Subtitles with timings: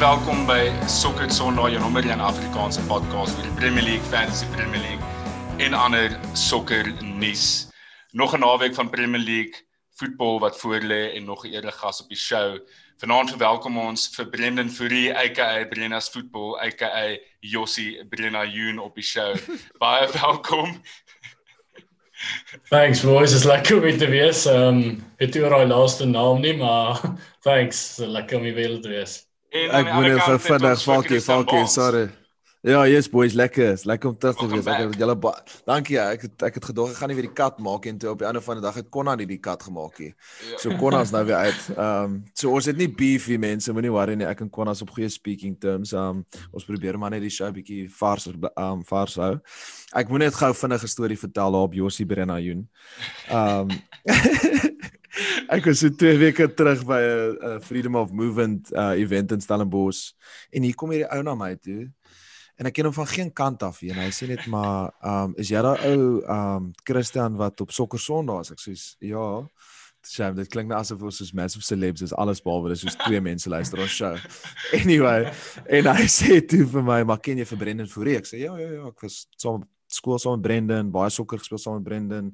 [0.00, 4.80] welkom by Sokker Sondag, jou nommer 1 Afrikaanse podcast vir die Premier League, Fantasy Premier
[4.80, 7.68] League en ander sokker nuus.
[8.16, 9.60] Nog 'n naweek van Premier League
[10.00, 12.58] voetbal wat voor lê en nog 'n eerder gas op die show.
[12.96, 19.04] Vanaand verwelkom ons vir Brendan Fourie, aka Brenna's Football, aka Jossie Brenna Jun op die
[19.04, 19.36] show.
[19.78, 20.82] Baie welkom.
[22.70, 24.46] Thanks boys, it's lekker om te wees.
[24.46, 27.00] Ehm um, het oor daai laaste naam nie, maar
[27.42, 29.29] thanks, lekker om weer te wees.
[29.50, 32.08] Ek moet nou vinnig falkie, falkie, sorry.
[32.60, 33.78] Ja, yes boys, lekker.
[33.88, 34.66] Lekker om terug te wees.
[34.68, 35.14] Ek het julle
[35.64, 35.94] dankie.
[35.96, 38.10] Ja, ek het ek het gedog ek gaan nie weer die kat maak en toe
[38.10, 40.10] op die ander van die dag het Konna nie die kat gemaak nie.
[40.50, 40.58] Ja.
[40.60, 41.62] So Konna's nou weer uit.
[41.72, 44.28] Ehm um, so ons het nie beef hier mense, moenie worry nie.
[44.28, 45.94] Ek en Konna's op goeie speaking terms.
[45.96, 49.32] Ehm um, ons probeer maar net die show bietjie vars ehm um, vars hou.
[49.96, 52.68] Ek moet net gou vinnig 'n storie vertel daar op Josie Brenna Jun.
[53.30, 53.80] Ehm um,
[55.50, 60.12] Ek was so twee weke terug by 'n Freedom of Movement uh, event in Stellenbosch
[60.52, 61.90] en hier kom hierdie ou na my toe
[62.60, 65.34] en ek ken hom van geen kant af nie en hy sê net maar um,
[65.40, 69.26] is jy daai ou um, Christian wat op sokker Sondae ek sê ja
[70.00, 73.20] Shame, dit klink net asof ons soos massive celebs is alles behalwe dis soos twee
[73.20, 74.14] mense luister ons show.
[74.78, 75.28] Anyway,
[75.68, 78.56] en hy sê toe vir my, "Maar ken jy vir Brendan Fourie?" Ek sê, "Ja,
[78.56, 82.32] ja, ja, ek was saam skool saam met Brendan, baie sokker gespeel saam met Brendan.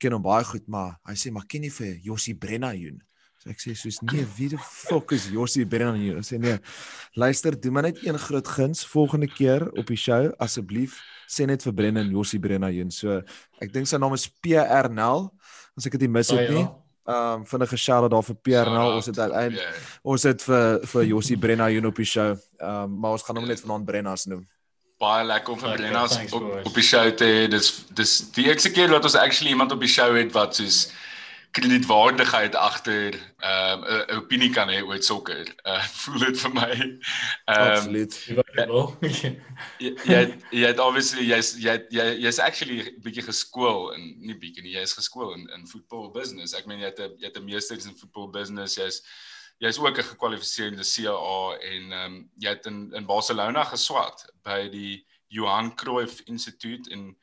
[0.00, 3.02] Ken hom baie goed, maar hy sê, "Maar ken jy vir Josie Brennajoen?"
[3.40, 6.18] So ek sê soos nee, wie die fuck is Josie Brennan hier?
[6.20, 6.58] Ek sê nee.
[7.16, 11.64] Luister, doen maar net een groot guns volgende keer op die show asseblief sê net
[11.64, 12.90] vir Brennan Josie Brennan hier.
[12.92, 13.22] So
[13.64, 15.30] ek dink sy naam is PR Nel.
[15.72, 16.66] As ek dit nie mis het nie.
[17.08, 18.92] Ehm um, vinnige shout out daar vir PR Nel.
[18.98, 22.34] Ons het uiteindelik ons het vir vir Josie Brennan hier op die show.
[22.60, 24.44] Ehm um, maar ons gaan hom net vanaand Brennas noem.
[25.00, 27.44] Baie lekker om vir Brennas op, op die show te hê.
[27.48, 30.90] Dis dis die eerste keer wat ons actually iemand op die show het wat soos
[31.50, 35.46] kredietwaardigheid agter ehm, 'n um, opinie kan hê oor sokker.
[35.64, 36.70] Uh voel dit vir my.
[36.70, 36.98] Ehm
[37.48, 38.14] um, Absoluut.
[39.78, 44.62] jy jy jy het obviously jy's jy jy jy's actually bietjie geskool in nie bietjie
[44.62, 46.54] nie, jy's geskool in in voetbal business.
[46.54, 48.76] Ek meen jy het 'n jy het 'n meesters in voetbal business.
[48.76, 49.02] Jy's
[49.60, 54.68] jy's ook 'n gekwalifiseerde CAA en ehm um, jy het in in Barcelona geswat by
[54.68, 57.16] die Johan Cruyff Instituut in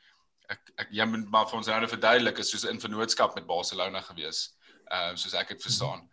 [0.47, 4.01] ek ek jy moet maar vir ons nou verduidelik is soos 'n vennootskap met Barcelona
[4.01, 4.53] gewees.
[4.91, 6.09] Ehm uh, soos ek dit verstaan.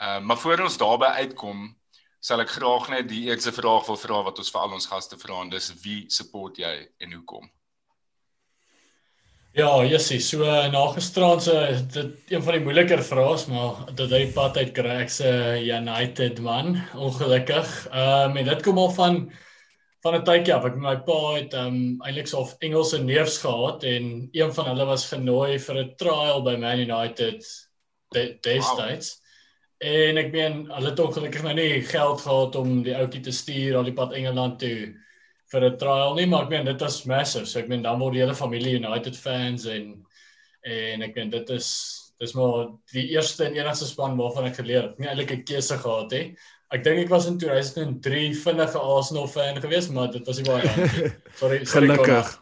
[0.00, 1.76] Ehm uh, maar voor ons daarby uitkom,
[2.20, 5.18] sal ek graag net die eerste vraag wil vra wat ons vir al ons gaste
[5.18, 7.50] vra en dis wie support jy en hoekom?
[9.52, 11.54] Ja, Jessie, so na gisterand se
[11.92, 15.28] dit een van die moeiliker vrae is, maar dit hy pad uit kry ek se
[15.60, 17.74] United man, ongelukkig.
[17.90, 19.18] Ehm um, en dit kom al van
[20.06, 20.64] van 'n tydjie af.
[20.70, 24.72] Ek met my pa het um eintlik so of Engelse neefs gehad en een van
[24.72, 27.44] hulle was genooi vir 'n trial by Man United
[28.40, 29.12] destyds.
[29.12, 29.92] Wow.
[29.92, 33.76] En ek meen hulle het ongelukkig nou nie geld gehad om die ouetjie te stuur
[33.76, 34.94] al die pad Engeland toe
[35.52, 37.46] vir 'n trial nie, maar ek meen dit was massive.
[37.46, 40.06] So ek meen dan word die hele familie United fans en
[40.64, 41.68] en ek meen dit is
[42.22, 44.98] dis maar die eerste en enigste span waarvan ek geleer het.
[44.98, 46.12] Nie eintlik 'n keuse gehad het.
[46.12, 46.34] He.
[46.72, 50.64] Ek dink ek was in 2003 vinnige Arsenal fan geweest, maar dit was nie baie
[50.64, 51.10] lank nie.
[51.36, 51.88] Sorry, sorry.
[51.88, 52.38] Gelukkig.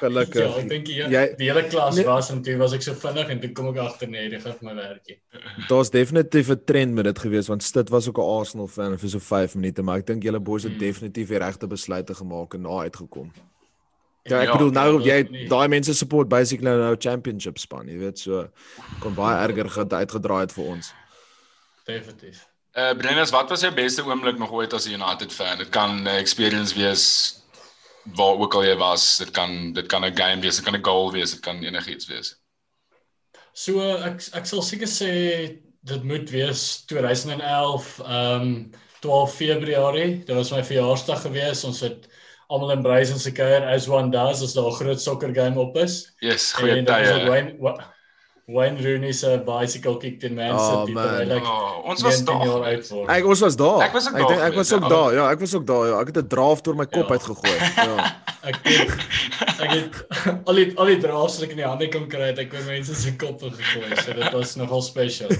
[0.00, 0.40] Gelukkig.
[0.40, 3.32] ja, ek dink jy die hele klas nee, was en toe was ek so vinnig
[3.34, 5.18] en toe kom ek agter nee, dit gaan my werkie.
[5.68, 9.08] Daar's definitief 'n trend met dit geweest want Stit was ook 'n Arsenal fan vir
[9.08, 10.80] so 5 minute, maar ek dink julle boys het hmm.
[10.80, 13.32] definitief die regte besluite gemaak en na uitgekom.
[14.22, 18.18] Ja, ek ja, bedoel nou jy daai mense support basically nou championship span, jy weet
[18.18, 18.48] so
[19.00, 20.92] kon baie erger uitgedraai het vir ons.
[21.84, 22.46] Definitief.
[22.76, 25.58] Uh Brennas, wat was jou beste oomblik nog ooit as 'n United fan?
[25.58, 27.39] Dit kan 'n experience wees
[28.04, 29.16] waar ook al jy was.
[29.16, 32.06] Dit kan dit kan 'n game wees, dit kan 'n goal wees, dit kan enigiets
[32.06, 32.36] wees.
[33.52, 35.12] So ek ek sal seker sê
[35.82, 40.24] dit moet wees 2011 ehm um, 12 Februarie.
[40.24, 41.64] Dit was my verjaarsdag gewees.
[41.64, 42.08] Ons het
[42.48, 45.76] almal in Bryson se kuier as one does as daar 'n groot sokker game op
[45.76, 46.12] is.
[46.20, 47.86] Yes, goeie tye.
[48.46, 50.94] Wayne Rooney se bicycle kick teen Man City.
[50.96, 52.66] Oh, like, oh, ons was daar.
[53.14, 53.82] Ek ons was daar.
[53.86, 54.32] Ek was ook daar.
[54.32, 55.14] Ek, ek was ook daar.
[55.14, 55.86] Ja, ek was ook daar.
[55.86, 57.12] Ja, ek het 'n draaf deur my kop ja.
[57.12, 57.56] uitgegooi.
[57.76, 58.16] Ja.
[58.50, 58.90] ek het,
[59.60, 60.04] ek het
[60.44, 62.64] al die al die draafs wat ek in die hande kon kry, het ek by
[62.66, 63.94] mense se koppe gegooi.
[64.02, 65.30] So dit was nogal special.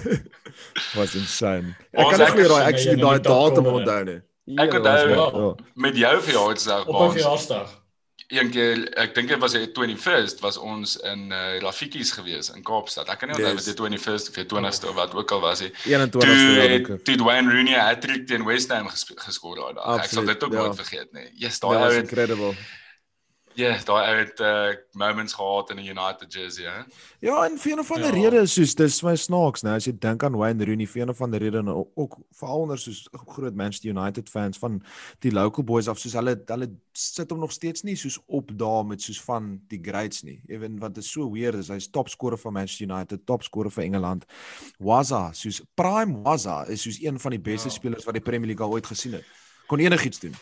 [0.99, 1.75] was insane.
[1.91, 4.21] Ek kan nie raai actually daai datum onthou nie.
[4.59, 6.87] Ek onthou met jou verjaarsdag.
[6.87, 7.80] Op 'n verjaarsdag
[8.31, 12.63] een keer ek dink dit was die 21st was ons in uh, Rafiki's gewees in
[12.67, 13.11] Kaapstad.
[13.11, 13.67] Ek kan nie onthou yes.
[13.67, 15.73] wat die 21st of die 20ste of wat ook al was nie.
[15.85, 17.01] 21ste.
[17.07, 20.05] Toe Dwayne Rooney 'n hat-trick teen West Ham ges geskoor daai dag.
[20.05, 20.67] Ek sal dit ook ja.
[20.67, 21.27] nooit vergeet nie.
[21.35, 22.55] Yes, daai was incredible.
[23.61, 26.85] Ja, yeah, daai het uh moments gehad in die United jersey, hè.
[27.21, 28.29] Ja, en vir een van die ja.
[28.31, 31.35] redes soos dis my snaaks, nou as jy dink aan Wayne Rooney, vir een van
[31.35, 34.81] die redes nou ook veral onder soos groot Manchester United fans van
[35.21, 38.87] die local boys af soos hulle hulle sit hom nog steeds nie soos op daar
[38.87, 40.41] met soos van die greats nie.
[40.49, 44.25] Ewen want dit is so weird, is hy's topscorer vir Manchester United, topscorer vir Engeland.
[44.79, 47.77] Waza, soos prime Waza is soos een van die beste ja.
[47.77, 49.37] spelers wat die Premier League al ooit gesien het.
[49.69, 50.35] Kon enigiets doen.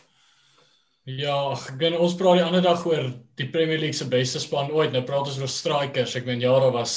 [1.09, 3.07] Ja, ek ben ons praat die ander dag oor
[3.41, 4.93] die Premier League se beste span ooit.
[4.93, 6.17] Nou praat ons oor strikers.
[6.19, 6.97] Ek meen jare was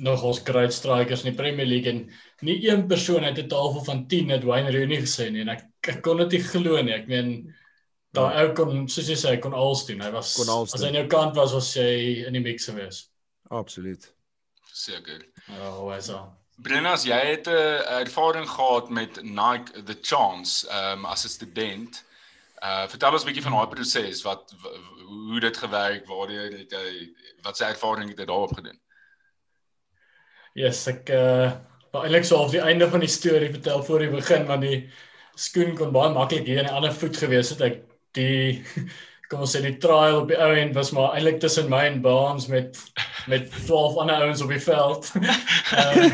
[0.00, 2.06] nog ons great strikers in die Premier League en
[2.48, 5.64] nie een persoon het 'n tafel van 10 het Wayne Rooney gesê nie en ek,
[5.88, 6.94] ek kon dit nie glo nie.
[6.94, 7.54] Ek meen
[8.12, 8.42] daai ja.
[8.42, 10.00] ou kon soos jy sê kon alles doen.
[10.00, 13.10] Hy was as hy aan jou kant was was hy in die mix gewees.
[13.50, 14.12] Absoluut.
[14.72, 15.20] Seker.
[15.48, 16.16] Ja, hoe is dit?
[16.56, 22.04] Brennas, jy het 'n ervaring gehad met Nike The Chance, um, as 'n student.
[22.64, 24.52] Uh vertel ons 'n bietjie van daai proses, wat
[25.04, 26.88] hoe dit gewerk, waar jy het jy
[27.44, 28.78] wat se ervaring het jy daarop gedoen?
[30.54, 31.52] Yes, ek uh
[31.96, 34.88] eintlik sou op die einde van die storie vertel voor die begin want die
[35.36, 37.60] skoen kon baie maklik hier in 'n ander voet gewees het.
[37.60, 37.82] Ek
[38.12, 38.64] die
[39.28, 42.00] kom ons sê die trial op die ou end was maar eintlik tussen my en
[42.00, 42.78] Baans met
[43.26, 45.12] met 12 ander ouens op die veld.
[45.80, 46.10] um,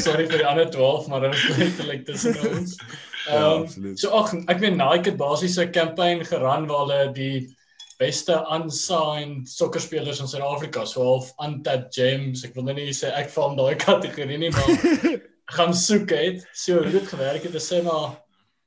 [0.00, 2.78] sorry vir die ander 12, maar dit was letterlik tussen ons.
[3.26, 7.12] Ja, ehm um, so ag ek weet Nike het basies 'n kampanje geran waar hulle
[7.12, 7.56] die
[7.98, 13.30] beste unsigned sokkerspelers in Suid-Afrika, so half untapped gems, ek wil nou nie sê ek
[13.30, 14.72] val in daai kategorie nie, maar
[15.56, 16.44] gaan soek het.
[16.54, 18.18] So hoe dit gewerk het, is sê maar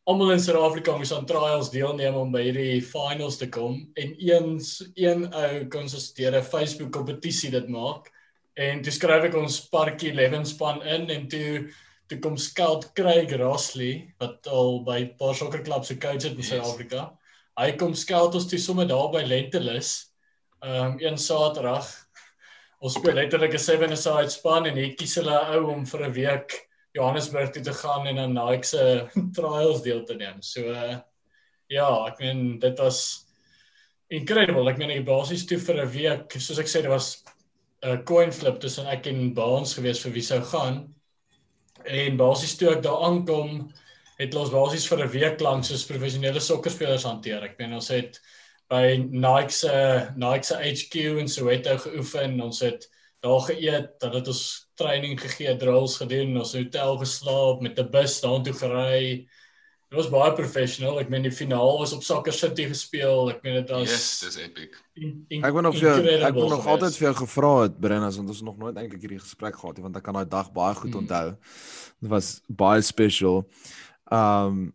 [0.05, 4.77] almal in Suid-Afrika moes aan trials deelneem om by hierdie finals te kom en eens
[4.93, 8.11] een ou kon so 'n Facebook kompetisie dit maak
[8.55, 11.65] en toe skryf ek ons parkie 11 span in en toe
[12.07, 16.43] toe kom scout Craig Rossley wat al by 'n paar sokkerklubs se coach het in
[16.43, 17.01] Suid-Afrika.
[17.09, 17.21] Yes.
[17.57, 20.11] Hy kom scout ons toe sommer daar by Lentelus.
[20.63, 21.87] Ehm um, een Saterdag.
[22.79, 26.13] Ons speel letterlik 'n seven aside span en hy kies hulle ou om vir 'n
[26.13, 29.07] week Johannesburg toe te gaan en aan Nike se
[29.37, 30.41] trials deel te neem.
[30.41, 30.97] So uh,
[31.67, 33.25] ja, ek meen dit was
[34.09, 34.69] incredible.
[34.69, 37.23] Ek meen ek basies toe vir 'n week, soos ek sê, dit was
[37.83, 40.94] 'n coin flip tussen ek en Baans gewees vir wie sou gaan.
[41.85, 43.67] En basies toe ek daar aankom,
[44.17, 47.43] het ons basies vir 'n week lank soos professionele sokkerspelers hanteer.
[47.43, 48.19] Ek meen ons het
[48.69, 49.73] by Nike se
[50.15, 52.41] Nike se HQ in Soweto geoefen.
[52.41, 52.87] Ons het
[53.21, 58.21] daar geëet, dat het ons training gegee, drills gedoen, ons hotel geslaap, met 'n bus
[58.21, 59.27] daartoe gery.
[59.85, 60.97] Dit was baie professional.
[60.97, 63.29] Ek meen die finaal was op Soccer City gespeel.
[63.35, 64.79] Ek meen dit was Yes, dis epic.
[64.97, 68.17] In, in, ek wou nog vir ek wou nog altyd vir jou gevra het Brennas
[68.17, 70.49] want ons het nog nooit eintlik hierdie gesprek gehad nie want ek kan daai dag
[70.55, 71.03] baie goed hmm.
[71.03, 71.35] onthou.
[72.01, 73.45] Dit was baie special.
[74.09, 74.73] Um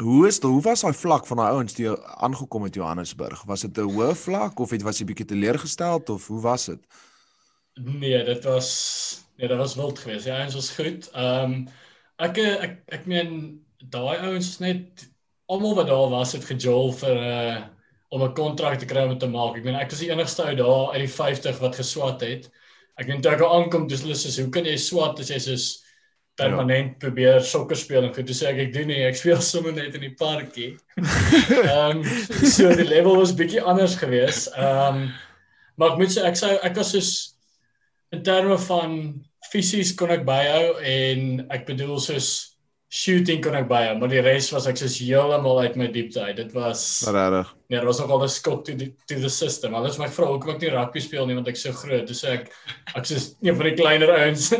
[0.00, 1.96] hoe is dit hoe was daai vlak van daai ouens toe
[2.26, 3.46] aangekom het Johannesburg?
[3.48, 6.84] Was dit 'n hoë vlak of het was jy bietjie teleurgesteld of hoe was dit?
[7.80, 10.28] Nee, dit was nee, dit was wild geweest.
[10.28, 11.08] Ja, ons was goed.
[11.16, 11.64] Um
[12.20, 15.06] ek ek ek meen daai ouens is net
[15.50, 17.62] almal wat daar was het gejol vir 'n uh, eh,
[18.10, 19.56] om 'n kontrak te kry om te maak.
[19.56, 22.50] Ek meen ek was die enigste ou daar uit die 50 wat geswat het.
[22.98, 25.82] ek meen toe ek aankom dis hulle sê hoe kan jy swat as jy soos
[26.36, 26.98] permanent ja.
[26.98, 30.00] probeer sokker speel en toe sê ek ek doen nie ek speel sommer net in
[30.00, 30.76] die parkie.
[31.64, 32.04] Ehm um,
[32.44, 34.52] so die level was bietjie anders geweest.
[34.56, 35.10] Ehm um,
[35.76, 37.10] maar ek moet sê ek sou ek was soos
[38.12, 38.96] in terme van
[39.50, 42.49] fisies kon ek byhou en ek bedoel soos
[42.90, 46.34] shooting kon ek baie, maar die res was ek soos heeltemal uit my diepte uit.
[46.40, 47.52] Dit was regtig.
[47.70, 49.74] Nee, dit was nogal 'n skok to the to the system.
[49.78, 52.06] Alles my vrou hoekom ek nie rugby speel nie want ek so groot.
[52.06, 52.50] Dis ek
[52.96, 54.50] ek soos een van die kleiner ouens.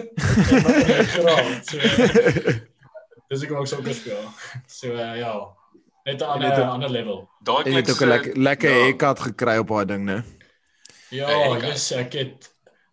[3.31, 4.23] Dis ek ook so gespeel.
[4.67, 5.35] So uh, ja,
[6.07, 7.29] net 'n ander ander level.
[7.43, 8.79] Daai het ook 'n lekker lekker ja.
[8.79, 10.23] haircut gekry op daai ding, né?
[11.11, 12.47] Ja, yes, ek het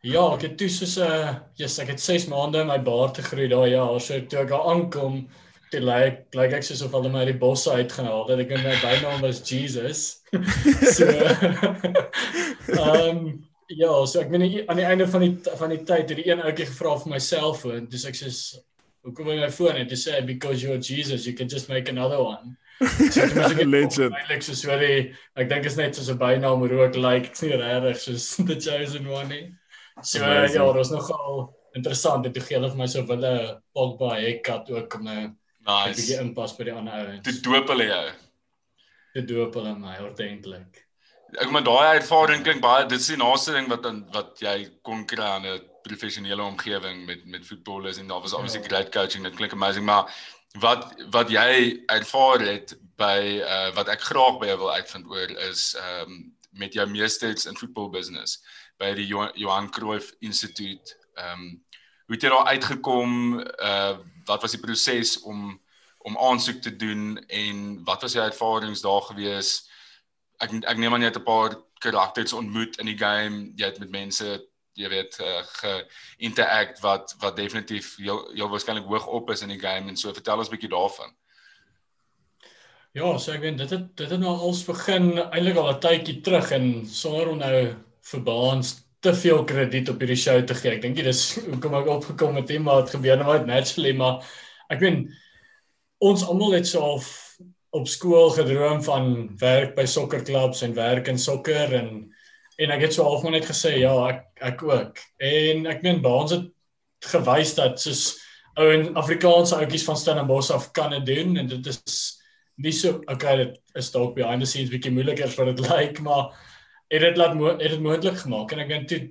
[0.08, 3.48] Ja, ek het toe soos 'n uh, yes, ek het 6 maande my baard gegroei
[3.52, 4.00] daai jaar.
[4.00, 5.26] So toe ek daar aankom,
[5.72, 8.40] toe lyk lyk ek soos of hulle my uit die bosse uitgehaal het.
[8.46, 10.24] Ek dink my bynaam was Jesus.
[10.98, 11.08] so
[12.78, 13.20] Ehm um,
[13.68, 16.46] ja, so ek weet aan die einde van die van die tyd het die een
[16.46, 17.92] ouetjie gevra vir my selfoon.
[17.92, 18.32] Dis ek sê
[19.04, 19.84] hoekom wil jy my foon hê?
[19.90, 22.56] Dis sê because you're Jesus, you can just make another one.
[22.80, 24.16] So dit is 'n legend.
[24.16, 27.04] Eintlik so sorry, ek dink is net soos 'n bynaam hoe ek lyk.
[27.04, 29.48] Like, Ek's nie regtig soos the chosen one nie.
[30.02, 32.24] So ja, dit was nogal interessant.
[32.24, 33.34] Dit gee hulle vir my so wille
[33.74, 35.30] Pogba haircut ook om 'n uh,
[35.68, 35.96] nice.
[36.00, 37.24] bietjie inpas by die ander ouens.
[37.24, 38.04] Dit doop hulle jou.
[39.14, 40.84] Dit doop hulle my ordentlik.
[41.42, 44.70] Ek maar daai ervaring klink baie dit is die naaste ding wat in, wat jy
[44.82, 48.68] kon kry aan 'n professionele omgewing met met voetballers en daar was obviously ja.
[48.68, 49.24] great coaching.
[49.24, 50.06] Dit klink amazing, maar
[50.60, 55.30] wat wat jy ervaar het by uh, wat ek graag by jou wil uitvind oor
[55.50, 58.40] is ehm um, met jou meesters in football business
[58.78, 60.98] by die Johan Cruyff Instituut.
[61.16, 61.66] Ehm um,
[62.08, 63.40] hoe het jy daar uitgekom?
[63.40, 65.62] Uh wat was die proses om
[66.08, 69.70] om aansoek te doen en wat was jou ervarings daar gewees?
[70.40, 73.52] Ek ek neem aan jy het 'n paar karakters ontmoet in die game.
[73.56, 79.08] Jy het met mense jy weet uh, ge-interact wat wat definitief jou jou waarskynlik hoog
[79.08, 81.16] op is in die game en so vertel ons 'n bietjie daarvan.
[82.94, 86.22] Ja, so ek weet dit het dit het nou als begin eintlik al 'n tydjie
[86.22, 87.76] terug en sonder om nou
[88.12, 88.74] vir baans
[89.06, 90.76] te veel krediet op hierdie show te gee.
[90.76, 94.26] Ek dink dit is hoekom ek opgekom het hier maar het gebeur nou naturally maar
[94.74, 95.08] ek weet
[96.04, 97.02] ons almal het so al
[97.78, 99.10] op skool gedroom van
[99.42, 101.90] werk by sokkerklubs en werk in sokker en
[102.58, 105.02] en ek het so half net gesê ja, ek ek ook.
[105.22, 106.48] En ek meen baans het
[107.06, 108.16] gewys dat soos
[108.58, 112.18] ou en Afrikaanse ouetjies van Stellenbosch af kan dit doen en dit is
[112.58, 116.02] nie so okay dit is dalk behind the scenes bietjie moeiliker as wat dit lyk,
[116.02, 116.34] maar
[116.90, 119.02] het dit laat het dit moontlik gemaak en ek dink toe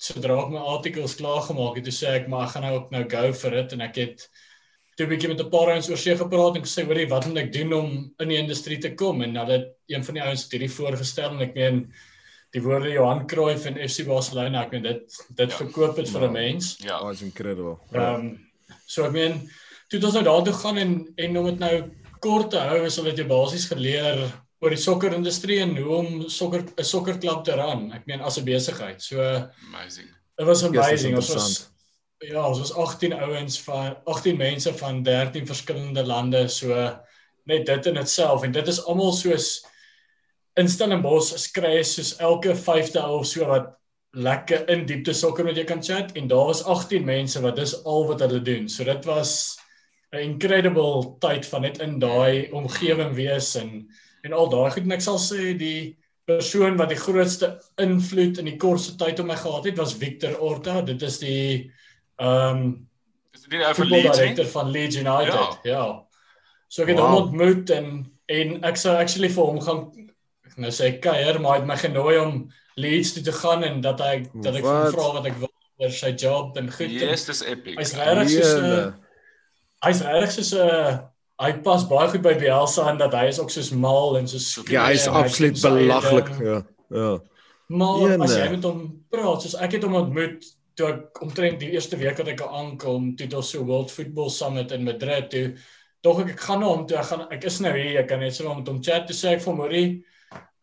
[0.00, 2.90] sodra ek my artikels klaar gemaak het, toe sê ek maar ek gaan nou ook
[2.94, 4.28] nou go for it en ek het
[4.96, 7.42] toe 'n bietjie met 'n paar ouens oor see gepraat en gesê hoorie wat moet
[7.44, 10.42] ek doen om in die industrie te kom en hulle het een van die ouens
[10.42, 11.86] het hierdie voorgestel en ek meen
[12.52, 15.56] die woorde Johan Cruyff en FC Barcelona, ek meen dit dit ja.
[15.56, 16.76] verkoop dit vir 'n mens.
[16.82, 17.78] Ja, oh, it's incredible.
[17.92, 18.50] Ehm um,
[18.86, 19.50] so ek meen
[19.88, 23.14] toe ons nou daartoe gaan en en om dit nou kort te hou, is hulle
[23.14, 24.18] dit basies geleer
[24.60, 27.92] oor die sokkerindustrie en hoe om sokker 'n sokkerklub te ran.
[27.92, 29.02] Ek meen as 'n besigheid.
[29.02, 29.20] So
[29.68, 30.08] amazing.
[30.38, 31.16] It was amazing.
[31.16, 31.70] Ons was
[32.20, 36.48] ja, ons was 18 ouens van 18 mense van 13 verskillende lande.
[36.48, 37.00] So
[37.44, 39.64] net dit in itself en dit is almal soos
[40.60, 43.70] in Stellenbosch skry soos elke 5de ou of so wat
[44.12, 47.74] lekker in diepte sokker met jou kan chat en daar was 18 mense wat dis
[47.84, 48.68] al wat hulle doen.
[48.68, 49.56] So dit was
[50.12, 53.88] 'n incredible tyd van net in daai omgewing wees en
[54.26, 55.96] en al daai goed en ek sal sê die
[56.30, 60.36] persoon wat die grootste invloed in die kortste tyd op my gehad het was Victor
[60.38, 60.80] Orta.
[60.86, 61.70] Dit is die
[62.20, 62.70] ehm um,
[63.34, 65.34] is dit die ou van Leeds van Leeds United.
[65.34, 65.72] Ja.
[65.72, 65.84] ja.
[66.68, 67.08] So ek het wow.
[67.08, 67.86] hom ontmoet en
[68.30, 69.84] en ek sou actually vir hom gaan
[70.60, 72.42] nou sê kuier maar hy het my genooi om
[72.80, 75.50] Leeds toe te gaan en dat hy dat ek hom vra wat ek wil
[75.80, 76.92] oor sy job en goed.
[76.92, 77.78] Yes, dis epic.
[77.80, 78.92] Hy's regtig so
[79.86, 81.00] hy's regtig so 'n
[81.40, 84.52] hy pas baie goed by Bielsa en dat hy is ook soos mal en soos
[84.68, 86.30] Ja, hy's absoluut belaglik.
[86.44, 86.62] Ja.
[86.90, 87.10] Ja.
[87.70, 88.24] Maar Jene.
[88.26, 88.80] as jy met hom
[89.12, 90.44] praat, soos ek het hom ontmoet
[90.78, 94.72] toe ek omtrent die eerste week wat ek aankom, toe dit so World Football Summit
[94.76, 95.44] in Madrid toe
[96.00, 98.22] Dog ek ek gaan na hom toe ek gaan ek is nou hier ek kan
[98.24, 99.88] net so met hom chat toe sê ek vir Morie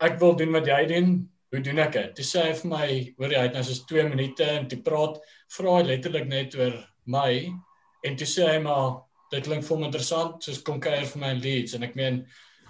[0.02, 1.12] ek wil doen wat jy doen.
[1.48, 2.08] Hoe doen ek dit?
[2.18, 4.78] Toe sê hy vir my, hoor jy, hy het nou soos 2 minute en toe
[4.84, 5.16] praat,
[5.56, 6.74] vra hy letterlik net oor
[7.08, 7.30] my
[8.04, 8.98] en toe sê hy maar
[9.32, 12.22] dit klink vir my interessant, soos kom kuier vir my leads en ek meen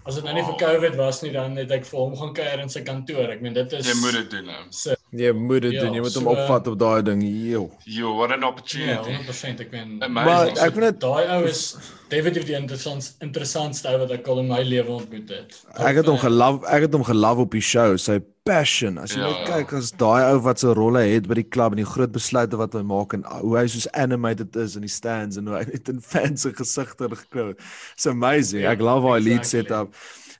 [0.08, 2.62] as dit nou nie vir COVID was nie dan het ek vir hom gaan kuier
[2.62, 3.34] in sy kantoor.
[3.34, 4.62] Ek meen dit is Jy moet dit doen nou.
[4.74, 5.94] So, jy moet dit ja, doen.
[5.96, 7.22] Jy moet so, hom opvat op daai ding.
[7.24, 7.68] Jo.
[7.88, 9.14] Jo, what an opportunity.
[9.14, 11.62] Ja, 100% ek meen maar ek vind daai ou is
[12.08, 15.56] David het die interessant interessantste ou wat ek al in my lewe ontmoet het.
[15.76, 18.96] Ek het hom gelove, ek het hom gelove op die show, sy passion.
[19.02, 21.76] As jy ja, net kyk as daai ou wat so rolle het by die klub
[21.76, 24.92] en die groot besluite wat hy maak en hoe hy soos animated is in die
[24.92, 27.50] stands en hoe hy net in fans se gesigte gekou.
[27.96, 28.64] It's amazing.
[28.64, 29.36] Ja, ek love how exactly.
[29.36, 29.92] lead set up.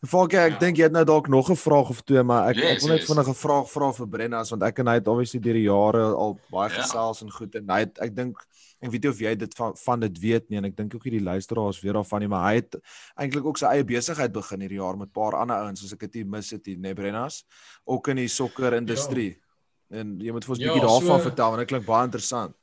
[0.07, 0.59] Falke, ek ja.
[0.59, 2.89] dink jy het nou dalk nog 'n vraag of twee, maar ek yes, ek wil
[2.89, 3.09] net yes.
[3.11, 6.05] vinnig 'n vraag vra vir Brennas want ek en hy het obviously deur die jare
[6.15, 6.83] al baie ja.
[6.83, 8.37] gesels en goed en hy het ek dink
[8.79, 11.03] ek weet nie of jy dit van, van dit weet nie en ek dink ook
[11.03, 12.79] hierdie luisteraars weet daarvan nie, maar hy het
[13.17, 16.07] eintlik ook sy eie besigheid begin hierdie jaar met 'n paar ander ouens soos ek
[16.13, 17.45] dit mis het hier, nee Brennas,
[17.85, 19.35] ook in die sokker industrie.
[19.35, 19.99] Ja.
[19.99, 22.05] En jy moet vir ons 'n ja, bietjie daarvan so, vertel want dit klink baie
[22.05, 22.55] interessant.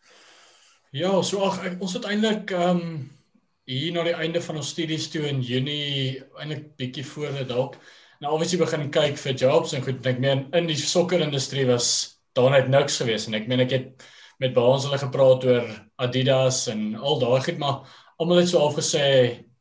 [0.92, 3.10] Ja, so ag ons het eintlik ehm um,
[3.66, 7.80] hier na die einde van ons studies toe in Junie eintlik bietjie voor dit dalk
[8.22, 11.90] nou obviously begin kyk vir jobs en goed ek meen in die sokkerindustrie was
[12.38, 14.06] daar net niks gewees en ek meen ek het
[14.44, 15.74] met baans hulle gepraat oor
[16.06, 19.06] Adidas en al daai goed maar almal het so afgesê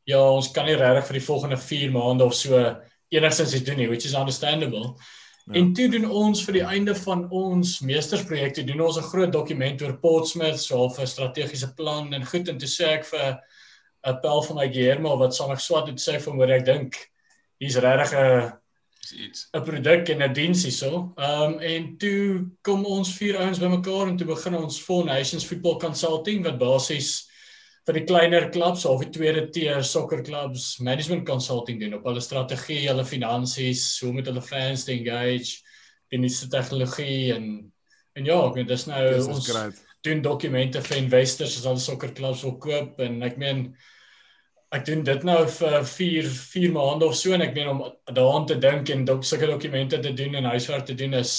[0.05, 2.61] ja ons kan nie regtig vir die volgende 4 maande of so
[3.09, 4.95] enigstens iets doen nie which is understandable
[5.45, 5.59] Ja.
[5.59, 9.81] En toe doen ons vir die einde van ons meestersprojekte doen ons 'n groot dokument
[9.81, 13.37] oor Portsmouth, so 'n strategiese plan en goed en toe sê ek vir
[14.05, 16.95] 'n pel van my Guillermo wat met swat het sê van hoe ek dink
[17.59, 18.53] hier's regtig 'n
[19.13, 21.13] iets 'n produk en 'n diens hierso.
[21.17, 25.45] Ehm um, en toe kom ons vier ouens bymekaar en toe begin ons Four Nations
[25.45, 27.27] Football Consulting wat basies
[27.85, 32.21] vir die kleiner klubs of die tweede tier sokker klubs management consulting doen op hulle
[32.21, 35.59] strategie, hulle finansies, hoe met hulle fans engage,
[36.09, 37.71] die nuutste tegnologie en
[38.15, 39.81] en ja, ek weet dis nou ons great.
[40.07, 43.67] doen dokumente vir investors as hulle sokker klubs wil koop en ek meen
[44.75, 48.47] ek doen dit nou vir 4 4 maande of so en ek meen om daaraan
[48.49, 51.35] te dink en dok sulke dokumente te doen en huiswerk te doen is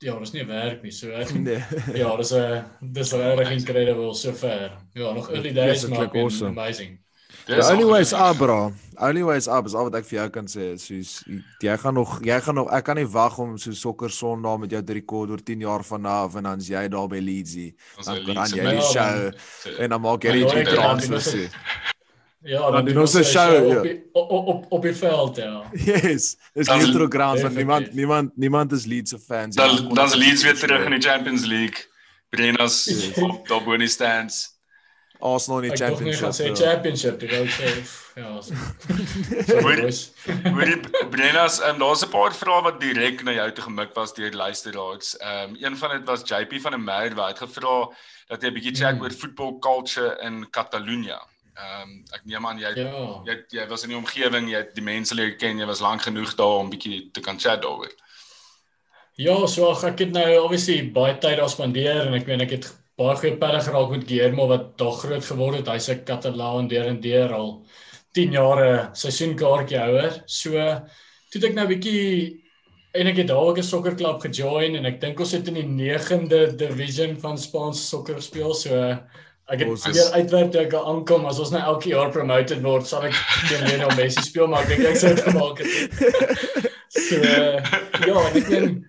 [0.00, 0.92] ja, dis nie werk nie.
[0.94, 1.60] So ek nee.
[1.98, 4.72] ja, dis 'n dis regtig incredible so ver.
[4.94, 6.50] Ja, nog early days maar awesome.
[6.50, 6.98] amazing.
[7.46, 8.72] The only way is up, bro.
[8.98, 10.72] Only way is up is al wat ek vir jou kan sê.
[10.78, 11.20] Soos
[11.60, 14.70] jy gaan nog jy gaan nog ek kan nie wag om so sokker Sondag met
[14.70, 17.74] jou te rekord oor 10 jaar van af en dan's jy daar by Leedsie.
[18.04, 19.32] Dan kan jy die show
[19.78, 21.48] en dan maak jy die transfer.
[22.42, 23.92] Ja, dan doen ons 'n show op ja.
[24.12, 25.62] op op op die veld ja.
[25.72, 26.36] Yes.
[26.52, 29.56] Dis neutral grounds want niemand niemand niemand is Leeds se fans.
[29.56, 31.88] Dan dan's Leeds weer terug in die Champions League.
[32.28, 34.58] Brennas op daar bo in die stands.
[35.18, 36.28] Arsenal in die championship.
[36.28, 37.68] Ek sê championship, ek wou sê
[38.16, 38.40] ja.
[40.56, 40.80] Wie
[41.14, 44.32] Brennas, en um, daar's 'n paar vrae wat direk na jou toe gemik was deur
[44.32, 45.16] luisteraars.
[45.18, 47.90] Ehm um, een van dit was JP van der Merwe wat het gevra
[48.32, 49.02] dat jy 'n bietjie chat hmm.
[49.02, 51.20] oor football culture in Catalunya.
[51.60, 53.06] Ehm um, ek neem aan jy, ja.
[53.26, 56.06] jy jy was in die omgewing, jy het die mense leer ken, jy was lank
[56.06, 57.92] genoeg daar om bietjie te kan chat daaroor.
[59.20, 62.70] Ja, so ek het nou obviously baie tyd daar spandeer en ek meen ek het
[63.00, 65.68] baie goeie pelle geraak met Guillermo wat daar groot geword het.
[65.68, 67.50] Hy's 'n Katalaan deur en deur al
[68.14, 70.22] 10 jaar 'n seisoenkaartjie houer.
[70.26, 70.52] So
[71.30, 72.40] toe ek nou bietjie
[72.94, 75.68] en ek het daar ook 'n sokkerklub gejoin en ek dink ons het in die
[75.68, 78.54] 9de division van Spaanse sokker gespeel.
[78.54, 78.98] So
[79.50, 83.06] ek het weer uitwerk toe ek aankom as ons nou elke jaar promoted word, sal
[83.08, 83.16] ek
[83.48, 86.68] teen Lionel Messi speel, maar ek dink ek sou dit gemaak het.
[86.90, 88.80] So ja, ek dink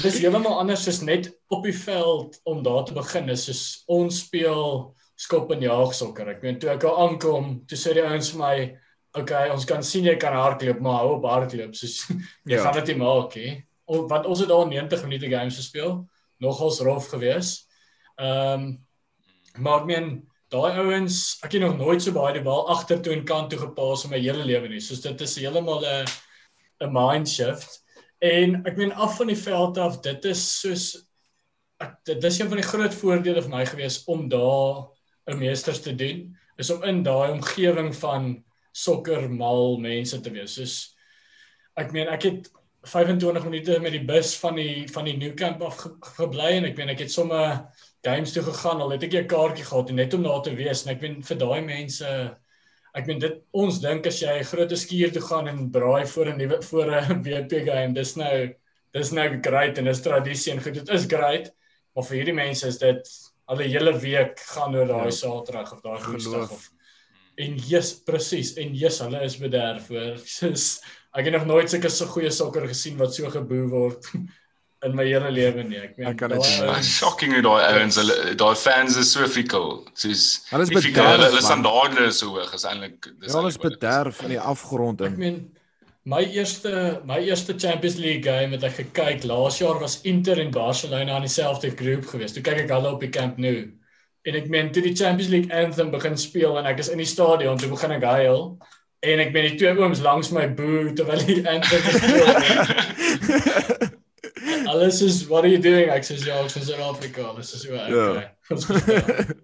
[0.00, 3.28] dis heeltemal anders as net op die veld om daar te begin.
[3.28, 4.62] Dis soos ons speel
[5.20, 6.30] skop en jaag sokker.
[6.32, 8.54] Ek weet toe ek al aankom, toe sê die ouens vir my,
[9.12, 12.08] "Oké, okay, ons kan sien jy kan hardloop, maar hou op hardloop." Soos
[12.48, 12.62] jy ja.
[12.64, 13.52] gaan dit nie maak nie.
[13.86, 16.06] Want ons het al 90 minute games gespeel,
[16.40, 17.66] nogals rof gewees.
[18.16, 18.78] Ehm um,
[19.58, 20.08] maar ek meen
[20.50, 24.04] daai ouens, ek het nog nooit so baie die bal agtertoe en kant toe gepas
[24.04, 24.80] in my hele lewe nie.
[24.82, 26.06] Soos dit is heeltemal 'n
[26.80, 27.80] 'n mind shift.
[28.20, 30.84] En ek meen af van die veld af, dit is soos
[31.80, 34.90] ek dit is een van die groot voordele vir my gewees om daar
[35.30, 40.54] 'n meesters te doen, is om in daai omgewing van sokker mal mense te wees.
[40.54, 40.96] Soos
[41.76, 42.50] ek meen ek het
[42.82, 46.64] 25 minute met die bus van die van die New Camp af ge, gebly en
[46.64, 47.66] ek meen ek het sommer
[48.06, 50.84] games toe gegaan al het ek 'n kaartjie gehad net om daar te wees.
[50.86, 52.36] En ek meen vir daai mense
[52.94, 56.26] ek meen dit ons dink as jy 'n groot skuur toe gaan en braai voor
[56.32, 58.54] 'n nuwe voor 'n WP game dis nou
[58.92, 61.52] dis nou great en dis tradisie en goed dit is great.
[61.94, 63.08] Maar vir hierdie mense is dit
[63.50, 65.10] 'n hele week gaan oor daai ja.
[65.10, 66.70] Saterdag of daai Woensdag of
[67.40, 70.66] en yes presies en yes hulle is bederf voor soos
[71.16, 74.06] ek het nog nooit sulke so goeie sokker gesien wat so geboe word
[74.86, 75.80] in my hele lewe nie.
[75.84, 79.82] Ek meen dit is shocking hoe daai ouens hulle daai fans is so fikkel.
[79.98, 81.24] Soos hulle is bederf.
[81.26, 85.04] Hulle standaarde is so hoog is eintlik dis Ja, hulle is bederf in die afgrond
[85.04, 85.12] in.
[85.12, 85.40] Ek meen
[86.08, 86.72] my eerste
[87.04, 91.28] my eerste Champions League game het ek gekyk laas jaar was Inter en Barcelona in
[91.28, 92.38] dieselfde groep geweest.
[92.38, 93.68] Toe kyk ek hulle op die Camp Nou.
[94.28, 97.08] En ek meen toe die Champions League anthem begin speel en ek is in die
[97.08, 98.56] stadion toe begin ek huil
[99.00, 103.69] en ek ben die twee ooms langs my boe terwyl die anthem speel.
[104.70, 105.90] Alles is what are you doing?
[105.92, 107.28] Ek sê ja, ek is in Suid-Afrika.
[107.30, 109.34] Alles is so okay.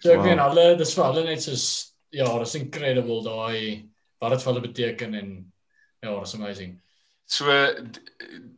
[0.00, 1.66] so ek meen alle dis vir hulle net soos
[2.14, 3.86] ja, dis incredible daai
[4.20, 5.28] wat dit vir hulle beteken en
[6.04, 6.78] ja, dis amazing.
[7.30, 7.50] So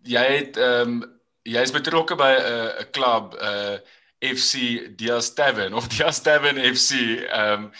[0.08, 1.02] jy het ehm um,
[1.42, 3.76] jy's betrokke by 'n uh, 'n klub uh
[4.22, 6.92] FC Dias Tavern of Dias Tavern FC
[7.26, 7.72] ehm um,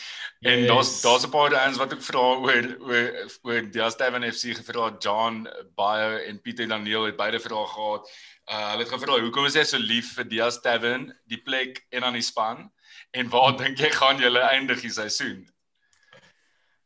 [0.43, 0.67] En yes.
[0.67, 4.97] daar's daar's 'n paar ouens wat ook vra oor oor oor die Steven FC gevra
[4.99, 8.11] John Bayer en Pieter Daniel het beide vrae gehad.
[8.51, 12.03] Uh hulle het gevra hoekom is jy so lief vir die Steven, die plek en
[12.05, 12.73] aan die span?
[13.11, 15.47] En waar dink jy gaan julle eindig die seisoen?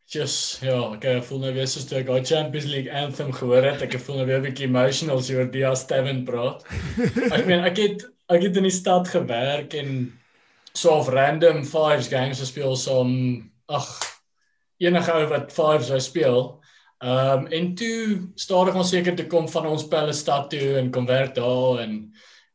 [0.04, 3.82] Just ja, ek voel nou weer soos toe ek die Champions League anthem gehoor het.
[3.82, 6.68] Ek voel nou weer 'n bietjie emotional as oor die Steven praat.
[7.36, 10.12] Ek meen ek het ek het in die stad gewerk en
[10.76, 13.12] so of random fives games gespeel so om
[13.72, 13.88] ag
[14.82, 16.40] enige ou wat fives sou speel.
[17.04, 20.90] Ehm um, en toe stadig ons seker te kom van ons pelle stad toe en
[20.92, 21.98] kom werk daar en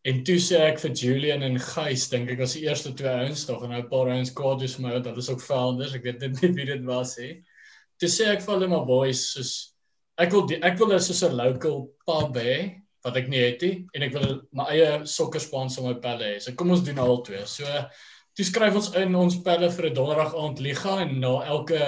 [0.09, 3.45] en toe sê ek vir Julian en Gys dink ek was die eerste twee ouens
[3.45, 6.21] tog en nou 'n paar ouens kwaad is maar dat is ook founders ek weet
[6.21, 7.35] net nie wie dit was hè.
[7.99, 9.75] Toe sê ek vir hulle maar boys soos
[10.17, 13.61] ek wil die, ek wil is soos 'n local pub hê wat ek nie het
[13.61, 16.39] nie en ek wil my eie sokkerspan so my pelle hê.
[16.39, 17.45] So kom ons doen al twee.
[17.45, 17.65] So
[18.31, 21.79] Toe skryf ons in ons pelle vir 'n donderdag aand liga en na elke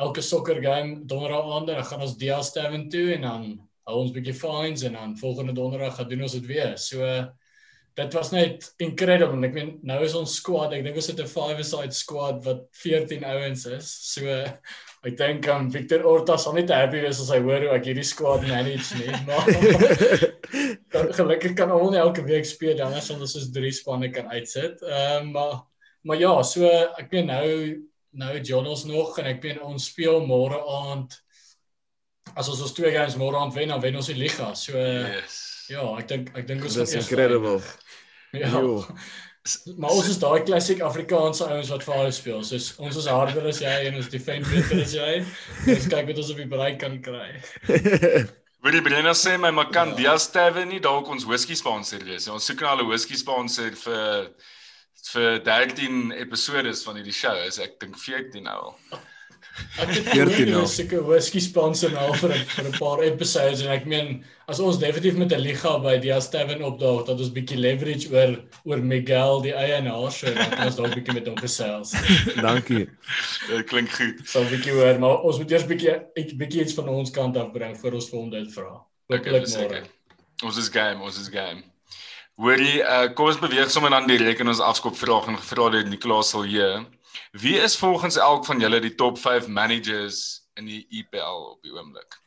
[0.00, 3.44] elke sokker game donderdag aand dan gaan ons Dia Steven toe en dan
[3.86, 6.72] hou ons bietjie fines en dan volgende donderdag gaan doen ons dit weer.
[6.78, 7.04] So
[8.00, 9.44] dit was net incredible.
[9.46, 13.24] Ek meen nou is ons squad, ek dink ons het 'n five-a-side squad wat 14
[13.24, 13.92] ouens is.
[14.14, 14.24] So
[15.04, 18.06] ek dink um Victor Orta sal net happy wees as hy hoor hoe ek hierdie
[18.08, 19.12] squad manage nie.
[20.94, 24.82] Maar gelukkig kan almal elke week speel dan as ons soos drie spanne kan uitsit.
[24.82, 25.54] Ehm um, maar
[26.04, 26.68] maar ja, so
[27.00, 27.48] ek meen nou
[28.14, 31.16] nou John ons nog en ek meen ons speel môre aand
[32.34, 34.52] as ons ons twee games môre aand wen, dan wen ons die liga.
[34.58, 35.66] So yes.
[35.72, 37.60] ja, ek dink ek dink ons is incredible.
[38.34, 38.50] Ja.
[39.76, 42.40] Maar ons is daai klassiek Afrikaanse ouens wat vir hulle speel.
[42.48, 45.10] So ons is harder as jy en ons defend beter as jy.
[45.74, 47.28] Ons kyk wat ons op die bereik kan kry.
[48.64, 49.98] Wil jy Brenna sê my maar kan ja.
[49.98, 52.30] Dias Tavern nie dalk ons whisky sponsor wees?
[52.32, 54.30] Ons soek na 'n whisky sponsor vir
[55.12, 57.36] vir 13 episode van hierdie show.
[57.44, 59.04] Is ek dink 14 nou al.
[59.78, 60.62] Ek het 14 nou.
[60.66, 65.16] Seker whisky sponsor nou vir vir 'n paar episodes en ek meen as ons definitief
[65.16, 69.54] met 'n liga by die Astaven opdaag dat ons bietjie leverage oor oor Miguel die
[69.54, 71.94] eienaar so dat ons dalk bietjie met hom gesels.
[72.48, 72.88] Dankie.
[73.48, 74.24] Dit klink goed.
[74.34, 76.00] 'n bietjie hoor, maar ons moet eers bietjie
[76.36, 78.82] bietjie iets van ons kant af bring voor ons vir hom dit vra.
[79.08, 79.84] Hopelik môre.
[80.42, 81.62] Ons is game, ons is game.
[82.34, 85.86] Hoorie, uh, kom ons beweeg sommer dan direk in ons afskop vraag en gevra deur
[85.86, 86.84] Nicolas Silje.
[87.32, 91.72] Wie is volgens elk van julle die top 5 managers in die EPL op die
[91.74, 92.20] oomblik?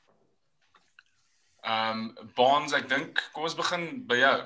[1.67, 4.37] Ehm um, Bonds, ek dink kom ons begin by jou.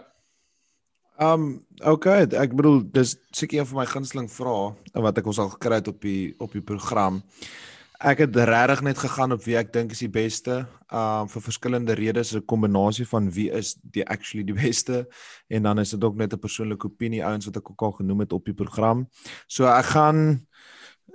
[1.22, 5.42] Ehm um, okay, ek bedoel dis seker een van my gunsteling vrae wat ek ons
[5.44, 7.22] al gekry het op die op die program.
[8.02, 10.64] Ek het regtig net gegaan op wie ek dink is die beste.
[10.90, 15.06] Um vir verskillende redes, 'n kombinasie van wie is die actually die beste
[15.50, 18.20] en dan is dit ook net 'n persoonlike opinie ouens wat ek ook al genoem
[18.20, 19.08] het op die program.
[19.48, 20.48] So ek gaan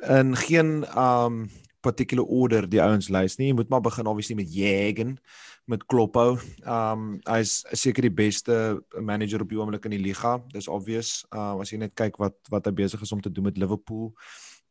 [0.08, 3.48] in geen um particular order die ouens lys nie.
[3.48, 5.18] Jy moet maar begin obviously met Jegen
[5.66, 6.38] met Kloppo.
[6.64, 10.38] Um hy's seker die beste manager op die oomblik in die liga.
[10.54, 11.26] Dis obvious.
[11.34, 14.14] Uh as jy net kyk wat wat hy besig is om te doen met Liverpool.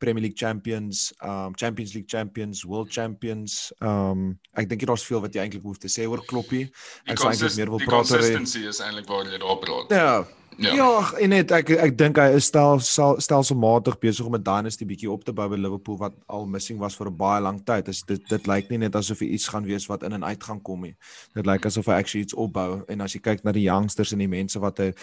[0.02, 3.72] Premier League champions, um Champions League champions, world champions.
[3.80, 6.66] Um ek dink daar's veel wat jy eintlik hoef te sê oor Kloppie.
[7.08, 9.96] Ek sou eintlik meer wil praat oor die consistency is eintlik waar jy daarop praat.
[9.96, 10.26] Ja,
[10.58, 10.90] Ja, ja
[11.20, 15.24] en net ek ek dink hy is stel stelselmatig besig om 'n dynasty bietjie op
[15.24, 17.88] te bou by Liverpool wat al missing was vir 'n baie lang tyd.
[17.88, 20.44] Is dit dit lyk nie net asof hy iets gaan wees wat in en uit
[20.44, 20.96] gaan kom nie.
[21.36, 24.20] Dit lyk asof hy actually iets opbou en as jy kyk na die youngsters en
[24.20, 24.94] die mense wat hy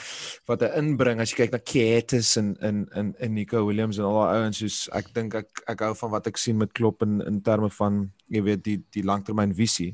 [0.47, 4.05] wat hy inbring, as jy kyk na Ketes en in in in Nico Williams en
[4.05, 7.03] al daai ouens soos ek dink ek ek hou van wat ek sien met Klopp
[7.03, 9.93] in in terme van jy weet die die langtermynvisie.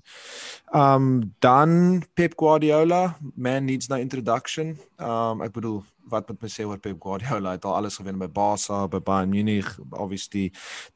[0.75, 4.79] Um dan Pep Guardiola, man needs no introduction.
[4.99, 7.57] Um ek bedoel wat moet mens sê oor Pep Guardiola?
[7.57, 10.49] Het al alles gewen by Barca, by Bayern Munich, obviously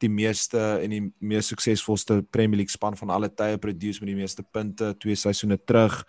[0.04, 4.18] die meeste en die mees suksesvolste Premier League span van alle tye produce met die
[4.18, 6.02] meeste punte twee seisoene terug.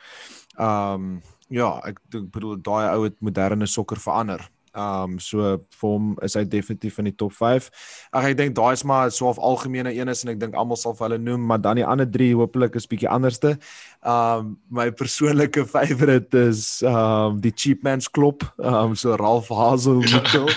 [0.58, 1.18] Um
[1.54, 4.42] ja, ek bedoel daai ou het moderne sokker verander.
[4.74, 7.70] Um so vir hom is hy definitief in die top 5.
[8.14, 10.78] Ag ek dink daai is maar so 'n algemene een is en ek dink almal
[10.78, 13.58] sal vir hulle noem, maar dan die ander 3 hopelik is bietjie anderste.
[14.02, 20.50] Um my persoonlike favourite is um die cheap man's klop, um so Ralph Hasenhüttl.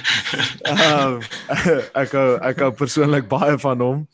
[0.65, 1.21] um
[2.03, 4.07] ek ek ek persoonlik baie van hom.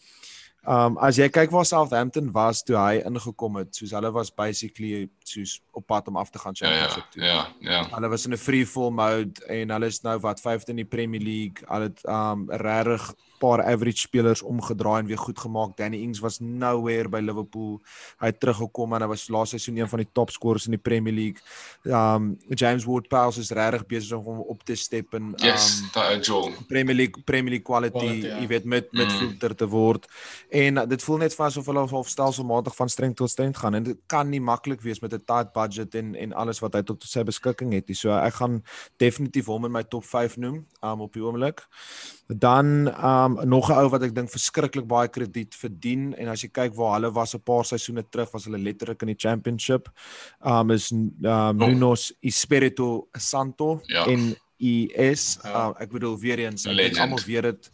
[0.62, 5.08] Um as jy kyk waar Southampton was toe hy ingekom het, soos hulle was basically
[5.26, 7.22] soos op pad om af te gaan ja, ja, Championship toe.
[7.22, 7.82] Ja, ja, ja.
[7.96, 10.84] Hulle was in 'n free fall mode en hulle is nou wat 5de in die
[10.84, 11.66] Premier League.
[11.66, 15.76] Hulle het um regtig paar average spelers omgedraai en weer goed gemaak.
[15.76, 17.80] Danny Ings was nowhere by Liverpool.
[18.22, 20.82] Hy het teruggekom en hy was laaste seisoen een van die top scorers in die
[20.82, 21.42] Premier League.
[21.84, 25.82] Um James Ward-Prowse is regtig besig om op te step in um yes.
[26.68, 28.38] Premier League Premier League quality, quality ja.
[28.40, 29.18] jy weet met met mm.
[29.18, 30.06] filter te word.
[30.50, 33.98] En dit voel net asof hulle half stelselmatig van strength tot strength gaan en dit
[34.06, 37.22] kan nie maklik wees met 'n tight budget en en alles wat hy tot sy
[37.22, 37.96] beskikking het nie.
[37.96, 38.62] So ek gaan
[38.96, 41.66] definitief hom in my top 5 noem um op die oomblik.
[42.38, 46.48] Dan um nog 'n ou wat ek dink verskriklik baie krediet verdien en as jy
[46.48, 49.88] kyk waar hulle was 'n paar seisoene terug was hulle letterlik in die championship.
[50.40, 54.06] Um is um Nuno Espirito Santo ja.
[54.06, 54.20] en.
[54.28, 54.38] Ja.
[54.62, 57.70] Um, ek bedoel weer eens, ek almal weet dit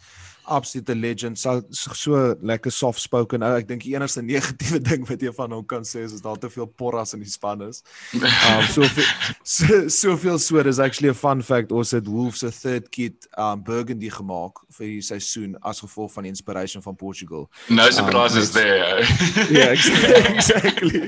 [0.48, 5.32] absolute legend so so lekker soft spoken ek dink die enigste negatiewe ding wat jy
[5.36, 7.82] van hom kan sê is dat daar te veel porras in die span is.
[8.14, 8.86] Um so
[9.56, 13.62] so soveel so dis actually a fun fact ons het Wolves se third kit um
[13.64, 17.48] Burgundy gemaak vir die seisoen as gevolg van die inspiration van Portugal.
[17.68, 19.04] No surprises um, there.
[19.56, 20.34] yeah, exactly.
[20.34, 21.02] exactly.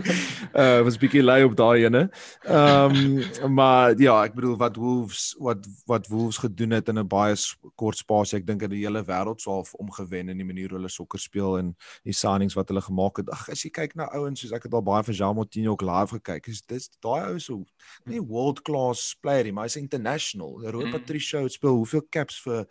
[0.55, 2.07] Uh was bietjie lui op daai ene.
[2.45, 7.37] Um maar ja, ek bedoel wat Wolves wat wat Wolves gedoen het in 'n baie
[7.77, 10.69] kort spasie, ek dink dat die hele wêreld wel op swaalf omgewen in die manier
[10.69, 13.31] hoe hulle sokker speel en die signings wat hulle gemaak het.
[13.31, 15.85] Ag as jy kyk na ouens soos ek het al baie van Jean Moutinho ook
[15.87, 16.49] live gekyk.
[16.51, 17.65] Is dis daai ou so
[18.11, 20.59] nie world class player nie, maar hy's international.
[20.71, 20.95] Rui mm.
[20.97, 22.67] Patricio speel hoeveel caps vir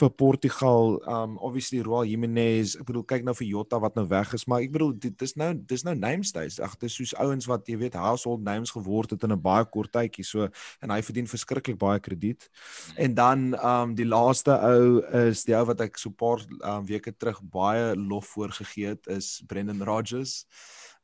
[0.00, 0.98] vir Portugal.
[1.06, 2.76] Um obviously Raul Jimenez.
[2.80, 5.36] Ek bedoel kyk nou vir Jota wat nou weg is, maar ek bedoel dit is
[5.40, 6.60] nou dis nou names days.
[6.62, 9.92] Ag dis soos ouens wat jy weet household names geword het in 'n baie kort
[9.92, 10.24] tydjie.
[10.24, 10.48] So
[10.80, 12.48] en hy verdien verskriklik baie krediet.
[12.96, 16.86] En dan um die laaste ou is die ou wat ek so 'n paar um,
[16.86, 20.46] weke terug baie lof voorgegee het is Brendan Rodgers.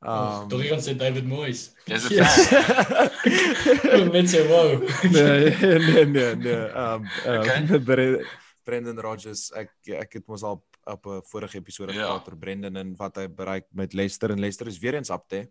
[0.00, 1.72] Um Dog jy sê David Moyes?
[1.86, 4.10] Dis 'n fan.
[4.12, 4.82] Mense wow.
[5.10, 6.64] nee, nee, nee, nee.
[6.76, 8.24] Um, um okay.
[8.66, 12.02] Brendan Rodgers, ek ek het mos al op 'n vorige episode ja.
[12.02, 15.28] gepraat oor Brendan en wat hy bereik met Leicester en Leicester is weer eens op
[15.28, 15.46] te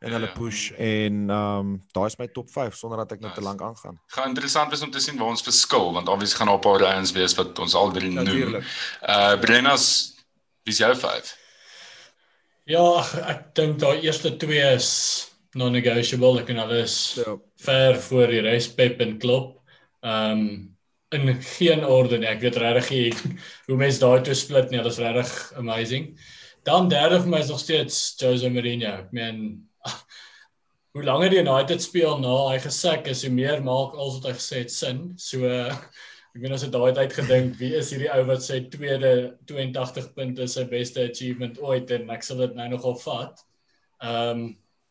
[0.00, 0.38] en hulle ja, ja.
[0.38, 3.40] push en ehm um, daai is my top 5 sonder dat ek nou nice.
[3.40, 4.00] te lank aangaan.
[4.16, 6.80] Gaan interessant wees om te sien waar ons verskil want obviously gaan daar 'n paar
[6.80, 8.24] rounds wees wat ons al drie noem.
[8.24, 8.64] Natuurlik.
[9.08, 10.14] Uh Brennas
[10.64, 11.36] wie is jou 5?
[12.64, 12.84] Ja,
[13.28, 14.90] ek dink daai eerste twee is
[15.54, 16.40] non-negotiable.
[16.40, 17.36] Ek en hulle is ja.
[17.66, 19.60] ver voor die res Pep en Klopp.
[20.02, 20.70] Ehm um,
[21.14, 22.26] in geen orde nie.
[22.26, 23.20] Ek weet regtig
[23.68, 24.80] hoe mense daai twee split nie.
[24.82, 26.08] Dit is regtig amazing.
[26.66, 28.96] Dan derde vir my is nog steeds Jose Mourinho.
[29.04, 29.38] Ek meen
[30.94, 34.34] hoe langer die United speel na hy gesek is, hoe meer maak alles wat hy
[34.38, 35.00] gesê het sin.
[35.18, 39.10] So ek weet ons het daai tyd gedink wie is hierdie ou wat sy tweede
[39.50, 43.42] 82 punte sy beste achievement ooit en ek sal dit nou nogal vat.
[44.02, 44.44] Ehm um,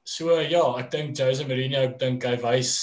[0.04, 2.74] so ja, ek dink Jose Mourinho ek dink hy wys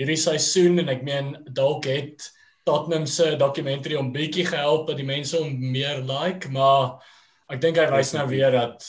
[0.00, 2.26] hierdie seisoen en ek meen dalk het
[2.66, 6.98] Tottenham se dokumentary om bietjie gehelp dat die mense hom meer like, maar
[7.54, 8.82] ek dink hy wys nou weer dat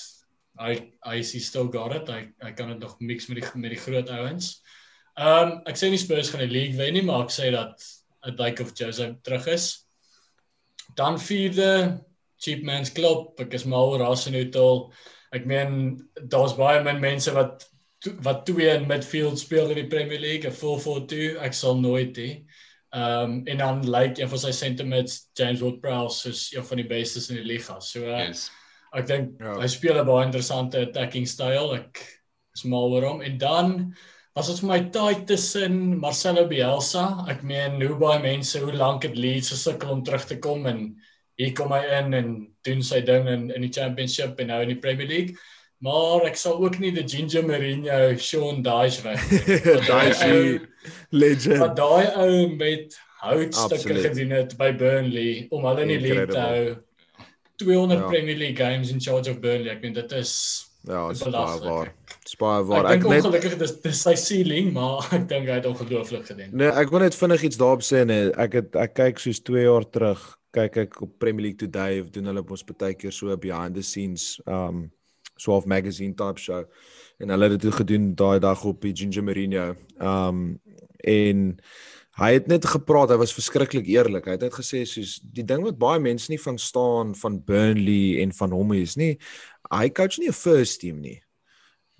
[0.59, 2.09] hy hy is still got it.
[2.09, 4.59] Hy hy kan dit nog mix met die met die groot ouens.
[5.19, 7.79] Ehm um, ek sê nie Spurs gaan die league wen nie, maar ek sê dat
[8.25, 9.69] dit lyk of Jose terug is.
[10.99, 11.71] Dan vierde
[12.39, 14.77] cheap man's club, ek is mal oor Arsenal.
[15.35, 15.99] Ek meen
[16.31, 17.67] daar's baie min mense wat
[18.23, 21.35] wat twee in midfield speel in die Premier League, 'n 4-4-2.
[21.43, 22.29] Ek sal nooit hê.
[22.95, 26.77] Ehm um, en dan lyk like, een van sy sentiments James Ward-Prowse soos een van
[26.77, 27.79] die bestes in die liga.
[27.79, 28.49] So uh, yes.
[28.95, 29.57] Ek dink ja.
[29.61, 31.75] hy speel 'n baie interessante attacking style.
[31.77, 32.01] Ek
[32.55, 33.21] is mal oor hom.
[33.21, 33.75] En dan
[34.35, 37.25] was dit vir my tight tussen Marcelo Bielsa.
[37.29, 40.97] Ek meen hoe baie mense hoe lank het Leeds gesukkel om terug te kom en
[41.39, 42.33] hier kom hy in en
[42.67, 45.37] doen sy ding in in die championship en nou in die Premier League.
[45.79, 49.23] Maar ek sal ook nie die Ginger Mourinho Sean Dyche weg.
[49.91, 50.33] Dyche
[51.15, 51.61] legend.
[51.61, 56.43] Maar daai ou met houtstukke gedoen het by Burnley om hulle in die league te
[56.43, 56.63] hou.
[57.59, 58.07] 200 ja.
[58.07, 59.71] Premier League games in charge of Burnley.
[59.75, 60.33] Ek meen dit is
[60.87, 61.89] Ja, spaar waar.
[62.23, 62.85] Spaar waar.
[62.87, 66.53] Ek, ek dink ongelukkig dis dis sy ceiling, maar ek dink hy het ongelooflik gedoen.
[66.55, 68.29] Nee, ek wil net vinnig iets daarop sê nee.
[68.39, 70.23] Ek het ek kyk soos 2 jaar terug
[70.55, 73.83] kyk ek op Premier League Today of doen hulle ons baie keer so behind the
[73.85, 74.87] scenes um
[75.39, 76.63] so of magazine type show
[77.19, 79.75] en hulle het dit gedoen daai dag op die Ginger Mourinho.
[79.99, 80.59] Um
[80.99, 81.59] en
[82.19, 84.27] hy het net gepraat, hy was verskriklik eerlik.
[84.27, 88.19] Hy het net gesê soos die ding wat baie mense nie van staan van Burnley
[88.23, 89.17] en van hom is nie.
[89.71, 91.21] Hy coach nie 'n first team nie.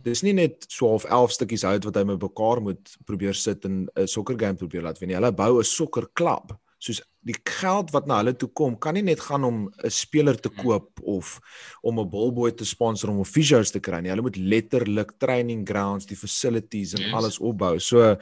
[0.01, 3.65] Dis nie net so of 11 stukkies hout wat hy met mekaar moet probeer sit
[3.65, 5.15] in 'n soccer game probeer laat wen nie.
[5.15, 6.57] Hulle bou 'n soccer klub.
[6.79, 10.39] Soos die geld wat na hulle toe kom, kan nie net gaan om 'n speler
[10.39, 11.39] te koop of
[11.83, 14.09] om 'n ballboy te sponsor om officials te kry nie.
[14.09, 17.13] Hulle moet letterlik training grounds, die facilities en yes.
[17.13, 17.79] alles opbou.
[17.79, 18.17] So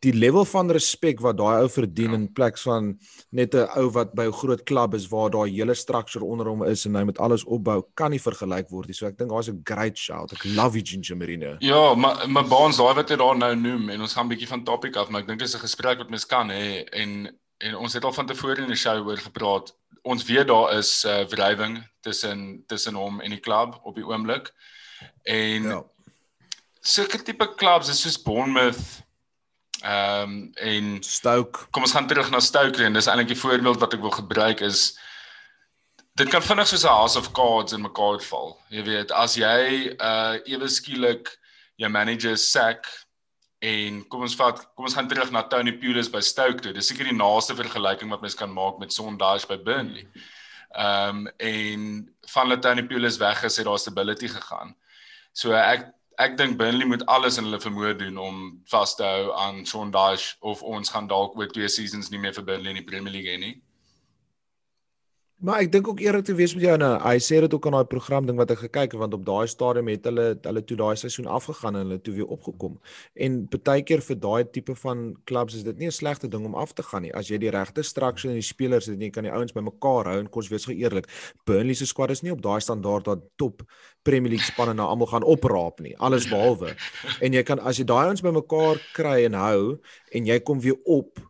[0.00, 2.16] die level van respek wat daai ou verdien ja.
[2.16, 2.98] in plek van
[3.30, 6.62] net 'n ou wat by 'n groot klub is waar daai hele structure onder hom
[6.64, 8.94] is en hy met alles opbou kan nie vergelyk word nie.
[8.94, 10.32] So ek dink daar's 'n great shout.
[10.32, 11.56] Ek love Ginger Marino.
[11.60, 14.48] Ja, maar my baans daai wat jy daar nou noem en ons gaan 'n bietjie
[14.48, 17.76] van topic af, maar ek dink dis 'n gesprek wat mens kan hê en en
[17.76, 19.74] ons het al van tevore in die show oor gepraat.
[20.02, 24.06] Ons weet daar is 'n uh, wrywing tussen tussen hom en die klub op die
[24.06, 24.52] oomblik.
[25.22, 25.82] En ja.
[26.80, 29.06] sulke tipe klubs is soos Bournemouth
[29.80, 31.66] Ehm um, en Stoke.
[31.70, 34.60] Kom ons gaan terug na Stoke en dis eintlik die voorbeeld wat ek wil gebruik
[34.66, 34.98] is
[36.18, 38.58] dit kan vinnig soos 'n house of cards in mekaar val.
[38.68, 41.30] Jy weet, as jy uh ewe skielik
[41.76, 42.86] jou manager sack
[43.58, 46.72] en kom ons vat kom ons gaan terug na Tony Pulis by Stoke toe.
[46.72, 50.06] Dis seker die naaste vergelyking wat mens kan maak met Sondage by Burnley.
[50.78, 51.86] Ehm um, en
[52.28, 54.76] van hulle Tony Pulis weg is, het daar stability gegaan.
[55.32, 58.38] So ek ek dink Burnley moet alles in hulle vermoë doen om
[58.70, 62.44] vas te hou aan Dyche of ons gaan dalk oor twee seasons nie meer vir
[62.44, 63.56] Burnley in die Premier League hê nie.
[65.38, 67.76] Maar ek dink ook eerlik te wees met jou nou, hy sê dit ook aan
[67.76, 70.78] daai program ding wat ek gekyk het want op daai stadium het hulle hulle toe
[70.80, 72.74] daai seisoen afgegaan en hulle toe weer opgekom.
[73.14, 76.58] En baie keer vir daai tipe van clubs is dit nie 'n slegte ding om
[76.58, 77.14] af te gaan nie.
[77.14, 80.18] As jy die regte struktuur en die spelers het, jy kan die ouens bymekaar hou
[80.18, 81.06] en kos wees geëerlik.
[81.46, 83.62] Burnley se squad is nie op daai standaard dat top
[84.02, 85.94] Premier League spanne na almal gaan opraap nie.
[85.98, 86.74] Alles behalwe.
[87.20, 89.78] En jy kan as jy daai ouens bymekaar kry en hou
[90.12, 91.28] en jy kom weer op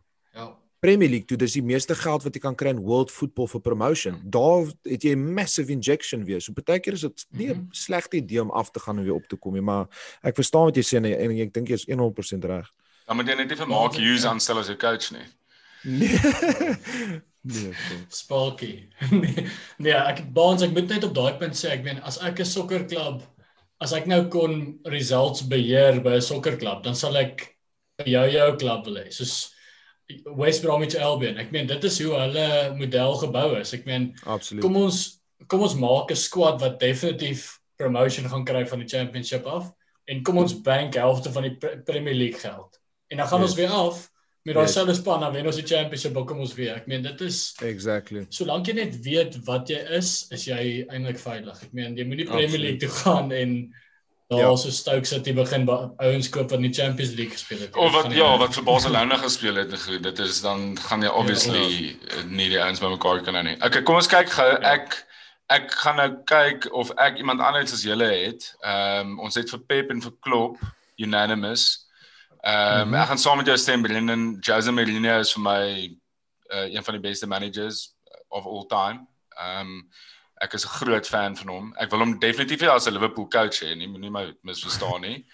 [0.79, 3.61] Premier League toe dis die meeste geld wat jy kan kry in world football vir
[3.61, 4.19] promotion.
[4.23, 6.41] Daar het jy 'n massive injection weer.
[6.41, 7.73] So baie keer is dit nie 'n mm -hmm.
[7.73, 9.87] slegte idee om af te gaan en weer op te kom nie, maar
[10.23, 12.71] ek verstaan wat jy sê en, en ek dink jy is 100% reg.
[13.05, 15.27] Dan moet jy net nie vir Mark Hughes aanstel as 'n coach nie.
[15.83, 16.19] Nee.
[17.41, 17.73] nee,
[18.07, 18.87] Sparky.
[19.11, 22.39] nee, nee, ek baans ek moet net op daai punt sê, ek meen as ek
[22.39, 23.21] 'n sokkerklub
[23.79, 27.55] as ek nou kon results beheer by 'n sokkerklub, dan sal ek
[28.05, 29.07] jou jou klub wil hê.
[29.11, 29.55] Soos
[30.25, 31.37] West Bromwich Albion.
[31.37, 33.73] Ek meen dit is hoe hulle model gebou is.
[33.77, 34.63] Ek meen Absoluut.
[34.65, 35.01] Kom ons
[35.47, 39.69] kom ons maak 'n squad wat definitief promotion gaan kry van die championship af
[40.11, 42.79] en kom ons bank helfte van die Premier League geld.
[43.07, 43.49] En dan gaan yes.
[43.49, 44.09] ons weer af
[44.43, 44.73] met daai yes.
[44.73, 46.75] selfe span dan wen ons die championship en kom ons weer.
[46.75, 48.25] Ek meen dit is Exactly.
[48.29, 51.61] Solank jy net weet wat jy is, is jy eintlik veilig.
[51.63, 53.55] Ek meen jy moenie Premier League toe gaan en
[54.29, 54.55] Daar ja.
[54.55, 57.75] so Stoke City begin ouens koop wat in die Champions League gespeel het.
[57.75, 59.71] Of wat ja, wat vir Barcelona gespeel het,
[60.03, 62.25] dit is dan gaan jy obviously ja, ja.
[62.29, 63.55] nie die ouens bymekaar kan nou nie.
[63.57, 64.45] Okay, kom ons kyk gou.
[64.51, 64.75] Ja.
[64.75, 64.99] Ek
[65.49, 68.45] ek gaan nou kyk of ek iemand anders as julle het.
[68.61, 70.61] Ehm um, ons het vir Pep en vir Klopp
[71.01, 71.65] unanimous.
[72.43, 73.01] Ehm um, mm -hmm.
[73.01, 75.65] ek gaan saam met jou stem Brendan Jose Mourinho is vir my
[76.53, 77.95] uh, een van die beste managers
[78.27, 79.07] of all time.
[79.41, 79.89] Ehm um,
[80.41, 81.73] ek is 'n groot fan van hom.
[81.77, 85.25] Ek wil hom definitief as 'n Liverpool coach hê, nie moenie my misverstaan nie.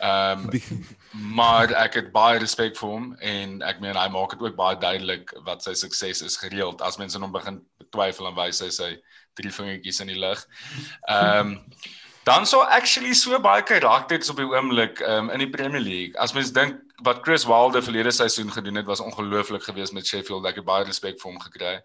[0.00, 0.86] Ehm um,
[1.34, 4.76] maar ek het baie respek vir hom en ek meen hy maak dit ook baie
[4.76, 6.82] duidelik wat sy sukses is gereeld.
[6.82, 8.90] As mense hom begin betwyfel en wys hy sy
[9.34, 10.46] drie vingertjies in die lug.
[11.08, 11.62] Ehm um,
[12.26, 16.18] dan sou actually so baie karakters op die oomblik um, in die Premier League.
[16.18, 20.46] As mens dink wat Chris Wilder verlede seisoen gedoen het was ongelooflik geweest met Sheffield.
[20.46, 21.76] Ek het baie respek vir hom gekry.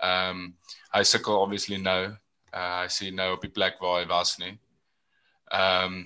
[0.00, 0.46] Ehm um,
[0.92, 2.12] hy sukkel obviously nou.
[2.52, 4.56] Uh hy sien nou op die plek waar hy was nie.
[5.52, 6.02] Ehm um,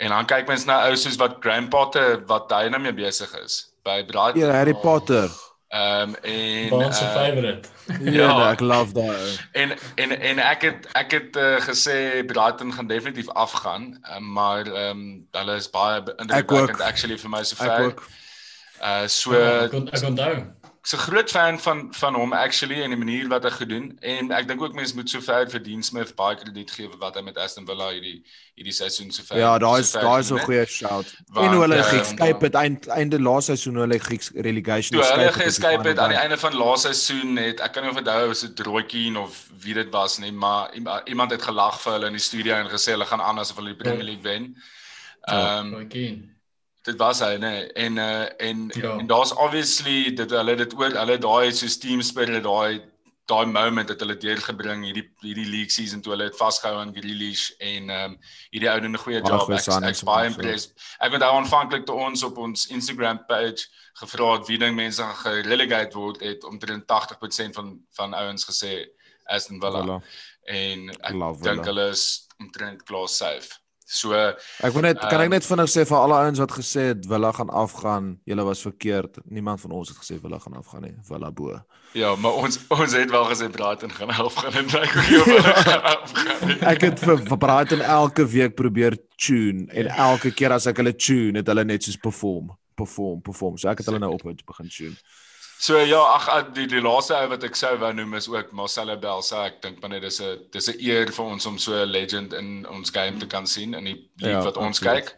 [0.00, 3.32] en dan kyk mens na ou soos wat Graham Potter wat hy nou mee besig
[3.42, 4.40] is by Brighton.
[4.40, 5.28] Ja, Harry Potter.
[5.70, 7.68] Ehm um, en ons uh, favorite.
[8.16, 9.34] ja, ja, ek love daai.
[9.52, 14.66] En en en ek het ek het uh, gesê Brighton gaan definitief afgaan, uh, maar
[14.66, 15.04] ehm um,
[15.38, 17.94] hulle is baie indrukwekkend actually vir my so ver.
[18.80, 20.34] Uh so ja, ek kon ek onthou
[20.90, 24.32] ek's 'n groot fan van van hom actually en die manier wat hy gedoen en
[24.32, 27.14] ek dink ook mense moet so ver vir Dean Smith baie krediet gee vir wat
[27.14, 28.24] hy met Aston Villa hierdie
[28.56, 29.38] hierdie seisoen so ver.
[29.38, 31.14] Ja, daai is daai is 'n goeie shout.
[31.28, 35.16] Want, en hoe hulle uh, geskyp het eind, einde laaste seisoen hulle Grieks relegation geskyp
[35.16, 35.34] het.
[35.34, 38.40] Hulle geskyp het aan die einde van laaste seisoen het ek kan nie onthou of
[38.40, 40.74] dit Drootjie of wie dit was nie, maar
[41.06, 43.76] iemand het gelag vir hulle in die studio en gesê hulle gaan anders of hulle
[43.76, 44.54] die Premier League wen.
[45.28, 46.38] Ja, ehm um,
[46.82, 47.54] dit was hy nê.
[47.76, 48.96] En uh, en ja.
[48.98, 52.80] en daar's obviously dit hulle dit oor hulle daai so team spirit daai
[53.30, 57.50] daai moment het hulle deurgebring hierdie hierdie league season toe hulle het vasgehou aan Grealish
[57.58, 58.16] en ehm um,
[58.54, 60.72] hierdie ou doen 'n goeie job ek ek baie impressed.
[61.00, 63.68] Ek het aanvanklik toe ons op ons Instagram page
[64.00, 68.88] gevra het wie ding mense gaan gerelegate word het omtrent 80% van van ouens gesê
[69.24, 69.84] Aston Villa.
[69.84, 70.02] Voilà.
[70.50, 73.59] en ek dink hulle is omtrent klaar safe
[73.90, 76.84] So ek wil net kan ek ehm, net vinnig sê vir alle ouens wat gesê
[76.92, 79.18] het Villa gaan afgaan, julle was verkeerd.
[79.26, 80.92] Niemand van ons het gesê Villa gaan afgaan nie.
[81.08, 81.56] Villa bo.
[81.98, 85.88] Ja, maar ons ons het wel gesê Brighton gaan afgaan en ek hoor Villa gaan
[85.90, 86.54] afgaan.
[86.70, 90.94] ek het vir, vir Brighton elke week probeer tune en elke keer as ek hulle
[90.94, 93.58] tune, het hulle net soos perform, perform, perform.
[93.58, 94.94] So ek het hulle nou op begin tune.
[95.60, 98.94] So ja, ag die die laaste ou wat ek sou wou noem is ook Marcelo
[98.96, 99.42] Bielsa.
[99.50, 102.32] Ek dink maar net dis 'n dis 'n eer vir ons om so 'n legend
[102.32, 105.04] in ons game te kan sien in die league ja, wat ons absoluut.
[105.04, 105.16] kyk.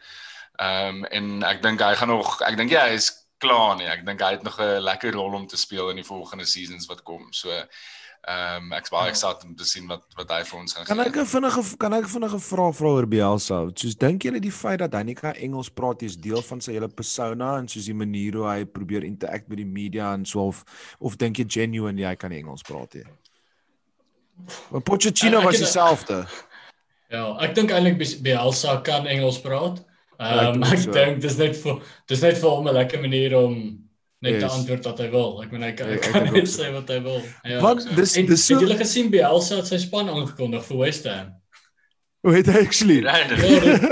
[0.59, 3.87] Ehm um, en ek dink hy gaan nog ek dink ja, hy is klaar nie.
[3.87, 6.87] Ek dink hy het nog 'n lekker rol om te speel in die volgende seasons
[6.91, 7.33] wat kom.
[7.33, 7.51] So
[8.23, 9.11] Ehm um, ek's baie ja.
[9.11, 11.11] excited om te sien wat wat hy vir ons gaan kan gee.
[11.11, 13.57] Kan ek 'n vinnige kan ek vinnige vraag vra oor Bielsa?
[13.75, 16.77] Soos dink julle die feit dat hy nie kan Engels praat is deel van sy
[16.77, 20.47] hele persona en soos die manier hoe hy probeer interact met die media en so
[20.47, 20.63] of
[21.01, 23.11] of dink jy genuine hy kan Engels praat hier?
[24.71, 26.27] Want Pochettino was dieselfde.
[27.11, 29.83] Ja, ek dink eintlik Bielsa kan Engels praat.
[30.23, 33.83] Ehm um, ek dink dis net vir dis net vir hom 'n lekker manier om
[34.23, 34.55] net yes.
[34.55, 35.33] antwoord wat hy wil.
[35.43, 37.21] Ek meen hy kan, ek, kan net sê wat hy wil.
[37.49, 37.59] Ja.
[37.65, 41.09] Want dis en, dis so Het julle gesien Bielsa het sy span aangekondig vir West
[41.11, 41.33] Ham?
[42.23, 43.01] Hoe het hy actually?
[43.03, 43.19] Ja,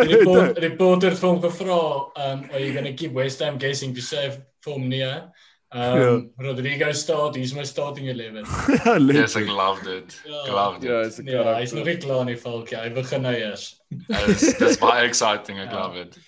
[0.07, 0.21] die
[0.63, 1.83] reporter het hom gevra,
[2.15, 5.03] um are you going to keep West Ham guessing to save for hom nie?
[5.71, 6.15] Um ja.
[6.47, 8.47] Rodrigo staat, he's my starting 11.
[9.15, 10.15] yes, I loved it.
[10.27, 11.19] Ja, loved ja, it.
[11.27, 12.79] Ja, ja hy's nog nie klaar nie, Falkie.
[12.79, 13.73] Hy begin nou eers.
[14.07, 15.75] Dis dis baie exciting, I ja.
[15.75, 16.19] love it.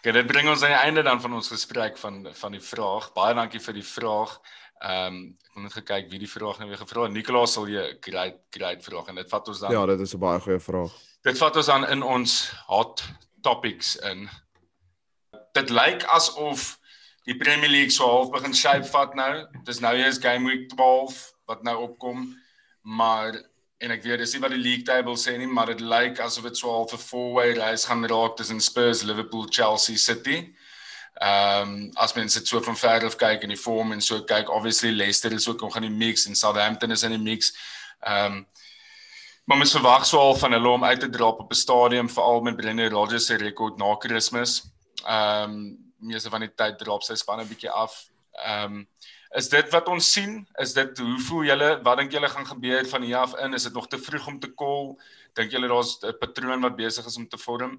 [0.00, 3.10] Okay, dit bring ons aan die einde dan van ons gesprek van van die vraag.
[3.12, 4.38] Baie dankie vir die vraag.
[4.80, 7.12] Ehm um, ek het net gekyk wie die vraag nou weer gevra het.
[7.12, 10.22] Nicolaas sal jy great great vraag en dit vat ons dan Ja, dit is 'n
[10.22, 10.94] baie goeie vraag.
[11.22, 13.04] Dit vat ons dan in ons hot
[13.42, 14.24] topics in.
[15.52, 16.78] Dit lyk asof
[17.28, 19.46] die Premier League so half begin shape vat nou.
[19.64, 22.24] Dis nou eers game week 12 wat nou opkom.
[22.80, 23.36] Maar
[23.80, 26.44] en ek weet dis nie wat die league table sê nie, maar dit lyk asof
[26.50, 30.54] dit so half 'n four-way race gaan raak tussen Spurs, Liverpool, Chelsea, City.
[31.20, 34.22] Ehm um, as mens dit so van ver af kyk in die vorm en so
[34.24, 37.52] kyk, obviously Leicester is ook nog in die mix en Southampton is in die mix.
[38.00, 38.46] Ehm um,
[39.44, 42.40] maar mens verwag so al van hulle om uit te drop op 'n stadium veral
[42.40, 44.62] met Brendan Rodgers se rekord na Kersfees.
[45.04, 48.10] Ehm um, meeste van die tyd drop sy spanne bietjie af.
[48.32, 48.88] Ehm um,
[49.38, 50.40] is dit wat ons sien?
[50.58, 51.70] Is dit hoe voel julle?
[51.86, 53.54] Wat dink julle gaan gebeur van hier af in?
[53.54, 54.96] Is dit nog te vroeg om te call?
[55.38, 57.78] Dink julle daar's 'n patroon wat besig is om te vorm?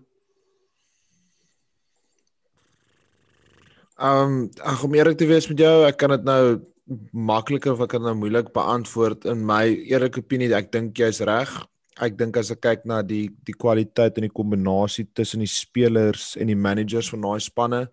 [4.00, 6.62] Ehm um, ag om eerlik te wees met jou, ek kan dit nou
[7.14, 10.54] makliker of ek kan nou moeilik beantwoord in my eerlike opinie.
[10.56, 11.52] Ek dink jy's reg.
[12.02, 16.38] Ek dink as ek kyk na die die kwaliteit en die kombinasie tussen die spelers
[16.40, 17.90] en die managers van daai spanne,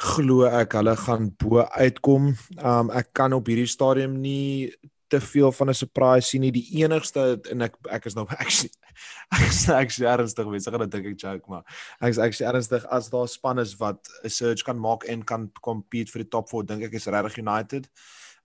[0.00, 2.34] glo ek hulle gaan bo uitkom.
[2.58, 4.74] Um ek kan op hierdie stadium nie
[5.08, 6.50] te veel van 'n surprise sien nie.
[6.50, 8.70] Die enigste en ek ek is nou actually
[9.32, 11.64] ek is actually ernstig mense gaan dink ek joke maar
[12.00, 15.50] ek is actually ernstig as daar spanne is wat 'n surge kan maak en kan
[15.60, 17.88] compete vir die top 4 dink ek is regtig United.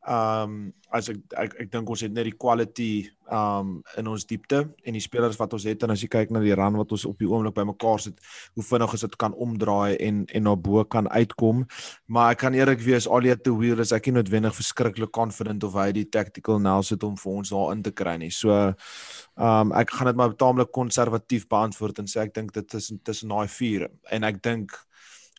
[0.09, 2.93] Ehm um, as ek ek, ek dink ons het net die quality
[3.29, 6.33] ehm um, in ons diepte en die spelers wat ons het en as jy kyk
[6.33, 8.17] na die run wat ons op die oomblik bymekaar sit,
[8.57, 11.61] hoe vinnig ons dit kan omdraai en en na bo kan uitkom.
[12.09, 15.63] Maar ek kan eerlik wees al die te wheel is ek nie noodwendig verskriklik confident
[15.67, 18.33] of hy die tactical nails het om vir ons daar in te kry nie.
[18.33, 22.79] So ehm um, ek gaan dit maar taamlik konservatief beantwoord en sê ek dink dit
[22.81, 24.73] is tussen daai vier en ek dink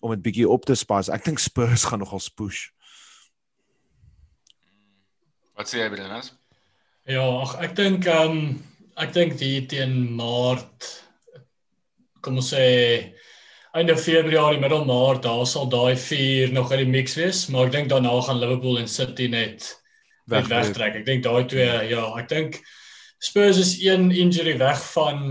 [0.00, 2.68] om dit bietjie op te spas, ek dink Spurs gaan nogal push.
[5.60, 6.30] Wat sê jy Brennas?
[7.04, 8.44] Ja, ag ek dink ehm um,
[9.04, 10.86] ek dink die teen Maart
[12.24, 12.62] kom ons sê
[13.76, 17.76] einde Februarie, middel Maart, daar sal daai vier nog in die mix wees, maar ek
[17.76, 19.68] dink daarna gaan Liverpool en City net
[20.32, 20.96] weg wegtrek.
[21.02, 22.56] Ek dink daai twee ja, ek dink
[23.20, 25.22] Spurs is een injury weg van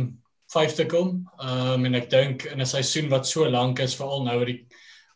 [0.53, 1.23] 5 te kom.
[1.41, 4.53] Ehm um, en ek dink in 'n seisoen wat so lank is, veral nou oor
[4.53, 4.61] die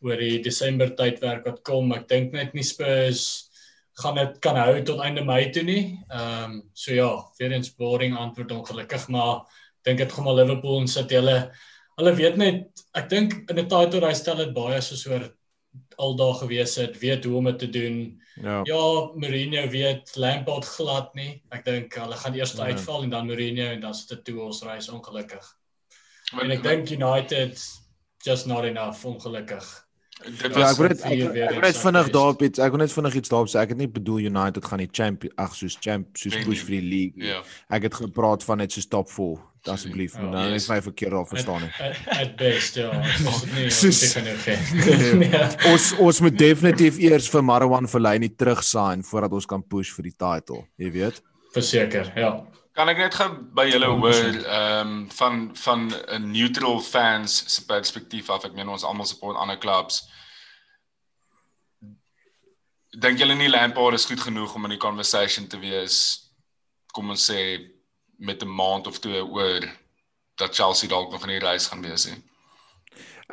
[0.01, 3.53] oor die Desember tydwerk wat kom, ek dink net nie Spurs
[4.02, 5.84] gaan dit kan hou tot einde Mei toe nie.
[6.10, 9.46] Ehm um, so ja, weer eens boring antwoord ongelukkig, maar
[9.84, 11.38] dink dit gaan maar Liverpool en sit hulle
[11.98, 15.30] hulle weet net ek dink in 'n title race stel dit baie soos oor
[15.98, 18.22] aldaag gewees het, weet hoe om dit te doen.
[18.41, 18.62] Ja.
[18.66, 21.44] Ja, Mourinho weet Lampard glad nie.
[21.50, 22.64] Ek dink hulle gaan eers ja.
[22.64, 25.46] uitval en dan Mourinho en dan sit dit toe ons reis ongelukkig.
[26.34, 27.62] Maar, en ek dink United
[28.26, 29.83] just not enough ongelukkig.
[30.24, 32.76] Dit ja, was ja, ek wil net ek, ek wil net vinnig daarop iets ek
[32.76, 33.63] wil net vinnig iets daarop sê.
[33.63, 36.86] Ek het nie bedoel United gaan die champion ag soos champ soos push vir die
[36.88, 37.41] league ja.
[37.74, 39.41] Ek het gepraat van net so top 4
[39.74, 40.17] asseblief.
[40.19, 41.69] Oh, nou is my verkeerd al verstaan nie.
[42.11, 42.89] At best ja.
[43.55, 43.69] Nee.
[45.71, 50.11] ons ons moet definitief eers vir Marwan Fellaini terug sign voordat ons kan push vir
[50.11, 51.24] die title jy weet?
[51.55, 52.36] Verseker ja
[52.74, 57.65] Kan ek net gou by julle hoor ehm um, van van 'n neutral fans se
[57.65, 58.45] perspektief af.
[58.45, 60.01] Ek meen ons almal support ander clubs.
[62.89, 66.24] Dink julle nie Lampard is goed genoeg om in die conversation te wees
[66.93, 67.61] kom ons sê
[68.17, 69.61] met 'n maand of twee oor
[70.36, 72.17] dat Chelsea dalk nog in die reis gaan wees nie.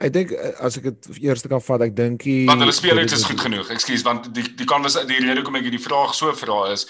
[0.01, 2.95] Ek dink eh, as ek dit eers kan vat, ek dink die Want hulle speel
[2.95, 3.70] net is goed genoeg.
[3.72, 6.86] Ekskuus, want die die conversation die rede hoekom ek hierdie vraag so vra is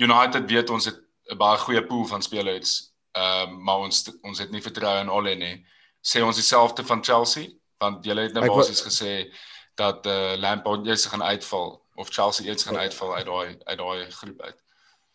[0.00, 1.01] United weet ons het
[1.32, 2.92] 'n baie goeie pool van spelers.
[3.12, 5.56] Ehm uh, maar ons ons het nie vertroue in Ole nie.
[6.00, 7.48] Sê ons dieselfde van Chelsea
[7.82, 9.32] want julle het nou basies gesê
[9.74, 13.78] dat eh uh, Lampard eers gaan uitval of Chelsea eers gaan uitval uit daai uit
[13.78, 14.58] daai groep uit.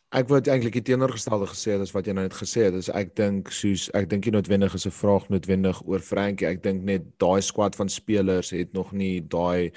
[0.10, 2.74] Ek wou eintlik die teenoorgestelde gesê het as wat jy nou net gesê het.
[2.74, 6.48] Dus ek dink soos ek dink nie noodwendig is 'n vraag noodwendig oor Frankie.
[6.48, 9.72] Ek dink net daai squad van spelers het nog nie daai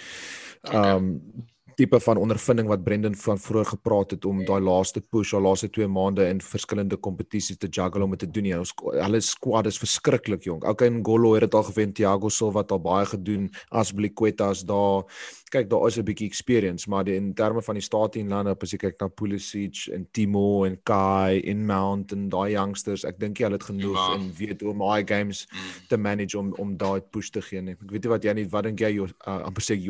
[0.62, 4.46] ehm um, okay tipe van ondervinding wat Brendan van vroeër gepraat het om ja.
[4.50, 8.30] daai laaste push al laaste 2 maande in verskillende kompetisies te juggle om dit te
[8.30, 8.48] doen.
[8.50, 10.66] Ja, ons hulle squad is verskriklik jonk.
[10.68, 15.08] Okay, Ngolo het dit al gewen, Thiago Silva het al baie gedoen, Asbliqueta is daar.
[15.50, 18.72] Kyk daar is 'n bietjie experience, maar die, in terme van die starting line-up as
[18.72, 23.38] jy kyk na Pulisic en Timo en Kai en Mount en daai youngsters, ek dink
[23.38, 24.14] jy hulle het genoeg ja.
[24.14, 25.58] en weet hoe om my games mm.
[25.88, 27.72] te manage om om daai push te gee nie.
[27.72, 29.80] Ek weet nie wat jy nie wat dink jy uh, amper sê.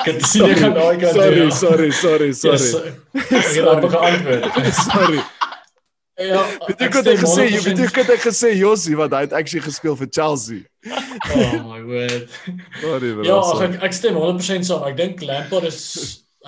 [0.04, 2.92] Kan jy sien jy kan daai kan Sorry, sorry, sorry, sorry.
[3.20, 4.74] Ek het amper geantwoord.
[4.74, 5.39] Sorry.
[6.20, 9.22] Ja, weet jy wat ek gesê, jy weet jy wat ek gesê Josie wat hy
[9.24, 10.64] het actually gespeel vir Chelsea.
[11.32, 12.34] Oh my word.
[12.82, 14.84] Sorry, ja, ek ek stem 100% saam.
[14.90, 15.80] Ek dink Lampard is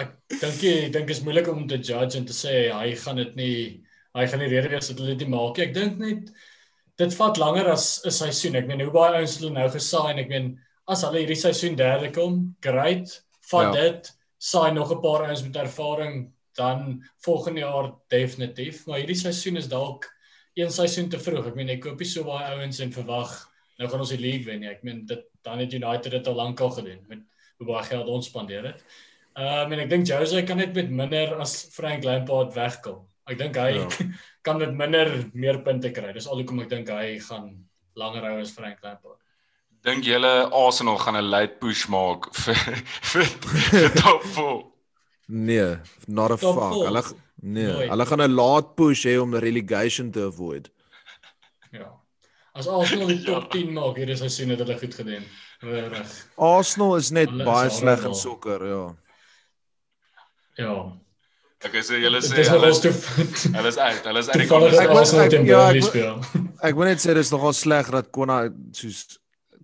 [0.01, 3.33] ek dink jy dink is moeilik om te judge en te sê hy gaan dit
[3.39, 3.57] nie
[4.17, 5.67] hy gaan nie rede wees dat hulle dit maak nie.
[5.71, 6.29] Ek dink net
[7.01, 8.61] dit vat langer as 'n seisoen.
[8.61, 10.53] Ek meen hoe baie ouens hulle nou gesaai en ek meen
[10.89, 13.23] as hulle hierdie seisoen derde kom, great.
[13.49, 13.89] Vat ja.
[13.89, 19.57] dit, saai nog 'n paar ouens met ervaring dan volgende jaar definitief, maar hierdie seisoen
[19.57, 20.09] is dalk
[20.55, 21.47] een seisoen te vroeg.
[21.53, 23.33] Ek meen ek koop nie so baie ouens en verwag
[23.79, 24.71] nou gaan ons die league wen nie.
[24.71, 27.25] Ek meen dit dan het United dit al lank al gedoen met
[27.59, 28.85] hoe baie geld ons spandeer het.
[29.33, 33.01] Ehm um, en ek dink Jose kan net met minder as Frank Lampard wegkom.
[33.31, 33.89] Ek dink hy ja.
[34.47, 36.13] kan met minder meer punte kry.
[36.13, 37.53] Dis alhoekom ek dink hy gaan
[37.97, 39.19] langer hou as Frank Lampard.
[39.83, 42.61] Dink julle Arsenal gaan 'n late push maak vir
[43.13, 43.33] vir,
[43.71, 44.72] vir top 4?
[45.27, 46.87] Nee, not a Tom fuck.
[46.87, 47.03] Hulle
[47.43, 47.91] nee, Nooit.
[47.91, 50.71] hulle gaan 'n laat push hê om relegation te avoid.
[51.73, 51.89] Ja.
[52.53, 53.73] As Arsenal die top 10 ja.
[53.73, 55.25] maak hierdie seisoen het hulle goed gedoen.
[55.63, 56.27] Reg.
[56.37, 58.95] Arsenal is net hulle baie sleg in sokker, ja.
[60.61, 60.75] Ja.
[61.63, 64.05] Ek sê julle sê hulle is hulle is uit.
[64.05, 64.65] Hulle is uit die kom.
[64.67, 64.75] Ek
[66.69, 69.22] ek wil net sê dit is nogal sleg dat Konna soos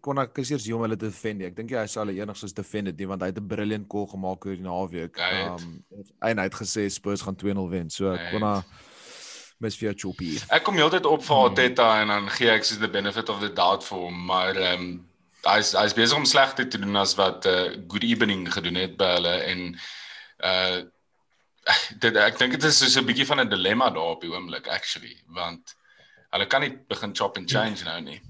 [0.09, 1.45] kon ek kies eers hom hulle defend.
[1.45, 4.09] Ek dink hy sal hulle enigsins defend dit nie want hy het 'n brilliant call
[4.09, 5.21] gemaak oor die naweek.
[5.21, 5.83] Um
[6.25, 7.91] en hy het gesê Spurs gaan 2-0 wen.
[7.91, 8.63] So kon hy
[9.61, 10.39] mes vir Choppy.
[10.55, 13.51] Ek kom heeltyd op vir Arteta en dan gee ek soos the benefit of the
[13.53, 15.09] doubt vir hom, maar ehm um,
[15.47, 19.13] hy's hy's besig om slegter te doen as wat uh, good evening gedoen het by
[19.17, 19.67] hulle en
[20.53, 20.79] uh
[22.03, 24.69] dit ek dink dit is so 'n bietjie van 'n dilemma daar op die oomblik
[24.73, 25.77] actually want
[26.33, 28.21] hulle kan nie begin chop and change nou nie.